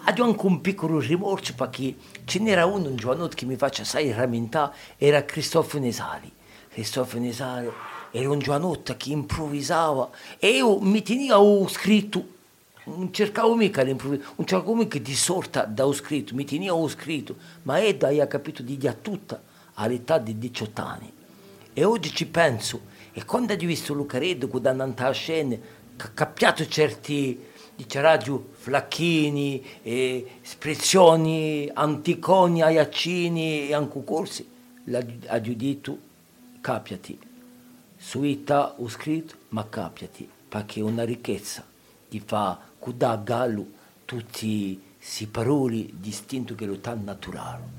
Ho 0.09 0.23
anche 0.23 0.45
un 0.45 0.61
piccolo 0.61 0.99
rimorso 0.99 1.53
perché 1.53 1.93
ce 2.23 2.39
n'era 2.39 2.65
uno 2.65 2.87
un 2.87 2.95
giovanotto 2.95 3.35
che 3.35 3.45
mi 3.45 3.57
faccia 3.57 3.83
sai 3.83 4.13
rammentare, 4.13 4.73
era 4.97 5.25
Cristoforo 5.25 5.83
Nesali. 5.83 6.31
Cristoforo 6.69 7.21
Nesali 7.21 7.69
era 8.11 8.29
un 8.29 8.39
giovanotto 8.39 8.95
che 8.95 9.11
improvvisava 9.11 10.09
e 10.39 10.49
io 10.49 10.79
mi 10.79 11.01
tenevo 11.01 11.67
scritto, 11.67 12.25
non 12.85 13.11
cercavo 13.11 13.53
mica 13.55 13.81
l'improvvisazione, 13.81 14.35
non 14.37 14.47
cercavo 14.47 14.75
mica 14.75 14.97
di 14.97 15.13
sorta 15.13 15.65
da 15.65 15.91
scritto, 15.91 16.33
mi 16.35 16.45
tenevo 16.45 16.87
scritto, 16.87 17.35
ma 17.63 17.83
Edda 17.83 18.07
ha 18.07 18.27
capito 18.27 18.63
di 18.63 18.77
dia 18.77 18.93
tutta 18.93 19.41
all'età 19.73 20.19
di 20.19 20.37
18 20.37 20.81
anni. 20.81 21.11
E 21.73 21.83
oggi 21.83 22.11
ci 22.13 22.25
penso, 22.25 22.79
e 23.11 23.25
quando 23.25 23.53
ho 23.53 23.57
visto 23.57 23.93
Lucaredo 23.93 24.47
quando 24.47 24.69
è 24.69 24.71
andato 24.71 25.03
a 25.03 25.11
scena, 25.11 25.55
ha 25.97 26.09
capito 26.13 26.65
certi, 26.65 27.39
dice 27.77 28.01
radio, 28.01 28.49
flacchini, 28.51 29.63
e 29.81 30.39
espressioni, 30.43 31.69
anticoni, 31.73 32.61
aiacini 32.61 33.69
e 33.69 33.73
anche 33.73 34.03
corsi, 34.03 34.45
detto, 35.55 35.97
capiati, 36.59 37.17
suita 37.95 38.73
ho 38.77 38.89
scritto, 38.89 39.35
ma 39.49 39.65
capiati, 39.69 40.29
perché 40.49 40.81
è 40.81 40.83
una 40.83 41.05
ricchezza 41.05 41.63
ti 42.09 42.21
fa 42.23 42.59
dà 42.95 43.11
a 43.11 43.17
gallo 43.17 43.65
tutti 44.05 44.81
questi 44.97 45.27
parole 45.27 45.85
distinti 45.91 46.55
che 46.55 46.65
lo 46.65 46.77
tan 46.77 47.03
naturale. 47.03 47.75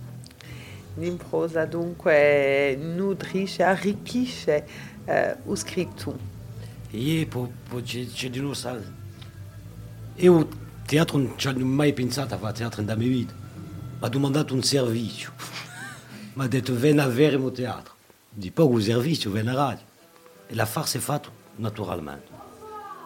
L'improsa 0.96 1.64
dunque 1.64 2.76
nutrisce, 2.76 3.62
arricchisce 3.62 4.66
eh, 5.04 5.36
lo 5.44 5.54
scritto. 5.54 6.18
E 6.90 7.26
poi 7.30 7.82
c'è, 7.82 8.30
Io 10.20 10.48
teatro 10.84 11.18
non 11.18 11.32
ci 11.36 11.46
ho 11.48 11.54
mai 11.58 11.92
pensato 11.92 12.34
a 12.34 12.38
fare 12.38 12.52
teatro 12.54 12.82
nella 12.82 12.96
mia 12.96 13.08
vita. 13.08 13.32
Mi 14.00 14.06
ha 14.06 14.08
domandato 14.08 14.54
un 14.54 14.62
servizio. 14.62 15.32
Mi 16.34 16.44
ha 16.44 16.48
detto 16.48 16.74
vieni 16.74 17.00
a 17.00 17.06
vedere 17.06 17.36
il 17.36 17.52
teatro. 17.52 17.94
Di 18.28 18.50
poco 18.50 18.74
un 18.74 18.82
servizio, 18.82 19.30
vieni 19.30 19.48
a 19.48 19.54
radio. 19.54 19.84
E 20.48 20.54
l'affare 20.54 20.86
si 20.86 20.96
è 20.96 21.00
fatto 21.00 21.30
naturalmente. 21.56 22.26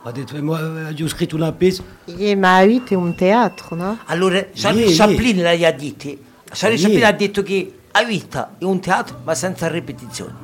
Mi 0.04 0.08
ha 0.08 0.12
detto, 0.12 0.36
"Eh, 0.36 0.40
moi, 0.42 0.94
eh, 0.96 1.02
ho 1.02 1.08
scritto 1.08 1.36
una 1.36 1.52
pièce. 1.52 1.82
Ie 2.06 2.34
Maui 2.34 2.82
è 2.88 2.94
un 2.94 3.14
teatro, 3.14 3.76
no? 3.76 3.98
Allora, 4.06 4.44
Charlie 4.54 4.94
Chaplin 4.94 5.42
l'ha 5.42 5.54
detto, 5.72 6.16
Charlie 6.50 6.76
Sì. 6.78 6.84
Chaplin 6.84 7.04
ha 7.04 7.12
detto 7.12 7.42
che 7.42 7.78
la 7.92 8.04
vita 8.04 8.54
è 8.58 8.64
un 8.64 8.80
teatro 8.80 9.20
ma 9.22 9.34
senza 9.34 9.68
ripetizioni. 9.68 10.34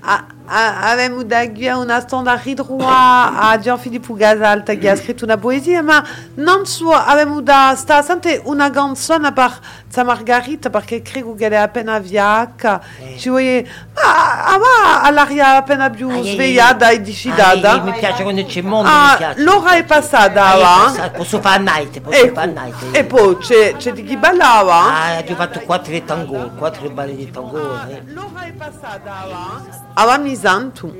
A- 0.00 0.16
a- 0.16 0.26
Avem 0.54 1.22
da 1.22 1.46
guia 1.46 1.78
una 1.78 2.00
stonda 2.00 2.34
ridrua 2.34 3.38
a 3.38 3.58
Gianfilippo 3.58 4.12
Gasalta 4.12 4.74
che 4.74 4.90
ha 4.90 4.96
scritto 4.96 5.24
una 5.24 5.38
poesia, 5.38 5.82
ma 5.82 6.04
non 6.34 6.66
solo 6.66 6.92
avem 6.92 7.40
da 7.40 7.72
sta 7.74 8.02
sente 8.02 8.40
una 8.44 8.68
canzone 8.70 9.32
per 9.32 9.58
Sa 9.88 10.04
Margarita 10.04 10.68
perché 10.70 11.00
credo 11.00 11.34
che 11.34 11.48
è 11.48 11.54
appena 11.54 11.98
viaca. 11.98 12.80
Ci 13.16 13.28
vuoi 13.30 13.66
ma 13.94 14.58
ma 14.58 15.02
all'aria 15.02 15.56
appena 15.56 15.90
più 15.90 16.10
svegliata 16.22 16.86
e 16.86 16.94
ai, 16.94 17.00
discidata. 17.02 17.80
mi 17.82 17.92
piace 17.92 18.22
quando 18.22 18.44
c'è 18.44 18.60
mondo, 18.62 18.88
mi 18.88 18.94
Ah, 18.94 19.34
l'ora 19.36 19.72
è 19.72 19.84
passata, 19.84 20.54
è 20.54 20.58
va? 20.58 20.82
passata, 20.84 21.10
Posso 21.10 21.40
fare 21.40 21.62
night, 21.62 22.00
posso 22.00 22.30
fare 22.32 22.52
night. 22.52 22.76
E 22.92 23.04
poi 23.04 23.38
c'è, 23.38 23.76
c'è 23.76 23.92
di 23.92 24.04
chi 24.04 24.16
ballava? 24.16 24.74
Ah, 24.74 25.18
ho 25.26 25.34
fatto 25.34 25.60
quattro 25.60 26.02
tango, 26.04 26.50
quattro 26.56 26.88
balli 26.90 27.16
di 27.16 27.30
tango. 27.30 27.58
L'ora 27.58 28.44
è 28.44 28.52
passata, 28.52 29.26
va? 29.28 29.62
Aveva 29.94 30.18
misanto. 30.42 30.92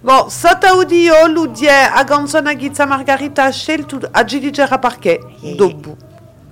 Bon, 0.00 0.30
sotto 0.30 0.76
udio 0.76 1.26
l'udie 1.26 1.70
a 1.70 2.04
canzone 2.04 2.54
che 2.56 2.70
Sa 2.74 2.84
Margarita 2.84 3.44
ha 3.44 3.50
scelto 3.50 3.98
a 4.10 4.22
dirigere 4.22 4.78
perché 4.78 5.20
dopo. 5.56 5.96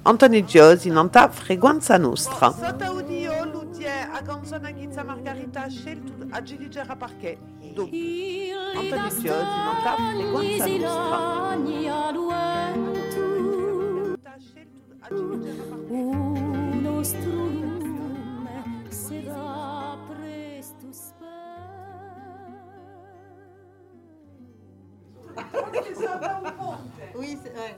Antonio 0.02 0.44
Giosi, 0.44 0.88
nanta 0.88 1.28
frequenza 1.28 1.96
nostra. 1.98 2.52
Sotto 2.52 2.92
udio 2.92 3.44
l'udie 3.44 3.90
a 3.90 4.22
canzone 4.22 4.74
che 4.74 4.88
Sa 4.92 5.04
Margarita 5.04 5.64
ha 5.64 5.68
scelto 5.68 6.12
a 6.30 6.40
dirigere 6.40 6.96
perché 6.96 7.38
dopo. 7.74 7.90
Antonio 8.76 9.08
Giosi, 9.08 9.26
nanta 9.26 9.94
frequenza 9.96 10.66
nostra. 10.66 11.16
Ha 14.28 14.38
scelto 14.38 14.80
a 15.00 15.08
dirigere 15.10 15.66
Oui, 27.14 27.38
c'est 27.42 27.50
vrai. 27.50 27.76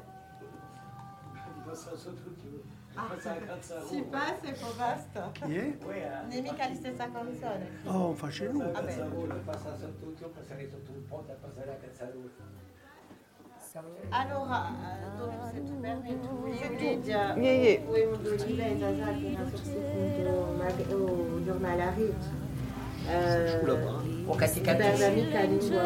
Si 3.89 4.03
passe 4.03 4.47
e 4.47 4.53
poi 4.53 4.73
basta. 4.77 5.31
Chi 5.33 5.57
è? 5.57 5.77
Non 6.23 6.31
è 6.33 6.41
mica 6.41 6.69
la 6.69 6.75
stessa 6.75 7.11
canzone. 7.11 7.69
Oh, 7.85 8.15
face 8.15 8.49
nulla. 8.49 8.83
Allora, 14.11 14.73
donc, 15.19 15.53
se 15.53 15.63
tu 15.63 15.79
permetti, 15.79 16.27
io 16.63 16.77
che 16.77 17.01
già 17.05 17.35
Yeah, 17.37 17.53
yeah. 17.53 17.85
volevo 17.85 18.17
dire 18.17 18.79
da 18.79 18.97
Zalti 18.97 19.37
na 19.37 19.49
sostituto 19.51 20.97
o 20.97 21.45
giornale 21.45 21.83
a 21.83 21.91
Rit. 21.95 22.25
O 24.27 24.35
catti 24.35 24.61
Per 24.61 24.77
cantissimo. 24.77 25.07
l'amica 25.07 25.41
lingua 25.43 25.83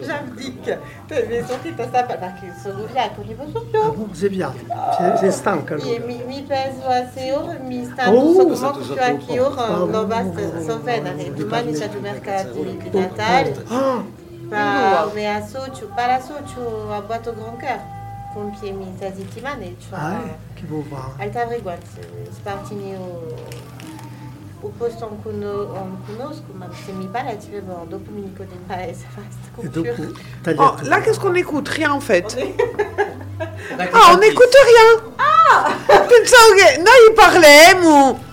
J'abdique. 0.00 0.80
Mi 1.08 1.36
sono 1.36 1.46
sentita 1.46 1.86
sta 1.86 2.02
perché 2.04 2.54
sono 2.62 2.82
ubriaco, 2.84 3.20
ogni 3.20 3.34
volta 3.34 3.58
Ah, 3.78 3.88
boh, 3.90 4.08
sei 4.12 4.30
piatto, 4.30 4.56
sei, 4.96 5.16
sei 5.18 5.32
stanca 5.32 5.74
E 5.74 5.80
allora. 5.96 6.04
mi, 6.06 6.22
mi 6.24 6.42
peso 6.42 6.86
a 6.86 7.06
6 7.12 7.30
ore, 7.32 7.58
mi 7.58 7.84
stanno 7.84 8.16
Oh, 8.18 8.32
sotto 8.32 8.54
stato 8.54 8.78
molto 8.78 8.84
sotto 8.84 8.94
più 8.94 9.02
a 9.04 9.10
un 9.12 9.18
che 9.26 9.36
po'. 9.36 9.62
ore 9.62 9.90
non 9.90 10.08
basta 10.08 10.60
so 10.62 10.82
venere. 10.82 11.34
Domani 11.34 11.72
c'è 11.72 11.84
il 11.92 12.00
mercato 12.00 12.52
di 12.52 12.90
Natale, 12.92 13.64
Ah, 13.68 14.04
pa 14.48 15.10
mi 15.12 15.26
associo, 15.26 15.90
pa 15.94 16.06
l'associo 16.06 16.92
a 16.92 17.00
Boato 17.00 17.34
Grand 17.34 17.58
Cœur. 17.60 17.80
Compie 18.32 18.70
mi 18.72 18.94
sa 18.98 19.12
settimane, 19.14 19.76
cioè 19.78 19.98
ah, 19.98 20.20
eh, 20.24 20.36
che 20.56 20.66
vuoi 20.66 20.84
fare? 20.90 21.24
alta 21.24 21.46
frequenza, 21.46 22.00
spartini 22.32 22.94
o 22.96 23.34
o 24.60 24.72
posto 24.78 25.08
in 25.10 25.22
cui 25.22 25.38
non 25.38 25.98
conosco, 26.06 26.44
ma 26.52 26.68
se 26.84 26.92
mi 26.92 27.06
pare 27.06 27.38
ci 27.40 27.50
vedo 27.50 27.84
dopo 27.88 28.10
mi 28.10 28.22
dico 28.22 28.42
del 28.42 28.58
paese, 28.66 29.06
basta. 29.14 30.62
Oh, 30.62 30.76
là, 30.82 31.00
qu'est-ce 31.00 31.20
qu'on 31.20 31.34
écoute? 31.34 31.68
Rien 31.68 31.92
en 31.92 32.00
fait. 32.00 32.36
Ah, 33.92 34.12
on 34.14 34.18
n'écoute 34.18 34.56
rien. 34.64 35.12
Ah 35.18 35.74
Pensavo 36.08 36.54
che 36.54 36.78
noi 36.78 37.12
parliamo. 37.14 38.24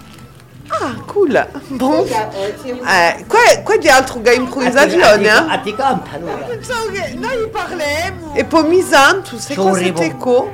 Ah, 0.70 0.96
cool. 1.06 1.48
Bon. 1.70 2.06
Eh, 2.08 3.26
qua, 3.28 3.40
qua 3.64 3.78
di 3.78 3.90
altro 3.90 4.22
che 4.22 4.34
improvvisazione, 4.34 5.30
A 5.30 5.56
eh? 5.56 5.62
ti 5.62 5.76
canta 5.76 6.12
allora. 6.16 6.46
Pensavo 6.46 6.90
che 6.92 7.14
noi 7.16 7.50
parliamo. 7.50 8.34
E 8.36 8.46
poi 8.46 8.68
misanto, 8.68 9.38
c'est 9.38 9.56
quoi 9.56 9.74
cet 9.74 9.98
Sorrivo. 9.98 10.52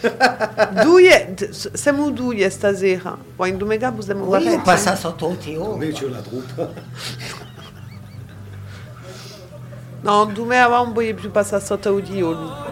écho 0.76 0.82
Due, 0.82 1.34
siamo 1.72 2.10
due 2.10 2.48
stasera. 2.50 3.16
Poi 3.36 3.48
in 3.50 3.56
domenica 3.56 3.92
possiamo 3.92 4.20
Io 4.20 4.26
guardare. 4.26 4.60
passa 4.62 4.94
sotto 4.96 5.36
te, 5.42 5.56
oh. 5.56 5.70
Come 5.70 5.90
c'è 5.92 6.06
la 6.08 6.20
truppa? 6.20 6.70
No, 10.02 10.24
domenica 10.26 10.68
non 10.68 10.92
voglio 10.92 11.14
più 11.14 11.30
passare 11.30 11.64
sotto 11.64 11.88
audio. 11.88 12.30
la 12.30 12.36
sera 12.36 12.65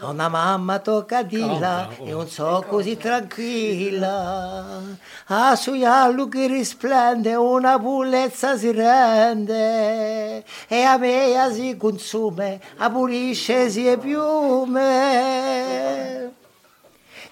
Ho 0.00 0.10
una 0.10 0.28
mamma 0.28 0.78
toccatilla 0.80 1.88
oh. 1.98 2.06
e 2.06 2.10
non 2.10 2.28
so 2.28 2.64
così 2.66 2.96
tranquilla. 2.96 4.80
A 5.26 5.54
suiallo 5.56 6.28
che 6.28 6.46
risplende, 6.46 7.34
una 7.34 7.78
pullezza 7.78 8.56
si 8.56 8.72
rende. 8.72 10.44
E 10.66 10.82
a 10.82 10.96
me 10.98 11.50
si 11.52 11.76
consume, 11.76 12.60
a 12.76 12.90
pulisce 12.90 13.70
si 13.70 13.86
è 13.86 13.96
piume. 13.98 15.58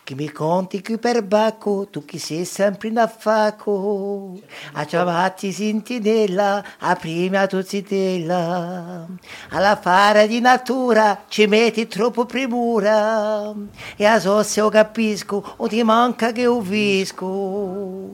Che 0.07 0.14
mi 0.14 0.30
conti 0.30 0.82
qui 0.82 0.98
per 0.98 1.24
bacco, 1.24 1.88
tu 1.90 2.04
chi 2.04 2.18
sei 2.18 2.44
sempre 2.44 2.86
in 2.86 2.98
affacco. 2.98 4.38
A 4.74 4.84
chiamarti 4.84 5.50
sentinella, 5.50 6.62
a 6.78 6.94
prima 6.94 7.48
tu 7.48 7.61
zitella. 7.61 9.04
Alla 9.48 9.74
fare 9.74 10.28
di 10.28 10.38
natura 10.38 11.24
ci 11.26 11.48
metti 11.48 11.88
troppo 11.88 12.24
premura. 12.24 13.52
E 13.96 14.04
a 14.04 14.20
so 14.20 14.44
se 14.44 14.61
io 14.61 14.68
capisco, 14.68 15.54
o 15.57 15.66
ti 15.66 15.82
manca 15.82 16.30
che 16.30 16.46
ho 16.46 16.61
visco. 16.61 18.11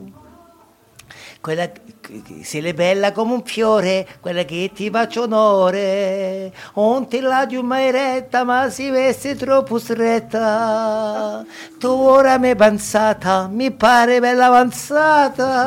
Quella 1.41 1.67
che 1.67 1.92
se 2.41 2.59
l'è 2.59 2.73
bella 2.73 3.11
come 3.11 3.33
un 3.33 3.43
fiore, 3.43 4.07
quella 4.19 4.43
che 4.43 4.71
ti 4.73 4.89
faccio 4.89 5.23
onore. 5.23 6.51
Non 6.75 7.07
ti 7.07 7.19
la 7.19 7.45
di 7.45 7.61
mai 7.61 7.91
retta, 7.91 8.43
ma 8.43 8.69
si 8.69 8.89
veste 8.89 9.35
troppo 9.35 9.79
stretta. 9.79 11.45
Tu 11.79 11.87
ora 11.87 12.37
mi 12.37 12.55
pensata, 12.55 13.47
mi 13.51 13.71
pare 13.71 14.19
bella 14.19 14.47
avanzata. 14.47 15.61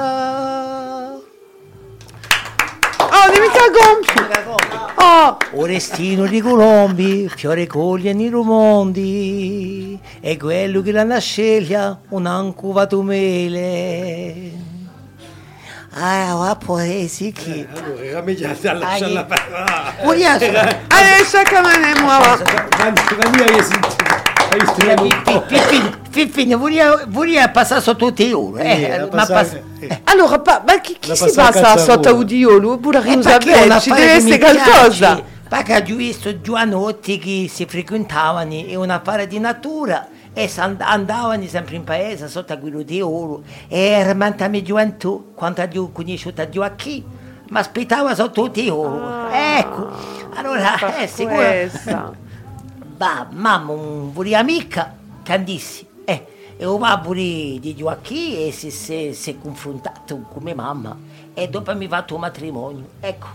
Oh, 2.99 3.31
dimmi 3.33 3.49
gonfi! 3.73 4.19
Oh, 4.97 5.37
Orestino 5.53 6.27
di 6.27 6.41
Colombi, 6.41 7.29
fiore 7.29 7.67
coglie 7.67 8.13
nei 8.13 8.29
rumondi, 8.29 9.99
e 10.21 10.37
quello 10.37 10.83
che 10.83 10.93
la 10.93 11.05
nasceglia 11.05 12.01
un'ancuvato 12.09 13.03
mele. 13.03 14.76
Ah, 15.99 16.35
la 16.35 16.57
poesia 16.57 17.31
che... 17.33 17.67
Allora, 17.75 18.03
era 18.03 18.21
meglio 18.21 18.47
parlare. 19.25 20.05
Vogliamo... 20.05 20.37
allez, 20.89 21.31
chacun 21.31 21.65
un 21.65 22.05
moi. 22.05 22.39
Quando 23.17 23.43
hai 23.43 23.63
sentito, 23.65 24.05
hai 24.51 24.67
vogliamo 27.07 27.51
passare 27.51 27.81
sotto 27.81 28.13
te 28.13 28.31
ora, 28.35 28.63
Eh, 28.63 28.83
eh, 28.83 28.99
la 28.99 29.05
ma 29.05 29.09
passare- 29.09 29.63
pass- 29.79 29.91
eh. 29.91 30.01
Allora, 30.05 30.39
pa, 30.41 30.63
ma 30.67 30.79
chi, 30.81 30.99
chi 31.01 31.09
La 31.09 31.15
si 31.15 31.33
passa 31.35 31.79
sotto 31.79 32.15
Udiolo? 32.15 32.73
Oppure 32.73 32.99
Eh, 32.99 33.03
Riusa 33.03 33.31
perché 33.39 33.55
è 33.55 33.65
una 33.65 33.81
ci 33.81 33.89
deve 33.91 34.05
che 34.05 34.13
essere 34.13 34.39
qualcosa. 34.39 35.23
Perché 35.49 35.77
ho 35.93 35.97
visto 35.97 36.41
giovanotti 36.43 37.19
che 37.19 37.49
si 37.51 37.65
frequentavano 37.65 38.53
in 38.53 38.77
una 38.77 39.01
fare 39.03 39.27
di 39.27 39.39
natura 39.39 40.07
e 40.39 40.53
andavano 40.59 41.47
sempre 41.47 41.77
in 41.77 41.85
paese 41.85 42.29
sotto 42.29 42.53
a 42.53 42.59
quello 42.59 42.83
di 42.83 43.01
oro 43.01 43.43
e 43.69 43.89
veramente 43.97 44.45
a 44.45 44.49
mia 44.49 44.61
gioventù, 44.61 45.33
quando 45.35 45.63
ho 45.63 45.91
conosciuto 45.91 46.47
Gioacchì, 46.47 47.03
mi 47.49 47.57
aspettava 47.59 48.15
sotto 48.15 48.47
di 48.49 48.69
oro. 48.69 49.31
Ecco, 49.31 49.89
allora, 50.35 50.99
eh, 50.99 51.07
sicuro. 51.07 52.15
Bah, 52.99 53.27
mamma, 53.33 53.73
un 53.73 54.13
pure 54.13 54.35
amica, 54.35 54.95
candissi. 55.23 55.87
Eh, 56.05 56.27
e 56.59 56.67
o 56.67 56.77
va 56.77 56.99
pure 56.99 57.23
di 57.23 57.75
Gioacchì 57.75 58.47
e 58.47 58.53
si 58.53 58.71
si- 58.71 59.15
si 59.15 59.31
è 59.31 59.37
confrontato 59.41 60.21
con 60.31 60.43
mia 60.43 60.55
mamma 60.55 60.95
e 61.33 61.49
dopo 61.49 61.75
mi 61.75 61.87
ha 61.87 61.89
fatto 61.89 62.15
un 62.15 62.21
matrimonio. 62.21 62.89
Ecco, 63.01 63.27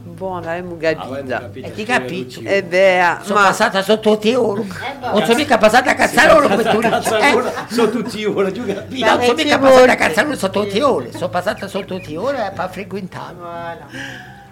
Buona, 0.00 0.54
è 0.56 0.58
Ah, 0.58 0.62
mugabida. 0.62 1.50
e 1.54 1.72
ti 1.72 1.84
capisci? 1.84 2.42
E 2.42 2.62
beh, 2.64 3.18
Sono 3.22 3.38
ma 3.40 3.46
passata 3.46 3.82
sotto 3.82 4.16
te 4.18 4.34
oro. 4.36 4.64
Non 5.12 5.22
sono 5.24 5.34
mica 5.36 5.58
passata 5.58 5.90
a 5.90 5.94
Cazzarolo. 5.94 6.48
Cazzarolo, 6.48 7.46
Eh? 7.48 7.52
sono 7.68 7.90
tutti 7.90 8.24
ora, 8.24 8.50
giù 8.50 8.64
capito? 8.66 9.04
Non 9.06 9.20
sono 9.22 9.34
mica 9.34 9.58
passata 9.58 9.92
a 9.92 9.96
Cazzarolo 9.96 10.36
sotto 10.36 10.66
te 10.66 10.82
ore. 10.82 11.12
Sono 11.12 11.28
passata 11.28 11.68
sotto 11.68 12.00
te 12.00 12.16
ore 12.16 12.52
per 12.54 12.68
frequentare. 12.70 13.36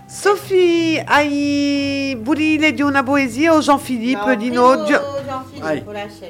Sophie, 0.09 1.03
hai 1.05 2.17
burile 2.21 2.73
di 2.73 2.83
una 2.83 3.03
poesia 3.03 3.53
o 3.55 3.59
Jean-Philippe 3.61 4.37
di 4.37 4.51
no? 4.51 4.85
Gio- 4.85 5.21
Vai. 5.59 5.83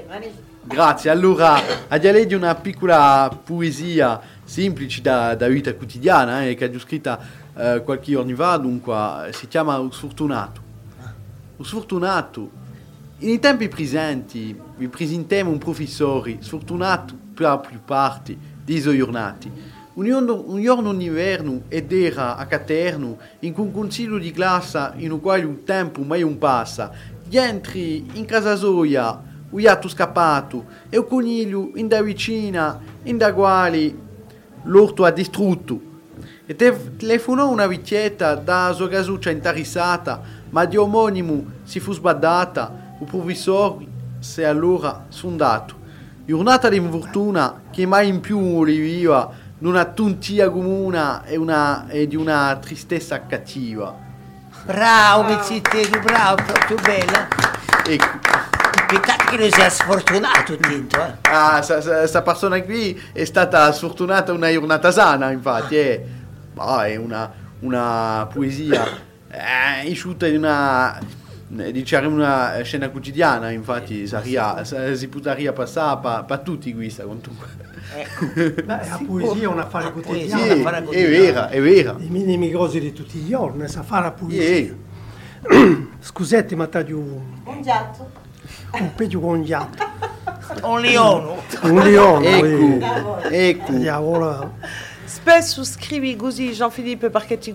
Allez. 0.08 0.32
Grazie, 0.62 1.10
allora 1.10 1.60
a 1.88 1.98
di 1.98 2.34
una 2.34 2.54
piccola 2.54 3.30
poesia 3.44 4.18
semplice 4.44 5.00
da, 5.00 5.34
da 5.34 5.46
vita 5.46 5.74
quotidiana 5.74 6.44
eh, 6.44 6.54
che 6.54 6.70
ho 6.74 6.78
scritta 6.78 7.18
eh, 7.56 7.82
qualche 7.82 8.12
giorno 8.12 8.34
fa, 8.34 8.56
dunque 8.56 9.30
si 9.32 9.48
chiama 9.48 9.76
Lo 9.78 9.90
Sfortunato. 9.90 10.60
Lo 11.56 11.64
Sfortunato, 11.64 12.50
in 13.18 13.40
tempi 13.40 13.68
presenti 13.68 14.54
vi 14.76 14.88
presentiamo 14.88 15.50
un 15.50 15.58
professore 15.58 16.36
sfortunato 16.40 17.14
per 17.32 17.46
la 17.46 17.58
più 17.58 17.78
parte 17.82 18.36
giornati. 18.62 19.50
Un 19.94 20.04
giorno, 20.04 20.44
un 20.46 20.62
giorno 20.62 20.92
d'inverno 20.92 21.62
ed 21.68 21.90
era 21.90 22.36
a 22.36 22.44
Caterno, 22.44 23.16
in 23.40 23.54
un 23.56 23.72
consiglio 23.72 24.18
di 24.18 24.32
classe 24.32 24.92
in 24.96 25.18
cui 25.18 25.38
il 25.38 25.62
tempo 25.64 26.02
mai 26.02 26.22
un 26.22 26.36
passa, 26.36 26.92
entri 27.30 28.06
in 28.12 28.26
casa 28.26 28.54
soia, 28.56 29.22
un 29.48 29.60
gatto 29.62 29.88
scappato 29.88 30.66
e 30.90 30.98
un 30.98 31.06
coniglio 31.06 31.70
in 31.76 31.88
da 31.88 32.02
vicina, 32.02 32.78
in 33.04 33.16
da 33.16 33.32
quali 33.32 33.98
l'orto 34.64 35.04
ha 35.06 35.10
distrutto. 35.10 35.85
E 36.48 36.54
te 36.54 36.94
telefonò 36.96 37.48
una 37.48 37.66
vecchietta 37.66 38.36
da 38.36 38.72
sua 38.72 38.88
casuccia 38.88 39.30
intarissata, 39.30 40.20
ma 40.50 40.64
di 40.64 40.76
omonimo 40.76 41.44
si 41.64 41.80
fu 41.80 41.92
sbaddata, 41.92 42.94
il 43.00 43.06
professore 43.06 43.84
si 44.20 44.42
è 44.42 44.44
allora 44.44 45.06
sondato. 45.08 45.74
Giornata 46.24 46.68
di 46.68 46.76
infortuna 46.76 47.62
che 47.72 47.84
mai 47.84 48.06
in 48.06 48.20
più 48.20 48.38
oliviva, 48.38 49.28
una 49.58 49.86
tontia 49.86 50.48
comuna 50.48 51.24
e, 51.24 51.36
una, 51.36 51.88
e 51.88 52.06
di 52.06 52.14
una 52.14 52.56
tristezza 52.60 53.26
cattiva. 53.26 53.92
Bravo, 54.66 55.24
Mezzittello, 55.24 55.98
bravo, 55.98 56.44
proprio 56.44 56.76
bella. 56.80 57.26
Ecco. 57.84 58.24
Peccato 58.86 59.24
che 59.30 59.36
non 59.36 59.50
sia 59.50 59.68
sfortunato 59.68 60.54
dentro, 60.54 61.04
eh. 61.04 61.12
Ah, 61.22 61.60
questa 61.60 62.22
persona 62.22 62.62
qui 62.62 62.96
è 63.12 63.24
stata 63.24 63.72
sfortunata 63.72 64.32
una 64.32 64.52
giornata 64.52 64.92
sana, 64.92 65.32
infatti, 65.32 65.74
è, 65.74 66.04
bah, 66.56 66.86
è 66.86 66.96
una, 66.96 67.30
una 67.60 68.26
poesia 68.32 68.82
eh, 69.28 69.86
isciuta 69.86 70.26
di 70.26 70.36
una, 70.36 70.98
diciamo, 71.48 72.08
una 72.08 72.58
scena 72.62 72.88
quotidiana, 72.88 73.50
infatti 73.50 74.06
saria- 74.06 74.64
sa- 74.64 74.94
si 74.94 75.08
potrebbe 75.08 75.52
passare 75.52 76.24
per 76.26 76.38
tutti 76.38 76.72
questa, 76.74 77.02
comunque. 77.02 77.74
Beh, 78.64 78.64
la 78.64 79.00
poesia 79.06 79.42
è 79.42 79.46
un 79.46 79.58
affare 79.58 79.92
quotidiano. 79.92 80.42
è 80.42 80.46
Sì, 80.90 80.96
è 80.96 81.08
vera, 81.10 81.48
è 81.50 81.60
vera. 81.60 81.94
I 81.98 82.08
minimi 82.08 82.50
cose 82.50 82.80
di 82.80 82.94
tutti 82.94 83.18
i 83.18 83.26
giorni, 83.26 83.68
sa 83.68 83.82
fare 83.82 84.04
la 84.04 84.12
poesia. 84.12 84.42
Sì. 84.42 84.84
Scusate, 86.00 86.56
ma 86.56 86.66
taglio 86.68 86.96
un, 86.98 87.20
Un 87.44 87.60
gatto. 87.60 88.10
un 88.72 88.94
peggio 88.94 89.20
con 89.20 89.40
gli 89.40 89.52
altri. 89.52 89.84
Un 90.62 90.80
leone. 90.80 91.34
Un 91.62 91.78
leone. 91.82 92.38
Ecco, 92.38 93.20
ecco. 93.20 93.72
Diavolo. 93.72 94.54
Spesso 95.16 95.64
scrivi 95.64 96.14
così, 96.14 96.50
Jean-Philippe, 96.52 97.08
perché 97.08 97.40
ci 97.40 97.54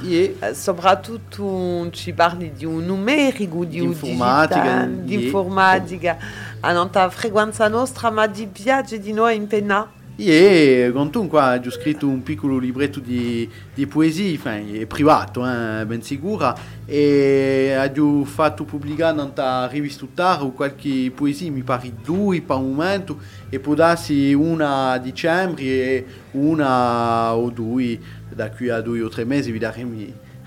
Sì. 0.00 0.34
eh, 0.38 0.54
soprattutto 0.54 1.90
ci 1.90 2.14
parli 2.14 2.52
di 2.52 2.64
un 2.64 2.86
numerico, 2.86 3.66
di 3.66 3.80
un 3.80 3.88
Informatica, 3.88 4.62
digitale, 4.62 4.94
sì. 4.96 5.02
di 5.02 5.24
informatica, 5.26 6.16
a 6.60 6.72
non 6.72 6.90
frequenza 7.10 7.68
nostra, 7.68 8.10
ma 8.10 8.26
di 8.26 8.46
piace 8.46 8.98
di 8.98 9.12
noi 9.12 9.36
in 9.36 9.46
penna? 9.46 9.86
E 10.20 10.90
comunque 10.92 11.60
ho 11.64 11.70
scritto 11.70 12.08
un 12.08 12.24
piccolo 12.24 12.58
libretto 12.58 12.98
di, 12.98 13.48
di 13.72 13.86
poesie, 13.86 14.32
enfin, 14.32 14.74
è 14.74 14.84
privato, 14.84 15.46
eh, 15.46 15.86
ben 15.86 16.02
sicura, 16.02 16.56
e 16.84 17.72
ho 17.96 18.24
fatto 18.24 18.64
pubblicare 18.64 19.14
nella 19.14 19.68
rivista 19.70 20.04
Taro 20.12 20.50
qualche 20.50 21.12
poesia, 21.14 21.52
mi 21.52 21.62
pare 21.62 21.92
due 22.02 22.40
per 22.40 22.56
il 22.56 22.62
momento, 22.64 23.20
e 23.48 23.60
può 23.60 23.74
darsi 23.74 24.32
una 24.32 24.90
a 24.90 24.98
dicembre 24.98 25.62
e 25.62 26.06
una 26.32 27.36
o 27.36 27.48
due 27.50 28.00
da 28.28 28.50
qui 28.50 28.70
a 28.70 28.80
due 28.80 29.00
o 29.02 29.08
tre 29.08 29.24
mesi, 29.24 29.52
vi 29.52 29.58
daremo 29.60 29.94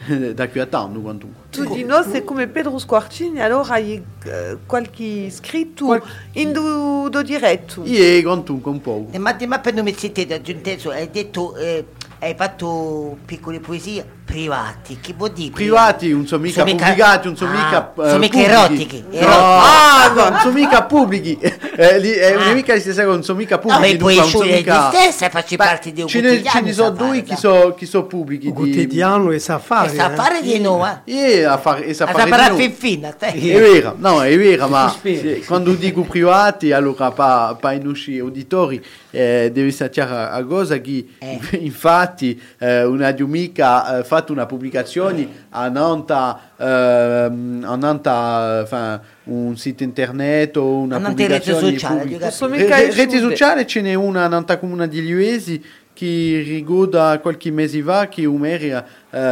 da 0.33 0.47
qui 0.49 0.59
a 0.59 0.65
tanto 0.65 0.99
quantunque. 0.99 1.43
Tu 1.49 1.65
di 1.73 1.83
noi 1.83 2.03
sei 2.09 2.23
come 2.23 2.47
Pedro 2.47 2.77
Squarcini, 2.77 3.41
allora 3.41 3.73
hai 3.73 4.01
eh, 4.23 4.57
qualche 4.65 5.29
scritto 5.29 5.85
Qual- 5.85 6.03
in 6.33 6.51
do, 6.51 7.07
do 7.09 7.21
diretto. 7.21 7.83
Quantunque 8.23 8.71
un 8.71 8.81
po'. 8.81 9.07
Ma, 9.17 9.35
ma 9.47 9.59
per 9.59 9.73
non 9.73 9.83
mi 9.83 9.93
siete 9.93 10.31
aggiunto, 10.33 10.89
hai 10.89 11.09
detto 11.11 11.55
eh, 11.55 11.85
hai 12.19 12.35
fatto 12.35 13.17
piccole 13.25 13.59
poesie 13.59 14.19
privati, 14.31 14.97
che 15.01 15.13
vuol 15.15 15.31
dire? 15.33 15.51
Privati, 15.51 16.09
non 16.11 16.25
sono 16.25 16.41
mica 16.41 16.63
pubblicati, 16.63 17.27
non 17.27 17.35
sono 17.35 17.51
Ah, 17.51 17.53
mica 17.65 17.91
sono 17.95 18.07
eh, 18.15 18.17
mica 18.17 18.39
erotiche, 18.39 19.03
No, 19.11 19.27
ah, 19.27 20.11
no, 20.15 20.29
non 20.29 20.39
sono 20.39 20.53
mica 20.53 20.83
pubblici. 20.83 21.37
Eh, 21.37 21.99
li- 21.99 22.13
eh, 22.13 22.33
Ah. 22.33 22.53
mica 22.53 22.73
di 22.73 22.79
stessa 22.79 23.01
cosa, 23.01 23.13
non 23.15 23.23
sono 23.23 23.37
mica 23.39 23.55
No, 23.55 23.61
pubblici. 23.61 23.97
ma 23.97 24.13
non 24.13 24.29
sono 24.29 24.45
mica- 24.45 24.89
di 24.89 24.97
stessa 24.97 25.25
e 25.25 25.29
facci 25.29 25.57
parte 25.57 25.91
di 25.91 26.01
un 26.01 26.07
Ce 26.07 26.21
quotidiano. 26.21 26.57
ce 26.59 26.63
ne 26.63 26.71
sono 26.73 26.95
sa 26.95 27.03
due 27.03 27.21
che 27.23 27.33
sa. 27.33 27.35
sono 27.37 27.73
chi 27.73 27.85
so 27.85 28.03
pubblici. 28.05 28.47
Il 28.47 28.53
quotidiano 28.53 29.31
e 29.31 29.39
sa 29.39 29.59
fare. 29.59 29.91
E 29.91 29.95
sa 29.95 30.11
eh. 30.11 30.15
fare 30.15 30.41
di 30.41 30.59
noi, 30.59 30.89
eh? 31.03 31.13
Eh, 31.13 31.43
a 31.43 31.57
fare, 31.57 31.85
e 31.85 31.93
sa 31.93 32.07
fare 32.07 32.23
di 32.25 32.31
a 32.31 32.47
noi. 32.47 32.57
fin 32.57 32.73
fine, 32.73 33.07
a 33.09 33.11
te. 33.11 33.27
È 33.33 33.59
vero, 33.59 33.95
no, 33.97 34.23
è 34.23 34.37
vero, 34.37 34.67
ma 34.69 34.95
quando 35.45 35.73
dico 35.73 36.01
privati, 36.03 36.71
allora 36.71 37.11
pa, 37.11 37.57
pa 37.59 37.73
i 37.73 37.81
nostri 37.83 38.17
auditori 38.19 38.81
eh, 39.11 39.49
deve 39.53 39.71
sapere 39.71 40.29
a, 40.29 40.41
cosa 40.45 40.77
che 40.79 41.05
Eh. 41.19 41.39
infatti 41.59 42.41
eh, 42.59 42.83
una 42.85 43.11
di 43.11 43.23
mica 43.23 43.83
ha 43.83 44.03
fatto 44.21 44.31
una 44.31 44.45
pubblicazione 44.45 45.27
a 45.49 45.67
Nanta, 45.69 46.39
ehm, 46.57 47.65
a 47.67 47.75
Nanta 47.75 48.61
enfin, 48.61 48.99
un 49.23 49.57
sito 49.57 49.83
internet 49.83 50.55
o 50.57 50.77
una 50.79 50.95
A 50.97 50.99
Nanta 50.99 51.21
in 51.23 51.27
rete 51.27 51.51
pubblicazione 51.51 51.77
sociale, 51.77 51.99
pubblica- 52.01 52.95
rete 52.95 53.19
sociale 53.19 53.65
ce 53.65 53.81
n'è 53.81 53.93
una 53.95 54.25
a 54.25 54.27
Nanta 54.27 54.57
Comune 54.59 54.87
di 54.87 55.01
Liuesi 55.01 55.63
che 56.01 56.41
riguarda 56.43 57.19
qualche 57.19 57.51
mese 57.51 57.83
fa 57.83 58.07
che 58.07 58.25
Umeri 58.25 58.71
eh, 58.71 58.83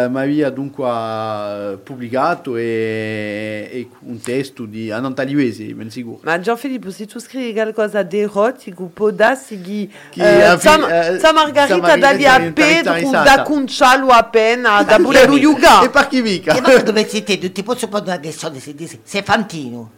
mi 0.07 0.19
aveva 0.19 0.51
dunque 0.51 0.85
eh, 0.87 1.77
pubblicato 1.77 2.57
e, 2.57 3.67
e 3.71 3.89
un 4.01 4.21
testo 4.21 4.65
di 4.65 4.91
a 4.91 4.99
Nanta 4.99 5.23
Liuesi, 5.23 5.73
ben 5.73 5.89
sicuro. 5.89 6.19
Ma 6.21 6.39
Gianfilippo, 6.39 6.91
se 6.91 7.07
tu 7.07 7.19
scrivi 7.19 7.53
qualcosa 7.53 8.03
di 8.03 8.19
erotico, 8.19 8.85
può 8.93 9.09
darsi 9.09 9.59
che 9.59 9.89
Che 10.11 10.51
eh, 10.51 10.57
fi- 10.57 10.67
Sa 10.67 11.13
eh, 11.13 11.17
Sa 11.17 11.33
Margarita 11.33 11.97
dagli 11.97 12.25
a 12.25 12.51
Pedro 12.51 13.09
da 13.09 13.41
Cuncialo 13.41 14.09
appena, 14.09 14.83
da 14.83 14.97
pure 14.97 15.21
Yuga. 15.21 15.81
E 15.81 15.89
per 15.89 16.07
chi 16.07 16.21
mica? 16.21 16.55
E 16.55 16.61
ma 16.61 16.77
dove 16.77 17.07
sei 17.07 17.23
te? 17.23 17.51
Ti 17.51 17.63
posso 17.63 17.87
fare 17.87 18.03
una 18.03 18.19
questione 18.19 18.59
se 18.59 18.75
dici 18.75 18.99
sei 19.03 19.23
fantino? 19.23 19.97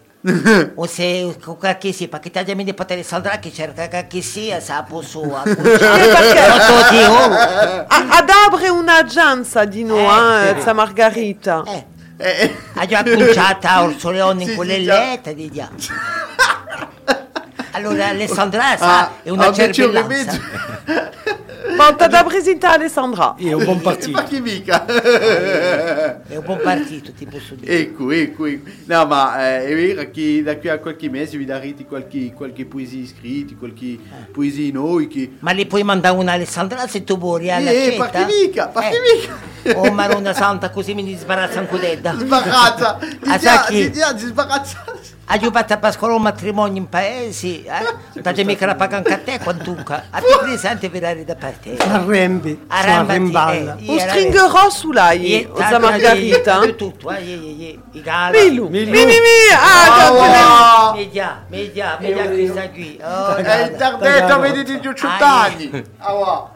O 0.76 0.86
se 0.86 1.36
qualche 1.58 1.92
sia, 1.92 2.08
perché 2.08 2.30
ti 2.30 2.56
mi 2.56 2.72
potete 2.74 3.02
saldrà 3.04 3.40
che 3.40 3.52
cerca 3.52 3.88
che 4.08 4.22
sia, 4.22 4.60
sa 4.60 4.84
posso 4.88 5.22
acconciare. 5.36 6.08
perché- 6.08 7.06
oh. 7.08 7.86
A- 7.88 8.08
Ad 8.18 8.30
apre 8.30 8.70
un'agenzia 8.70 9.66
di 9.66 9.84
noi, 9.84 10.46
Eh, 10.46 10.50
eh, 10.58 10.62
Sa 10.62 10.74
Margarita. 10.74 11.64
Eh, 11.66 11.86
Eh, 12.24 12.56
ha 12.76 12.86
già 12.86 13.00
acconciata 13.00 13.72
a 13.72 13.84
Orso 13.84 14.12
Leone 14.12 14.44
Sì, 14.44 14.50
in 14.52 14.56
quelle 14.56 14.84
già. 14.84 15.00
lettere 15.00 15.36
di 15.36 15.50
già. 15.52 15.68
Allora 17.72 18.08
Alessandra 18.10 18.78
sa, 18.78 19.00
ah, 19.00 19.12
è 19.24 19.30
una 19.30 19.46
ah, 19.46 19.50
un 19.50 19.54
cervellanza. 19.74 20.40
Ma 21.76 21.94
t'as 21.94 22.10
da 22.10 22.24
presentare 22.24 22.76
Alessandra. 22.76 23.36
Io 23.38 23.58
buon 23.60 23.80
partito. 23.82 24.12
Per 24.12 24.24
chi 24.28 24.42
mica? 24.42 24.86
È 24.86 26.36
un 26.36 26.44
buon 26.44 26.60
partito, 26.62 27.12
ti 27.14 27.26
posso 27.26 27.56
dire. 27.56 27.80
Ecco, 27.80 28.12
ecco, 28.12 28.46
ecco. 28.46 28.70
No, 28.86 29.06
ma 29.06 29.56
eh, 29.56 29.66
è 29.68 29.76
vero 29.76 30.10
che 30.12 30.42
da 30.44 30.58
qui 30.58 30.70
a 30.70 30.80
qualche 30.80 31.10
mese 31.10 31.38
vi 31.38 31.46
darete 31.46 31.86
qualche, 31.86 32.34
qualche 32.34 32.66
poesia 32.66 33.06
scritta, 33.08 33.56
qualche 33.58 33.98
poesia 34.32 34.72
noi 34.74 35.08
che... 35.08 35.32
Ma 35.40 35.54
le 35.54 35.66
puoi 35.66 35.84
mandare 35.84 36.16
una 36.16 36.34
Alessandra 36.34 36.88
se 36.88 37.04
tu 37.04 37.18
vuoi 37.18 37.50
alla 37.50 37.70
Eh, 37.72 37.92
cetta? 37.92 38.06
perché 38.10 38.26
mica, 38.26 38.68
perché 38.68 38.98
mica? 39.64 39.80
Oh 39.80 39.92
Maronna 39.92 40.34
Santa, 40.34 40.72
così 40.72 40.94
mi 40.94 41.04
disbarazza 41.04 41.60
un 41.62 41.68
cudetta. 41.68 42.16
Sbarazza! 42.18 42.98
Di 43.00 43.18
Ah, 43.48 43.66
chi? 43.68 43.90
di 43.90 43.92
già, 43.92 44.12
di 44.12 44.26
sbarazza! 44.26 44.84
Ha 44.86 45.21
giubato 45.38 45.74
a 45.74 45.78
pascolare 45.78 46.18
un 46.18 46.24
matrimonio 46.24 46.78
in 46.82 46.90
paesi, 46.90 47.64
eh? 47.64 48.20
Da 48.22 48.34
mica 48.44 48.66
la 48.66 48.76
pagano 48.76 49.08
a 49.08 49.18
te 49.18 49.40
quantunque. 49.40 50.04
A 50.10 50.20
te 50.20 50.38
presente 50.42 50.90
virare 50.90 51.24
da 51.24 51.36
parte. 51.36 51.76
Arrembi, 51.78 52.66
A 52.68 52.80
si 52.82 52.86
rambati, 52.86 53.12
arremballa. 53.18 53.78
eh, 53.80 54.00
stringerò 54.00 54.70
su 54.70 54.92
lei, 54.92 55.22
Ie- 55.22 55.50
Sa 55.70 55.80
Margarita. 55.80 56.64
Io 56.64 56.76
tutto, 56.76 57.10
eh, 57.12 57.22
ie, 57.24 57.80
i 57.92 58.02
gala. 58.02 58.38
Milu, 58.38 58.68
mi, 58.70 58.80
Milu. 58.86 58.92
mi, 58.92 59.06
mi, 59.06 59.16
ah, 59.56 59.86
Gianfilippo. 59.86 60.26
wow. 60.86 60.96
Media, 60.96 61.46
media, 61.50 61.98
media 62.00 62.28
questa 62.30 62.70
qui. 62.70 62.96
È 62.98 63.04
il 63.04 63.44
guarda. 63.44 63.76
tardetto, 63.78 64.40
vedete 64.40 64.80
Ah! 64.80 65.74
Ah, 66.00 66.14
wow. 66.14 66.50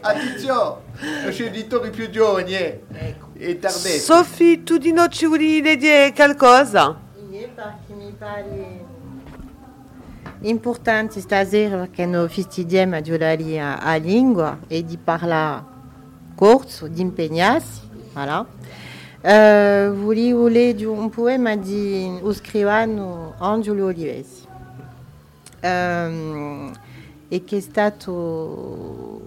Attenzione! 0.00 0.76
Sono 1.32 1.48
editori 1.48 1.90
più 1.90 2.10
giovani, 2.10 2.52
eh! 2.54 2.80
Ecco. 2.92 3.26
Il 3.36 3.58
tardetto. 3.58 4.00
Sophie, 4.02 4.62
tu 4.62 4.78
di 4.78 4.92
noi 4.92 5.08
ci 5.10 5.26
vuoi 5.26 5.38
dire 5.76 6.12
qualcosa? 6.14 6.96
Perché 7.46 7.92
mi 7.94 8.12
pare 8.16 8.84
importante 10.40 11.20
stasera 11.20 11.78
perché 11.78 12.06
noi 12.06 12.28
festeggiamo 12.28 12.96
a 12.96 13.00
giocare 13.00 13.60
a, 13.60 13.78
a 13.78 13.96
lingua 13.96 14.58
e 14.66 14.84
di 14.84 14.96
parlare 14.96 15.64
corto, 16.34 16.88
di 16.88 17.00
impegnarsi. 17.00 17.80
Voilà. 18.12 18.46
Eh, 19.20 19.90
volevo 19.92 20.46
leggere 20.46 20.90
un 20.90 21.10
poema 21.10 21.56
di 21.56 22.18
un 22.20 22.32
scrivano 22.32 23.34
Angelo 23.38 23.86
Olivesi 23.86 24.46
Ehm, 25.60 26.72
e 27.28 27.44
che 27.44 27.56
è 27.56 27.60
stato 27.60 29.20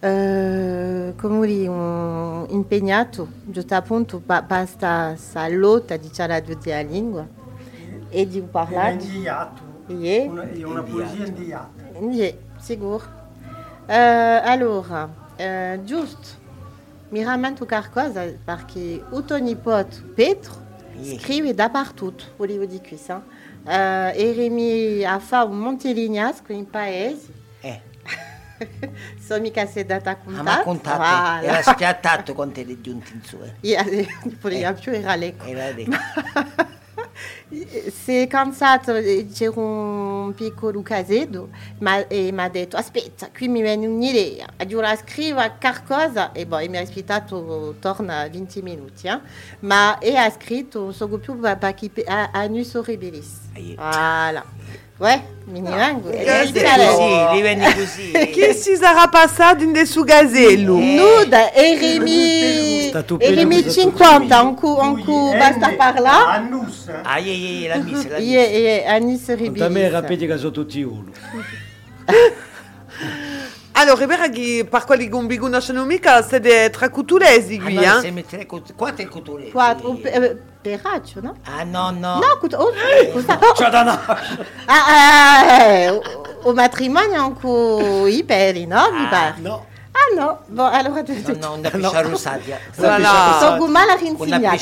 eh, 0.00 1.14
come 1.16 1.46
dire, 1.46 1.68
un- 1.68 2.46
impegnato 2.50 3.28
giusto 3.44 3.74
appunto 3.74 4.20
per 4.24 4.44
questa 4.46 5.14
lotta 5.48 5.96
di 5.96 6.10
la 6.16 6.40
lingua 6.82 7.26
e 8.08 8.26
di 8.28 8.40
parlare. 8.40 8.92
Indiato. 9.02 9.62
Yeah. 9.88 10.28
Una, 10.30 10.48
una 10.64 10.82
poesia 10.82 11.26
indiata. 11.26 11.70
Yeah, 12.00 12.32
sicuro. 12.58 13.02
Eh, 13.86 13.94
allora, 13.94 15.08
eh, 15.36 15.80
giusto, 15.84 16.28
mi 17.10 17.22
rammento 17.22 17.64
qualcosa 17.66 18.24
perché 18.44 18.80
il 19.10 19.24
tuo 19.24 19.36
nipote 19.38 20.02
Pietro 20.14 20.64
Yeah. 20.98 21.18
scrive 21.18 21.52
dappertutto, 21.54 22.24
volevo 22.36 22.64
dire 22.64 22.82
questo. 22.86 23.22
Eh, 23.66 24.12
Eremi 24.14 25.04
ha 25.04 25.18
fatto 25.18 25.50
un 25.50 25.58
Montelignas 25.58 26.40
in 26.48 26.68
paese, 26.70 27.26
Eh, 27.28 27.35
sono 29.20 29.40
mica 29.40 29.66
sedata 29.66 30.10
a 30.10 30.18
ah, 30.24 30.42
ma 30.42 30.62
contatto. 30.62 30.64
contato, 30.64 31.46
era 31.46 31.62
spiattato 31.62 32.34
quando 32.34 32.54
te 32.54 32.64
le 32.64 32.80
giunti 32.80 33.12
in 33.12 33.22
su. 33.22 33.38
eh. 33.42 33.52
Io, 33.60 34.06
volevo 34.40 34.72
più 34.74 34.92
era 34.92 35.14
l'eco. 35.14 35.44
Era 35.44 35.70
lì. 35.70 35.86
Si 37.48 38.12
è 38.14 38.26
cansato, 38.26 38.94
eh, 38.94 39.26
c'era 39.32 39.58
un 39.58 40.34
piccolo 40.34 40.82
casetto 40.82 41.48
ma, 41.78 42.06
e 42.08 42.30
mi 42.32 42.42
ha 42.42 42.48
detto 42.48 42.76
aspetta, 42.76 43.30
qui 43.34 43.48
mi 43.48 43.62
viene 43.62 43.86
un'idea, 43.86 44.46
aggiungo 44.56 44.86
a 44.86 44.96
scrivere 44.96 45.54
qualcosa 45.58 46.32
e 46.32 46.44
poi 46.44 46.68
mi 46.68 46.76
ha 46.76 46.80
aspettato 46.80 47.76
torna 47.78 48.28
20 48.28 48.62
minuti, 48.62 49.06
eh? 49.06 49.20
ma 49.60 49.98
e 49.98 50.16
ha 50.16 50.28
scritto 50.30 50.92
solo 50.92 51.18
più 51.18 51.38
perché 51.38 51.90
a, 52.04 52.30
a 52.32 52.46
Nus 52.46 52.74
Horribilis. 52.74 53.48
Ai. 53.54 53.74
Voilà. 53.76 54.44
Ouais, 54.98 55.20
mi 55.46 55.60
ne 55.60 55.74
vengo. 55.76 56.08
Eh, 56.10 56.24
E 56.24 56.46
sì, 56.46 56.52
dice, 56.52 56.64
così, 56.74 57.34
li 57.34 57.42
venne 57.42 57.74
così. 57.74 58.10
Chi 58.32 58.54
si 58.54 58.76
sarà 58.76 59.06
passato 59.08 59.62
in 59.62 59.72
del 59.72 59.86
suo 59.86 60.04
gazello? 60.04 60.78
Nuda, 60.78 61.52
Eremi, 61.52 62.86
Sta 62.88 63.02
tu 63.02 63.18
Eremi 63.20 63.56
pedo, 63.62 63.70
50, 63.72 64.42
un 64.42 64.54
coup, 64.54 64.78
un 64.80 65.04
coup, 65.04 65.36
basta 65.36 65.68
parlare. 65.76 66.36
Annus, 66.38 66.88
eh? 66.88 67.00
Ah, 67.02 67.18
ie, 67.18 67.30
ie, 67.32 67.58
ie, 67.60 67.68
la 67.68 67.76
missa, 67.76 68.08
la 68.08 68.16
Yeah, 68.18 68.46
missa. 68.48 68.58
yeah, 68.58 68.94
a 68.94 68.98
Nus 68.98 69.24
Da 69.26 69.34
me 69.34 69.34
Horribilis. 69.34 69.90
rapidi 69.90 70.26
che 70.26 70.36
sono 70.38 70.50
tutti 70.50 70.82
uno. 70.82 71.10
Allora, 73.78 74.04
è 74.04 74.06
vero 74.06 74.28
che 74.30 74.66
per 74.68 74.84
quelli 74.84 75.04
che 75.04 75.10
non 75.10 75.26
vi 75.26 75.36
conoscono 75.36 75.84
mica, 75.84 76.22
siete 76.22 76.70
tra 76.70 76.88
cutulesi 76.88 77.58
Ah, 77.60 77.64
qui, 77.64 77.74
no, 77.74 77.82
eh? 77.82 78.46
cut- 78.46 78.74
cutore? 79.10 79.48
Quattro, 79.50 79.98
eh, 80.02 80.36
peraccio, 80.62 81.20
no? 81.20 81.36
Ah, 81.44 81.62
no, 81.62 81.90
no. 81.90 82.14
No, 82.18 82.32
écoute, 82.36 82.56
oh, 82.56 82.72
scusa. 83.12 83.38
Oh, 83.38 83.52
C'è 83.52 83.68
da 83.68 83.82
na- 83.82 84.02
ah, 84.64 84.84
ah, 84.86 85.62
eh, 85.62 85.86
au- 85.88 86.54
matrimonio 86.54 87.20
i 88.06 88.24
peli, 88.24 88.66
no? 88.66 88.90
Mi 88.92 89.06
pare? 89.08 89.34
No. 89.38 89.66
Ah 89.92 90.14
no, 90.14 90.40
bon, 90.46 90.72
allora 90.72 91.02
No, 91.06 91.56
no, 91.56 91.56
una 91.56 91.70
sono 93.40 93.56
male 93.70 93.96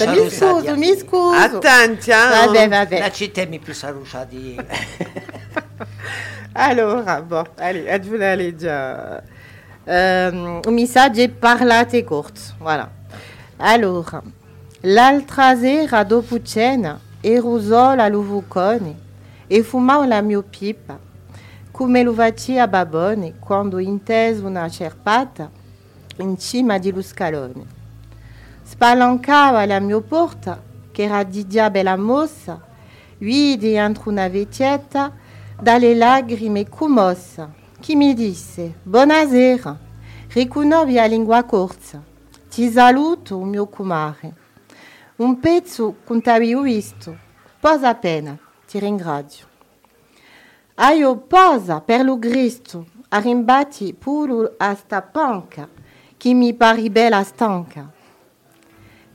mi 0.06 0.30
scuso, 0.30 0.76
mi 0.76 0.96
scuso. 0.96 1.36
Attenti, 1.36 2.10
eh? 2.10 2.14
Vabbè, 2.46 2.98
La 2.98 3.10
città 3.10 3.44
mi. 3.46 4.56
Allora, 6.56 7.20
bon, 7.20 7.44
allez, 7.56 8.08
la 8.16 8.34
legge. 8.36 9.22
Um, 9.86 10.60
un 10.64 10.72
messaggio 10.72 11.28
parlato 11.30 11.96
e 11.96 12.04
corto, 12.04 12.40
voilà. 12.58 12.88
Allora, 13.56 14.22
l'altra 14.82 15.56
sera 15.56 16.04
dopo 16.04 16.40
cena 16.42 17.00
ero 17.20 17.60
sola 17.60 18.04
all'uvucone 18.04 18.96
e 19.48 19.64
fumavo 19.64 20.04
la 20.04 20.20
mia 20.20 20.42
pipa, 20.42 20.96
come 21.72 22.04
lo 22.04 22.12
faceva 22.12 22.68
Babone 22.68 23.34
quando 23.40 23.80
inteso 23.80 24.46
una 24.46 24.68
cerpata 24.68 25.50
in 26.18 26.38
cima 26.38 26.78
di 26.78 26.92
lo 26.92 27.02
scalone. 27.02 27.64
Spalancava 28.62 29.66
la 29.66 29.80
mia 29.80 30.00
porta, 30.00 30.62
che 30.92 31.02
era 31.02 31.24
di 31.24 31.48
già 31.48 31.68
bella 31.68 31.96
mossa, 31.96 32.60
vidi 33.18 33.76
dalle 35.60 35.94
lacrime 35.94 36.68
commossa 36.68 37.52
che 37.80 37.94
mi 37.94 38.14
disse 38.14 38.74
Buonasera, 38.82 39.78
riconobbi 40.32 40.94
la 40.94 41.06
lingua 41.06 41.44
corsa, 41.44 42.02
ti 42.50 42.70
saluto, 42.70 43.38
mio 43.40 43.66
kumare. 43.66 44.34
Un 45.16 45.38
pezzo 45.38 45.96
che 46.04 46.20
ti 46.20 46.28
avevo 46.28 46.62
visto, 46.62 47.16
posa 47.60 47.94
pena, 47.94 48.36
ti 48.66 48.78
ringrazio. 48.78 49.46
Aio 50.76 51.16
posa 51.18 51.80
per 51.80 52.04
lo 52.04 52.18
Cristo, 52.18 52.86
arrimbati 53.10 53.94
pure 53.94 54.54
a 54.56 54.74
sta 54.74 55.02
panca, 55.02 55.68
che 56.16 56.34
mi 56.34 56.52
pari 56.54 56.90
bella 56.90 57.22
stanca. 57.22 57.92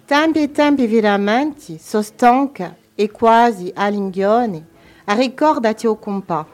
Tempi 0.05 0.43
e 0.43 0.51
tempi 0.51 0.87
veramente, 0.87 1.77
so 1.79 2.01
stanca 2.01 2.75
e 2.95 3.11
quasi 3.11 3.71
all'inghione, 3.75 4.68
ricordati 5.15 5.87
o 5.87 5.97
compà. 5.97 6.45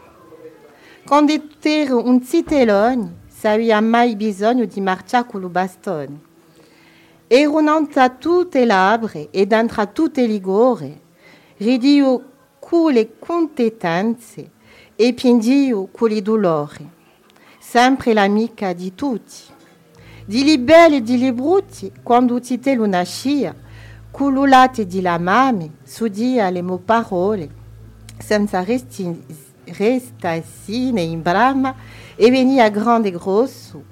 Quando 1.06 1.34
ero 1.62 2.04
un 2.04 2.22
zitellone, 2.24 3.24
savia 3.28 3.80
mai 3.82 4.16
bisogno 4.16 4.66
di 4.66 4.82
marciare 4.82 5.28
con 5.28 5.42
lo 5.42 5.50
bastone. 5.50 6.20
Ero 7.28 7.60
nanta 7.60 8.10
tutte 8.10 8.60
le 8.60 8.66
labbra 8.66 9.20
e 9.30 9.46
dentro 9.46 9.92
tutte 9.92 10.26
le 10.26 10.40
gore, 10.40 11.02
ridio 11.58 12.24
con 12.60 12.94
le 12.94 13.18
competenze 13.20 14.52
e 14.96 15.14
piandio 15.14 15.88
con 15.92 16.12
i 16.12 16.22
dolori. 16.22 16.90
Sempre 17.60 18.14
l'amica 18.14 18.74
di 18.74 18.96
tutti. 18.96 19.54
Di 20.26 20.44
li 20.44 20.58
belli 20.58 20.98
e 20.98 21.02
di 21.02 21.18
li 21.18 21.32
brutti, 21.32 21.92
quando 22.02 22.40
titello 22.40 22.88
nascia, 22.88 23.54
con 24.10 24.34
lo 24.34 24.46
latte 24.46 24.88
di 24.88 25.02
la 25.02 25.20
mamma, 25.20 25.68
sudia 25.84 26.50
le 26.50 26.62
mie 26.62 26.80
parole, 26.80 27.50
senza 28.18 28.64
restassine 29.66 31.02
in 31.02 31.22
brama, 31.22 31.76
e 32.16 32.30
venia 32.32 32.70
grande 32.70 33.10
e 33.10 33.12
grosso, 33.12 33.84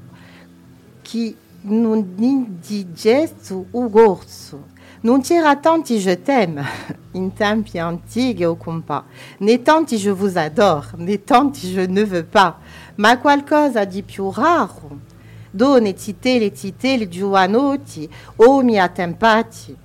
che 1.02 1.36
non 1.64 2.16
indigesto 2.18 3.66
o 3.72 3.90
gorso. 3.90 4.72
Non 5.02 5.22
c'era 5.22 5.58
tanti 5.58 6.00
je 6.00 6.22
t'aime, 6.22 6.66
in 7.12 7.34
tempi 7.34 7.78
antichi 7.78 8.46
o 8.46 8.56
compas, 8.56 9.04
né 9.40 9.62
tanti 9.62 9.98
je 9.98 10.10
vous 10.10 10.38
adore, 10.38 10.96
né 10.98 11.18
tanti 11.18 11.68
je 11.74 11.82
ne 11.82 12.04
veux 12.04 12.24
pas, 12.24 12.56
ma 12.96 13.18
qualcosa 13.18 13.84
di 13.84 14.02
più 14.02 14.32
raro. 14.32 15.12
Donne 15.52 15.94
titele 15.94 16.52
titele 16.52 17.10
giovanotti, 17.10 18.10
o 18.38 18.64
mi 18.64 18.80
attempati. 18.80 19.76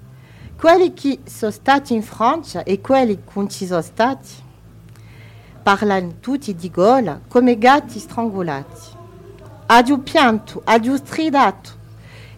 Quelli 0.59 0.93
che 0.93 1.21
sono 1.25 1.53
stati 1.53 1.95
in 1.95 2.03
Francia 2.03 2.65
e 2.65 2.81
quelli 2.81 3.15
che 3.15 3.31
non 3.35 3.49
ci 3.49 3.65
sono 3.65 3.81
stati 3.81 4.43
parlano 5.63 6.15
tutti 6.19 6.53
di 6.53 6.69
gola 6.69 7.21
come 7.29 7.57
gatti 7.57 8.01
strangolati. 8.01 8.97
Addio 9.67 9.99
pianto, 9.99 10.61
addio 10.65 10.97
stridato, 10.97 11.71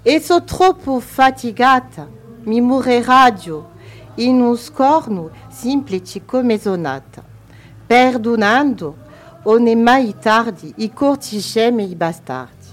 e 0.02 0.20
sono 0.20 0.44
troppo 0.44 1.00
fatigata, 1.00 2.06
mi 2.42 2.60
muore 2.60 3.02
radio 3.02 3.70
in 4.16 4.42
un 4.42 4.54
scorno 4.58 5.30
semplice 5.48 6.26
come 6.26 6.58
sonata. 6.58 7.22
Perdonando, 7.86 8.96
non 9.44 9.66
è 9.66 9.74
mai 9.74 10.14
tardi, 10.18 10.74
i 10.76 10.92
corti 10.92 11.40
scemi 11.40 11.84
e 11.84 11.86
i 11.86 11.94
bastardi. 11.94 12.66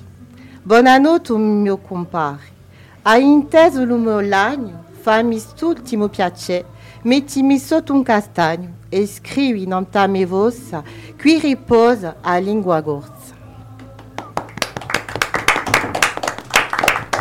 Buonanotte, 0.61 1.37
mio 1.37 1.77
compare. 1.77 2.55
Hai 3.03 3.23
inteso 3.23 3.79
il 3.79 3.93
mio 3.93 4.19
lagno? 4.19 4.86
Fammi 5.07 5.39
st'ultimo 5.39 6.09
piacere, 6.09 6.65
mettimi 7.03 7.59
sotto 7.59 7.93
un 7.93 8.03
castagno 8.03 8.79
e 8.89 9.07
scrivi 9.07 9.65
nella 9.65 10.05
mia 10.07 10.27
voce, 10.27 10.83
qui 11.17 11.39
riposa 11.39 12.17
la 12.21 12.37
lingua 12.39 12.81
gorza. 12.81 13.33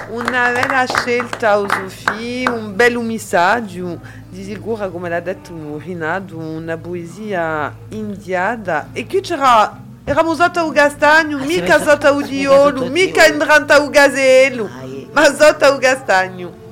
Una 0.08 0.50
bella 0.50 0.84
scelta, 0.84 1.64
Sofì, 1.64 2.44
un 2.48 2.74
bel 2.74 2.98
messaggio, 2.98 4.00
di 4.30 4.42
sicuro 4.42 4.90
come 4.90 5.08
l'ha 5.08 5.20
detto 5.20 5.54
Rinato, 5.78 6.38
una 6.38 6.76
poesia 6.76 7.72
indiana. 7.90 8.88
E 8.94 9.06
qui 9.06 9.20
c'era, 9.20 9.78
eravamo 10.02 10.34
sotto 10.34 10.66
un 10.66 10.72
castagno, 10.72 11.38
mica 11.38 11.80
sotto 11.80 12.16
un 12.16 12.24
diolo, 12.26 12.90
mica 12.90 13.26
entrando 13.26 13.80
un 13.80 13.90
gasello, 13.90 14.68
ma 15.12 15.32
sotto 15.32 15.70
un 15.72 15.78
castagno. 15.78 16.64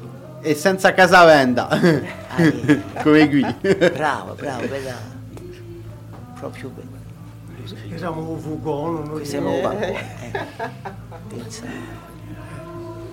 E 0.46 0.54
senza 0.54 0.92
casavenda, 0.92 1.68
come 3.02 3.28
qui. 3.30 3.40
Bravo, 3.94 4.34
bravo, 4.34 4.66
bella. 4.66 4.94
Proprio 6.34 6.68
bene. 6.68 7.96
Eravamo 7.96 8.32
un 8.32 8.38
fugone, 8.38 9.08
noi 9.08 9.24
Siamo 9.24 9.58
vagoni. 9.62 9.96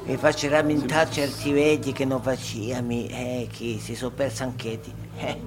Mi 0.03 0.17
faccio 0.17 0.49
rammentare 0.49 1.09
certi 1.09 1.53
vedi 1.53 1.93
che 1.93 2.03
non 2.03 2.21
facciamo, 2.21 2.91
eh, 2.91 3.47
che 3.49 3.79
si 3.81 3.95
sono 3.95 4.11
persi 4.11 4.43
anche 4.43 4.81
te. 4.81 4.91
Eh. 5.25 5.39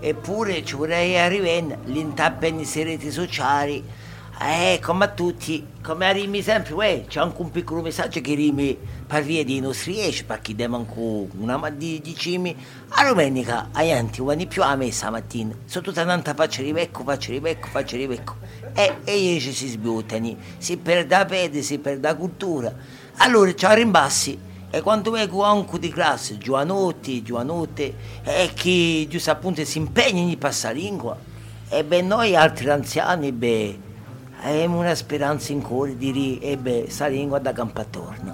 Eppure 0.00 0.64
ci 0.64 0.74
vorrei 0.74 1.16
arrivare 1.16 1.78
l'intappa 1.84 2.46
in 2.46 2.68
reti 2.74 3.12
sociali, 3.12 3.84
eh, 4.40 4.80
come 4.82 5.04
a 5.04 5.08
tutti, 5.08 5.64
come 5.82 6.06
arrivi 6.06 6.42
sempre, 6.42 6.74
uè, 6.74 7.04
c'è 7.06 7.20
anche 7.20 7.40
un 7.40 7.50
piccolo 7.50 7.82
messaggio 7.82 8.20
che 8.20 8.34
rimi 8.34 8.76
per 9.06 9.22
via 9.22 9.44
dei 9.44 9.60
nostri 9.60 10.00
esci, 10.00 10.24
perché 10.24 10.54
devo 10.54 10.76
anche 10.76 11.28
una 11.38 11.56
ma 11.56 11.70
di, 11.70 12.00
cimi. 12.16 12.54
A 12.96 13.06
domenica, 13.06 13.68
a 13.72 13.80
niente, 13.82 14.20
quando 14.20 14.46
più 14.46 14.62
a 14.62 14.74
messa 14.74 15.10
mattina, 15.10 15.54
sono 15.64 15.84
tutta 15.84 16.04
tanta 16.04 16.34
faccia 16.34 16.62
di 16.62 16.72
becco, 16.72 17.04
faccia 17.04 17.30
di 17.30 17.40
becco, 17.40 17.68
faccia 17.68 17.96
di 17.96 18.06
becco. 18.06 18.36
E, 18.72 18.96
e 19.04 19.20
gli 19.20 19.36
esci 19.36 19.52
si 19.52 19.68
sbuttano, 19.68 20.36
si 20.58 20.76
perde 20.78 21.16
la 21.16 21.26
fede, 21.26 21.62
si 21.62 21.78
perde 21.78 22.08
la 22.08 22.16
cultura. 22.16 22.74
Allora 23.18 23.54
ci 23.54 23.66
rimbassi 23.68 24.38
e 24.74 24.80
quando 24.82 25.12
vedo 25.12 25.44
anche 25.44 25.78
di 25.78 25.88
classe, 25.88 26.36
giovanotti, 26.36 27.22
giovanotte, 27.22 27.94
e 28.24 28.50
che 28.52 29.06
giusto 29.08 29.30
appunto 29.30 29.64
si 29.64 29.78
impegnano 29.78 30.28
in 30.28 30.38
passare 30.38 30.74
lingua, 30.74 31.16
e 31.68 31.84
beh 31.84 32.02
noi 32.02 32.34
altri 32.34 32.68
anziani, 32.70 33.30
beh, 33.30 33.83
abbiamo 34.44 34.78
una 34.78 34.94
speranza 34.94 35.52
in 35.52 35.62
cuore 35.62 35.96
di 35.96 36.12
dire, 36.12 36.40
e 36.40 36.56
beh, 36.56 36.86
sta 36.88 37.06
lingua 37.06 37.38
da 37.38 37.52
campo 37.52 37.80
attorno. 37.80 38.30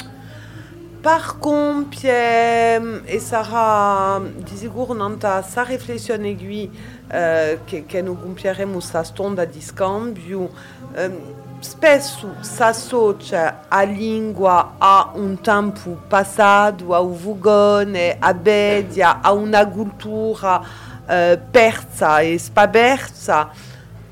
Par 1.01 1.39
contre, 1.39 1.99
Pierre, 1.99 3.03
e 3.07 3.19
sarà 3.21 4.21
di 4.21 4.55
sicuro 4.55 4.93
nanta 4.93 5.41
sa 5.41 5.63
riflessione 5.63 6.29
aiguille 6.29 6.71
eh, 7.11 7.61
che, 7.65 7.87
che 7.87 8.03
noi 8.03 8.19
compieremo 8.21 8.79
sta 8.81 9.03
stonda 9.03 9.47
di 9.47 9.63
scambio, 9.63 10.51
ehm, 10.93 11.19
spesso 11.61 12.35
si 12.41 12.63
associa 12.63 13.65
a 13.69 13.83
lingua 13.83 14.75
a 14.77 15.13
un 15.15 15.41
tempo 15.41 15.97
passato, 16.07 16.95
a 16.95 17.01
un 17.01 17.17
vugone, 17.17 18.17
a 18.19 18.35
bedia, 18.35 19.21
a 19.23 19.33
una 19.33 19.67
cultura 19.67 20.63
eh, 21.07 21.41
persa 21.51 22.21
e 22.21 22.39
spabersa. 22.39 23.51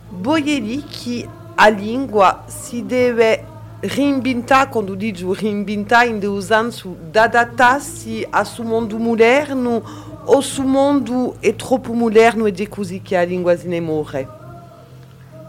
Dire 0.08 0.82
che 0.88 1.28
a 1.60 1.68
lingua 1.68 2.44
si 2.46 2.86
deve 2.86 3.44
reinventare, 3.80 4.68
quando 4.68 4.94
dico 4.94 5.34
reinventare, 5.34 6.08
in 6.08 6.40
senso 6.40 6.96
di 7.10 7.18
adattarsi 7.18 8.26
a 8.28 8.44
suo 8.44 8.64
mondo 8.64 8.96
moderno 8.96 9.82
o 10.24 10.40
suo 10.40 10.64
mondo 10.64 11.36
è 11.40 11.56
troppo 11.56 11.92
moderno 11.92 12.46
ed 12.46 12.60
è 12.60 12.68
così 12.68 13.02
che 13.02 13.16
la 13.16 13.24
lingua 13.24 13.56
se 13.56 13.66
ne 13.66 13.80
muore. 13.80 14.36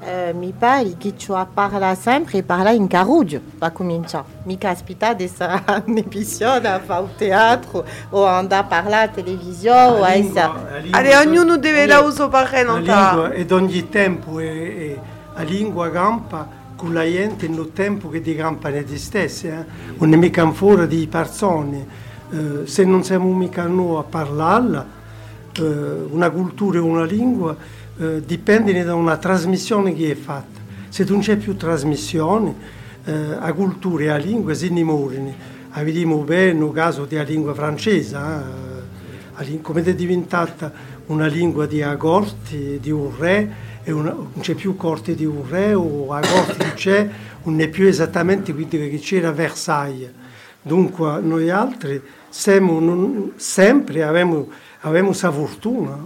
Eh, 0.02 0.34
mi 0.34 0.54
pare 0.58 0.96
che 0.98 1.14
ci 1.16 1.32
parla 1.54 1.94
sempre 1.94 2.40
e 2.40 2.44
parla 2.44 2.72
in 2.72 2.88
caruggio, 2.88 3.40
per 3.60 3.72
cominciare. 3.72 4.26
Mi 4.44 4.58
caspita 4.58 5.14
di 5.14 5.26
essere 5.26 5.62
un'episodio 5.86 6.70
a 6.72 6.80
fare 6.80 7.08
teatro 7.18 7.86
o 8.10 8.26
andare 8.26 8.64
a 8.64 8.66
parlare 8.66 9.04
alla 9.04 9.12
televisione 9.12 10.00
o 10.00 10.04
a 10.04 10.14
essere... 10.14 10.88
Allez, 10.90 11.24
ognuno 11.24 11.58
deve 11.58 11.86
la 11.86 12.00
uso 12.00 12.30
parlare 12.30 12.64
La 12.64 12.72
non 12.72 12.82
lingua 12.82 13.30
è 13.32 13.46
ogni 13.52 13.90
tempo 13.90 14.40
e, 14.40 14.48
e 14.48 15.00
la 15.40 15.46
lingua 15.46 15.90
campa 15.90 16.58
con 16.76 16.94
la 16.94 17.04
gente 17.04 17.48
nel 17.48 17.72
tempo 17.74 18.10
che 18.10 18.20
di 18.20 18.36
campa 18.36 18.70
di 18.70 18.98
stesse, 18.98 19.48
eh? 19.48 19.66
non 19.98 20.14
è 20.14 20.18
mica 20.18 20.50
fuori 20.52 20.86
di 20.88 21.08
persone. 21.08 22.08
Eh, 22.30 22.68
se 22.68 22.84
non 22.84 23.04
siamo 23.06 23.34
mica 23.34 23.66
noi 23.66 24.00
a 24.00 24.04
parlarla, 24.04 24.86
eh, 25.58 25.62
una 26.10 26.30
cultura 26.30 26.78
e 26.78 26.82
una 26.82 27.06
lingua 27.06 27.56
eh, 27.98 28.22
dipendono 28.26 28.84
da 28.84 28.96
una 28.96 29.16
trasmissione 29.16 29.94
che 29.94 30.12
è 30.12 30.16
fatta. 30.16 30.60
Se 30.90 31.06
non 31.06 31.20
c'è 31.20 31.38
più 31.38 31.56
trasmissione, 31.56 32.54
eh, 33.06 33.28
la 33.40 33.54
cultura 33.54 34.04
e 34.04 34.08
la 34.08 34.18
lingua 34.18 34.54
si 34.54 34.72
dimorano. 34.72 35.34
Vediamo 35.74 36.18
bene 36.24 36.60
nel 36.60 36.72
caso 36.74 37.06
della 37.06 37.24
lingua 37.24 37.54
francese, 37.54 38.18
eh, 39.38 39.62
come 39.62 39.84
è 39.84 39.96
diventata 39.96 40.72
una 41.06 41.28
lingua 41.28 41.66
di 41.66 41.82
agorti, 41.82 42.80
di 42.82 42.92
un 42.92 43.10
re, 43.18 43.68
non 43.86 44.32
c'è 44.40 44.54
più 44.54 44.76
corte 44.76 45.16
di 45.16 45.26
un 45.26 45.44
re 45.50 45.74
o 45.74 46.12
agorti 46.14 46.58
che 46.58 46.74
c'è, 46.74 47.10
non 47.44 47.60
è 47.60 47.68
più 47.70 47.88
esattamente 47.88 48.54
quello 48.54 48.68
che 48.68 49.00
c'era 49.00 49.30
a 49.30 49.32
Versailles. 49.32 50.12
Dunque 50.62 51.20
noi 51.22 51.50
altri 51.50 52.02
siamo, 52.30 52.80
non- 52.80 53.32
sempre 53.38 54.04
abbiamo, 54.04 54.50
abbiamo 54.82 55.14
fortuna, 55.14 55.98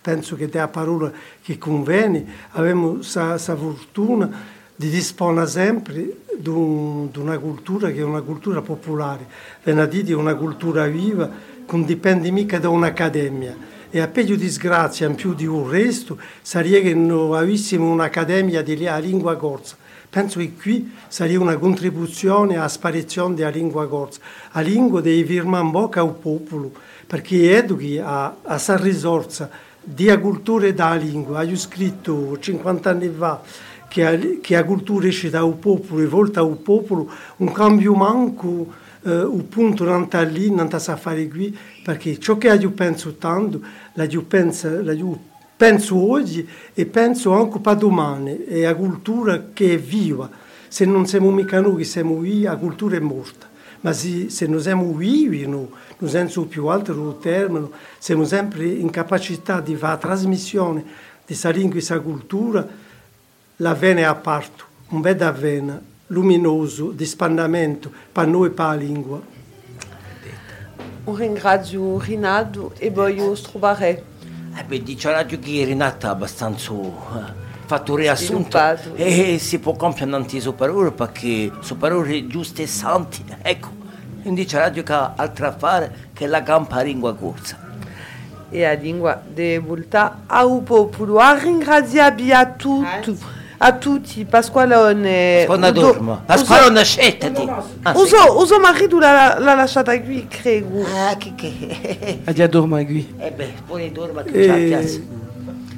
penso 0.00 0.36
che 0.36 0.48
è 0.48 0.56
la 0.56 0.68
parola 0.68 1.10
che 1.42 1.58
conviene, 1.58 2.24
abbiamo 2.52 2.94
questa 2.94 3.36
fortuna 3.36 4.54
di 4.74 4.88
dispone 4.88 5.46
sempre 5.46 6.18
di, 6.38 6.48
un- 6.48 7.08
una 7.16 7.38
cultura 7.38 7.90
che 7.90 7.98
è 7.98 8.04
una 8.04 8.20
cultura 8.20 8.62
popolare, 8.62 9.26
venerdì 9.62 10.12
è 10.12 10.14
una 10.14 10.34
cultura 10.34 10.86
viva, 10.86 11.26
che 11.66 11.76
non 11.76 11.84
dipende 11.84 12.30
mica 12.30 12.58
da 12.58 12.68
un'accademia. 12.68 13.74
E 13.90 14.00
a 14.00 14.08
peggio 14.08 14.34
disgrazia, 14.34 15.06
in 15.06 15.14
più 15.14 15.34
di 15.34 15.46
un 15.46 15.68
resto, 15.68 16.18
sarebbe 16.42 16.82
che 16.82 16.94
noi 16.94 17.36
avessimo 17.36 17.90
un'accademia 17.90 18.62
di 18.62 18.76
lingua 18.76 19.36
corsa. 19.36 19.76
Penso 20.08 20.38
che 20.38 20.52
qui 20.60 20.92
sarebbe 21.08 21.38
una 21.38 21.56
contribuzione 21.56 22.56
alla 22.56 22.68
sparizione 22.68 23.34
della 23.34 23.50
lingua 23.50 23.86
corsa. 23.86 24.20
La 24.52 24.60
lingua 24.60 25.00
deve 25.00 25.24
firmare 25.24 25.64
in 25.64 25.70
bocca 25.70 26.00
al 26.00 26.14
popolo, 26.14 26.72
perché 27.06 27.56
educhi 27.56 27.98
a, 27.98 28.36
a 28.42 28.58
sa 28.58 28.76
risorsa 28.76 29.48
di 29.82 30.06
cultura 30.18 30.66
e 30.66 30.74
da 30.74 30.94
lingua. 30.94 31.44
Ho 31.44 31.56
scritto 31.56 32.38
50 32.38 32.90
anni 32.90 33.08
fa 33.16 33.40
che, 33.88 34.40
che 34.42 34.54
la 34.54 34.64
cultura 34.64 35.06
esce 35.06 35.30
dal 35.30 35.54
popolo 35.54 36.02
e 36.02 36.06
volta 36.06 36.40
al 36.40 36.56
popolo 36.56 37.10
un 37.36 37.52
cambio 37.52 37.94
manco 37.94 38.84
eh, 39.06 39.22
un 39.22 39.48
punto 39.48 39.84
non 39.84 40.06
sta 40.06 40.24
non 40.24 40.68
sta 40.68 40.96
fare 40.96 41.28
qui, 41.28 41.56
perché 41.86 42.18
ciò 42.18 42.36
che 42.36 42.48
io 42.48 42.72
penso 42.72 43.14
tanto, 43.14 43.60
io 43.94 44.22
penso, 44.22 44.68
io 44.90 45.18
penso 45.56 46.10
oggi 46.10 46.44
e 46.74 46.84
penso 46.84 47.30
anche 47.30 47.60
per 47.60 47.76
domani, 47.76 48.38
è 48.44 48.62
la 48.62 48.74
cultura 48.74 49.50
che 49.52 49.74
è 49.74 49.78
viva. 49.78 50.28
Se 50.66 50.84
non 50.84 51.06
siamo 51.06 51.30
mica 51.30 51.60
noi 51.60 51.76
che 51.76 51.84
siamo 51.84 52.18
vivi, 52.18 52.42
la 52.42 52.56
cultura 52.56 52.96
è 52.96 52.98
morta. 52.98 53.48
Ma 53.82 53.92
se, 53.92 54.30
se 54.30 54.48
noi 54.48 54.62
siamo 54.62 54.92
vivi, 54.94 55.46
no, 55.46 55.70
nel 55.98 56.10
senso 56.10 56.46
più 56.46 56.68
del 56.68 57.18
termine, 57.20 57.68
siamo 57.98 58.24
sempre 58.24 58.66
in 58.66 58.90
capacità 58.90 59.60
di 59.60 59.76
fare 59.76 60.00
trasmissione 60.00 60.80
di 60.80 60.88
questa 61.24 61.50
lingua 61.50 61.70
e 61.70 61.74
questa 61.74 62.00
cultura, 62.00 62.66
la 63.58 63.74
vena 63.74 64.00
è 64.00 64.02
a 64.02 64.14
parto, 64.16 64.64
un 64.88 65.00
bel 65.00 65.22
avvena 65.22 65.80
luminoso 66.08 66.90
di 66.90 67.06
spandamento 67.06 67.92
per 68.10 68.26
noi 68.26 68.48
e 68.48 68.50
per 68.50 68.66
la 68.66 68.74
lingua. 68.74 69.34
Un 71.06 71.14
ringrazio 71.16 71.98
Rinaldo 71.98 72.72
e 72.78 72.90
poi 72.90 73.14
io 73.14 73.32
troverei. 73.32 74.02
Eh 74.58 74.64
beh, 74.64 74.82
dice 74.82 75.10
la 75.10 75.24
che 75.24 75.64
Renata 75.64 76.08
è 76.08 76.10
abbastanza 76.10 76.72
eh, 76.72 77.32
fatto 77.66 77.92
un 77.92 77.98
riassunto 77.98 78.58
e 78.94 79.38
si 79.38 79.58
può 79.58 79.74
compiere 79.74 80.10
tanti 80.10 80.42
parole 80.52 80.92
perché 80.92 81.50
sono 81.60 81.78
parole 81.80 82.26
giuste 82.26 82.62
e 82.62 82.66
santi. 82.66 83.24
Ecco, 83.42 83.68
non 84.22 84.34
dice 84.34 84.58
radio 84.58 84.82
che 84.82 84.92
ha 84.92 85.12
altro 85.16 85.46
a 85.46 85.52
fare 85.52 86.10
che 86.12 86.26
la 86.26 86.42
campa 86.42 86.80
lingua 86.82 87.14
corsa. 87.14 87.66
e 88.50 88.64
a 88.64 88.74
língua 88.74 89.22
de 89.34 89.58
voltar 89.58 90.18
ao 90.28 90.62
popolo. 90.62 91.18
A 91.18 91.34
ringraziabi 91.34 92.32
a 92.32 92.46
tutti, 92.46 93.18
a 93.58 93.72
tutti, 93.76 94.24
Pasqualone. 94.24 95.44
Pasqualone, 96.26 96.84
scettati. 96.84 97.48
Ah, 97.82 97.94
sì. 97.94 98.00
Uso, 98.02 98.38
uso 98.40 98.58
marito 98.60 98.98
l'ha, 98.98 99.38
l'ha 99.38 99.54
lasciata 99.54 99.98
qui, 100.00 100.26
credo. 100.28 100.84
Ah, 100.94 101.16
che 101.16 101.34
che... 101.34 102.20
A 102.24 102.32
dia 102.32 102.48
dorma 102.48 102.84
qui. 102.84 103.14
Eh 103.18 103.30
beh, 103.30 103.52
poi 103.66 103.90
dorma 103.92 104.22
che 104.22 104.42
Eh. 104.42 104.46
c'ha 104.46 104.54
piazza. 104.78 105.00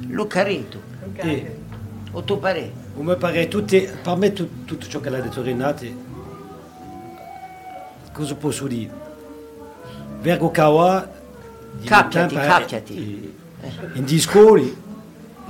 Lucaretto, 0.09 0.81
E 1.15 1.55
o 2.11 2.23
tuo 2.23 2.37
parere? 2.37 2.71
come 2.95 3.15
pare 3.15 3.47
tutti, 3.47 3.87
per 4.01 4.15
me 4.17 4.33
tu- 4.33 4.65
tutto 4.65 4.85
ciò 4.87 4.99
che 4.99 5.09
l'ha 5.09 5.21
detto 5.21 5.41
Renate, 5.41 5.95
cosa 8.11 8.35
posso 8.35 8.67
dire? 8.67 8.91
Vergo 10.21 10.51
Kawa, 10.51 11.07
eh, 11.81 11.85
cappiati. 11.85 13.33
in 13.93 14.03
discoli, 14.03 14.75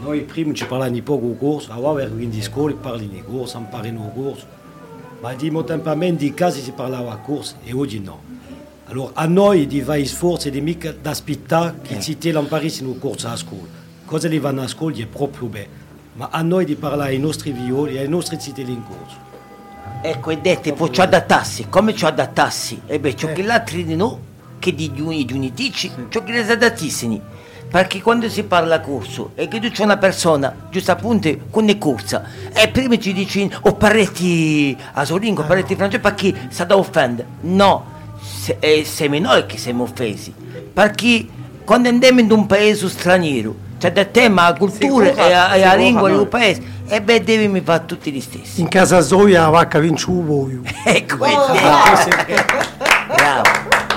noi 0.01 0.21
prima 0.21 0.53
ci 0.53 0.65
parlavamo 0.65 1.01
poco 1.01 1.27
il 1.27 1.37
corso, 1.37 1.73
ora 1.75 1.93
vergo 1.93 2.21
in 2.21 2.29
discoli, 2.29 2.73
parli 2.73 3.09
di 3.09 3.23
corso, 3.23 3.57
imparano 3.57 4.11
corso, 4.13 4.45
ma 5.21 5.33
di 5.33 5.49
molto 5.49 5.73
tempo 5.73 5.89
a 5.89 5.95
me 5.95 6.15
di 6.15 6.33
casi 6.33 6.61
si 6.61 6.71
parlava 6.71 7.11
a 7.11 7.17
corso 7.17 7.55
e 7.63 7.73
oggi 7.73 7.99
no. 7.99 8.27
Allora 8.85 9.11
a 9.13 9.27
noi 9.27 9.67
di 9.67 9.81
fare 9.81 10.03
sforzi 10.05 10.49
di 10.49 10.61
mica 10.61 10.91
da 10.91 11.11
aspettare 11.11 11.75
che 11.83 11.99
ci 11.99 12.17
te 12.17 12.31
l'imparissero 12.31 12.89
il 12.89 12.99
corso 12.99 13.27
a 13.27 13.35
scuola. 13.35 13.67
Cosa 14.05 14.27
li 14.27 14.39
vanno 14.39 14.61
a 14.61 14.67
scuola 14.67 14.95
è 14.97 15.05
proprio 15.05 15.47
bene, 15.47 15.67
ma 16.13 16.29
a 16.31 16.41
noi 16.41 16.65
di 16.65 16.75
parlare 16.75 17.11
ai 17.11 17.19
nostri 17.19 17.51
violi 17.51 17.95
e 17.95 17.99
ai 17.99 18.09
nostri 18.09 18.39
cittadini 18.39 18.77
in 18.77 18.83
corso. 18.83 19.27
Ecco, 20.01 20.31
e 20.31 20.39
dette, 20.39 20.73
poi 20.73 20.91
ci 20.91 21.01
adattassi. 21.01 21.67
Come 21.69 21.93
ci 21.93 22.05
adattassi? 22.05 22.81
E 22.87 22.99
beh, 22.99 23.15
ciò 23.15 23.31
che 23.33 23.43
l'altri 23.43 23.83
di 23.83 23.95
noi, 23.95 24.17
che 24.57 24.73
di 24.73 24.93
giuni, 24.93 25.25
giuni 25.25 25.51
dici, 25.53 25.91
ciò 26.07 26.23
che 26.23 26.31
les 26.31 26.49
adattissimi. 26.49 27.21
Perché 27.70 28.01
quando 28.01 28.28
si 28.30 28.43
parla 28.43 28.80
corso 28.80 29.32
e 29.36 29.47
che 29.47 29.59
tu 29.59 29.70
c'è 29.70 29.84
una 29.84 29.97
persona, 29.97 30.53
giusto 30.72 30.91
appunto, 30.91 31.30
con 31.51 31.70
è 31.70 31.78
corsa, 31.78 32.24
e 32.51 32.67
prima 32.70 32.97
ci 32.97 33.13
dici, 33.13 33.47
o 33.61 33.76
parletti 33.76 34.76
a 34.93 35.05
solingo, 35.05 35.43
parletti 35.43 35.76
francese, 35.76 36.01
perché 36.01 36.34
sa 36.49 36.63
da 36.63 36.76
offendere. 36.76 37.28
No, 37.41 37.86
se, 38.20 38.57
eh, 38.59 38.84
siamo 38.86 39.20
noi 39.20 39.45
che 39.45 39.57
siamo 39.57 39.84
offesi. 39.84 40.34
Perché 40.74 41.28
quando 41.63 41.89
andiamo 41.89 42.22
in 42.22 42.32
un 42.32 42.47
paese 42.47 42.89
straniero, 42.89 43.53
c'è 43.78 43.91
da 43.91 44.03
tema 44.05 44.49
la 44.49 44.57
cultura 44.57 45.13
e 45.13 45.30
la, 45.30 45.53
e 45.53 45.78
lingua 45.78 46.09
del 46.09 46.26
paese, 46.26 46.63
e 46.88 47.03
beh, 47.03 47.24
devi 47.24 47.47
mi 47.47 47.61
fare 47.61 47.86
tutti 47.86 48.11
gli 48.11 48.20
stessi. 48.20 48.61
In 48.61 48.67
casa 48.67 49.01
Zoia 49.01 49.41
la 49.41 49.49
vacca 49.49 49.78
vince 49.78 50.09
un 50.09 50.26
voglio. 50.26 50.61
Ecco, 50.84 51.17
bravo. 53.15 53.88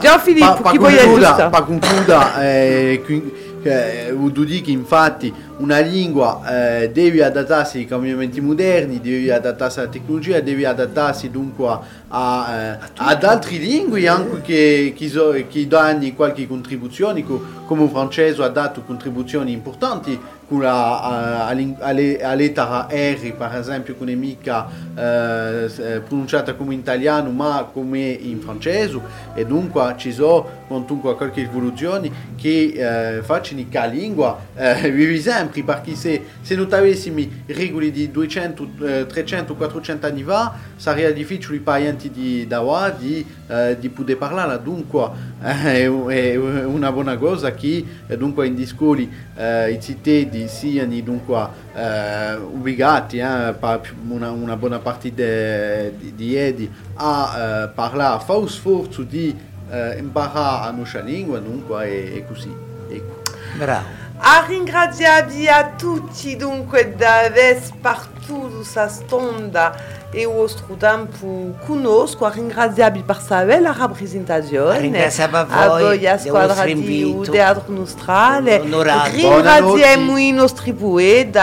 Già, 0.00 0.18
Filippo, 0.18 0.46
pa- 0.54 0.60
pa 0.60 0.70
chi 0.70 0.78
vuoi 0.78 0.92
concluda- 1.04 1.48
pa 1.48 1.62
concluda, 1.62 2.42
eh, 2.42 3.02
qui- 3.04 3.32
eh, 3.62 4.14
tu 4.32 4.44
dici 4.44 4.60
che 4.62 4.70
infatti 4.70 5.32
una 5.58 5.80
lingua 5.80 6.82
eh, 6.82 6.90
deve 6.90 7.24
adattarsi 7.24 7.78
ai 7.78 7.84
cambiamenti 7.86 8.40
moderni, 8.40 9.00
deve 9.00 9.32
adattarsi 9.32 9.80
alla 9.80 9.88
tecnologia, 9.88 10.40
deve 10.40 10.66
adattarsi 10.66 11.30
dunque 11.30 11.68
a- 11.68 11.80
a, 12.10 12.54
eh, 12.72 12.78
ad 12.96 13.24
altre 13.24 13.56
lingue 13.56 14.06
anche 14.08 14.40
che, 14.42 14.94
che, 14.96 15.08
so- 15.08 15.34
che 15.48 15.66
danno 15.66 16.10
qualche 16.14 16.46
contribuzione, 16.46 17.22
co- 17.24 17.42
come 17.66 17.84
il 17.84 17.90
francese 17.90 18.42
ha 18.42 18.48
dato 18.48 18.82
contribuzioni 18.82 19.52
importanti 19.52 20.18
con 20.48 20.60
la, 20.60 21.46
alla 21.46 22.34
lettera 22.34 22.86
R 22.90 23.34
per 23.36 23.54
esempio 23.58 23.92
che 23.92 24.04
non 24.04 24.08
è 24.08 24.14
mica 24.14 24.66
eh, 24.96 25.68
s- 25.68 25.78
eh, 25.78 26.00
pronunciata 26.06 26.54
come 26.54 26.72
in 26.72 26.80
italiano 26.80 27.30
ma 27.30 27.68
come 27.70 28.08
in 28.08 28.40
francese. 28.40 28.98
E 29.34 29.44
dunque 29.44 29.94
ci 29.98 30.10
sono 30.12 30.46
qualche 30.66 31.42
evoluzione 31.42 32.10
che 32.36 33.16
eh, 33.18 33.22
facciano 33.22 33.62
che 33.68 33.78
la 33.78 33.84
lingua 33.86 34.38
eh, 34.54 34.88
vivi 34.90 35.18
sempre 35.48 35.62
perché 35.62 35.94
se, 35.94 36.24
se 36.40 36.54
non 36.54 36.68
avessimo 36.70 37.24
regole 37.46 37.90
di 37.90 38.10
200, 38.10 38.68
eh, 38.80 39.06
300, 39.06 39.54
400 39.54 40.06
anni 40.06 40.22
fa 40.22 40.54
sarebbe 40.76 41.14
difficile 41.14 41.58
per 41.58 41.80
gli 41.80 42.08
di 42.10 42.46
Dawa 42.46 42.90
di, 42.90 43.24
eh, 43.46 43.76
di 43.78 43.88
poter 43.88 44.16
parlare 44.16 44.62
dunque 44.62 45.10
eh, 45.42 45.84
è, 45.84 46.36
una 46.36 46.92
buona 46.92 47.16
cosa 47.16 47.52
che 47.54 47.84
eh, 48.06 48.16
dunque 48.16 48.46
in 48.46 48.54
discoli 48.54 49.10
eh, 49.34 49.72
i 49.72 49.80
cittadini 49.80 50.48
siano 50.48 51.00
dunque 51.00 51.48
eh, 51.74 52.34
obbligati 52.34 53.18
eh, 53.18 53.54
per 53.58 53.94
una, 54.08 54.30
una 54.30 54.56
buona 54.56 54.78
parte 54.78 55.12
di, 55.12 56.14
di 56.14 56.36
edi 56.36 56.70
a 56.94 57.64
eh, 57.64 57.68
parlare, 57.68 58.16
a 58.16 58.18
fare 58.18 58.48
sforzo 58.48 59.02
di 59.02 59.34
eh, 59.70 59.96
imparare 59.98 60.66
la 60.66 60.70
nostra 60.76 61.00
lingua 61.00 61.38
dunque 61.38 61.84
è, 61.84 62.12
è 62.14 62.26
così 62.26 62.52
ecco. 62.88 63.22
Bravo. 63.56 63.97
A 64.20 64.44
ringraziabi 64.46 65.46
a 65.48 65.74
tutti 65.76 66.36
dunque 66.36 66.94
da 66.96 67.20
aver 67.26 67.60
partout 67.80 68.62
sa 68.64 68.88
stonda 68.88 69.74
e 70.10 70.24
o 70.26 70.32
vostro 70.32 70.74
tempo 70.76 71.54
conosco, 71.66 72.24
a 72.24 72.30
ringraziabi 72.30 73.02
per 73.02 73.20
bella 73.44 73.72
rappresentazione, 73.76 74.78
Ringraziamo 74.80 75.36
a 75.36 75.40
a 75.40 75.68
voi 75.68 75.80
voi 75.82 76.06
a 76.08 76.18
squadra 76.18 76.64
di. 76.64 77.30
Teatro 77.30 77.72
Nostrale, 77.72 78.60
ringraziamo 78.60 80.16
i 80.16 80.32
nostri 80.32 80.72
poeti, 80.72 81.38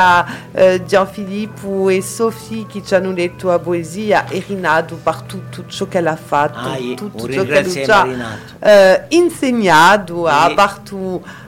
eh, 0.52 0.84
Gianfilippo 0.84 1.90
e 1.90 2.02
Sofì 2.02 2.66
che 2.68 2.84
ci 2.84 2.96
hanno 2.96 3.12
letto 3.12 3.48
la 3.50 3.60
poesia 3.60 4.28
e 4.28 4.44
Rinato 4.48 4.96
per 5.02 5.22
tutto 5.22 5.66
ciò 5.68 5.88
che 5.88 6.02
l'ha 6.02 6.16
fatto, 6.16 6.70
Ah, 6.70 6.78
tutto 6.96 7.30
ciò 7.32 7.44
che 7.44 7.64
lui 7.64 7.84
ha 7.84 8.08
eh, 8.60 9.06
insegnato 9.10 10.26
a 10.26 10.48
Sì. 10.48 10.54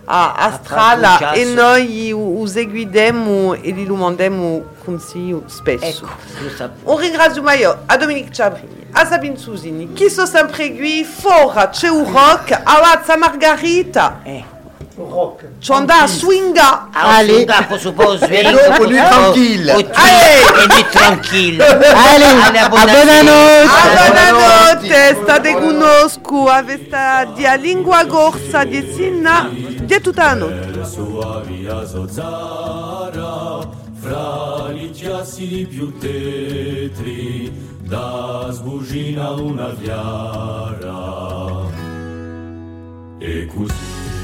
A, 0.10 0.32
a 0.34 0.46
A 0.46 0.52
strada 0.64 1.18
partu 1.20 1.40
e 1.40 1.46
noi 1.46 2.14
us 2.14 2.52
seguidemo 2.52 3.54
e 3.56 3.72
li 3.72 3.86
mandiamo 3.88 4.64
consiglio 4.84 5.44
spesso. 5.48 5.86
Ecco. 5.86 6.70
Un 6.84 6.98
ringrazio 6.98 7.44
io 7.52 7.78
a 7.86 7.98
Dominique 7.98 8.32
Ciabrini, 8.34 8.88
a 8.92 9.06
Sabine 9.06 9.38
Susini, 9.38 9.92
che 9.92 10.10
sono 10.10 10.26
sempre 10.28 10.74
qui, 10.74 11.04
fora, 11.04 11.70
c'è 11.70 11.90
un 11.90 12.10
rock, 12.12 12.52
a 12.64 12.80
Lazza 12.80 13.18
Margarita, 13.18 14.22
Eh. 14.24 14.56
Rock. 15.00 15.46
ci 15.60 15.72
andà 15.72 16.02
a 16.02 16.08
swinga. 16.08 16.88
Ah, 16.92 17.18
Allez. 17.18 17.46
dopo 17.46 17.78
suppose 17.78 18.26
E 18.26 18.50
dopo 18.52 18.84
lui 18.86 18.96
tranquille. 18.98 19.76
E 19.76 20.90
tranquillo. 20.90 21.64
Allez, 21.64 22.58
a 22.58 22.68
buonanotte. 22.68 23.68
A 23.68 24.10
buonanotte, 24.10 25.18
state 25.22 25.54
conosco, 25.54 26.48
avete 26.48 27.28
di 27.36 27.46
a 27.46 27.54
lingua 27.54 28.06
gorsa 28.06 28.64
di 28.64 28.92
Sinna, 28.96 29.48
di 29.88 30.02
tutta 30.02 30.26
la 30.26 30.34
notte. 30.34 30.86
sua 30.86 31.42
via 31.42 31.86
Zozzara, 31.86 33.68
fra 33.94 34.72
gli 34.74 34.92
giassi 34.92 35.66
più 35.70 35.98
tetri, 35.98 37.52
da 37.80 38.50
sbugina 38.52 39.32
una 39.32 39.70
viara. 39.70 41.06
E 43.20 43.46
così 43.48 44.17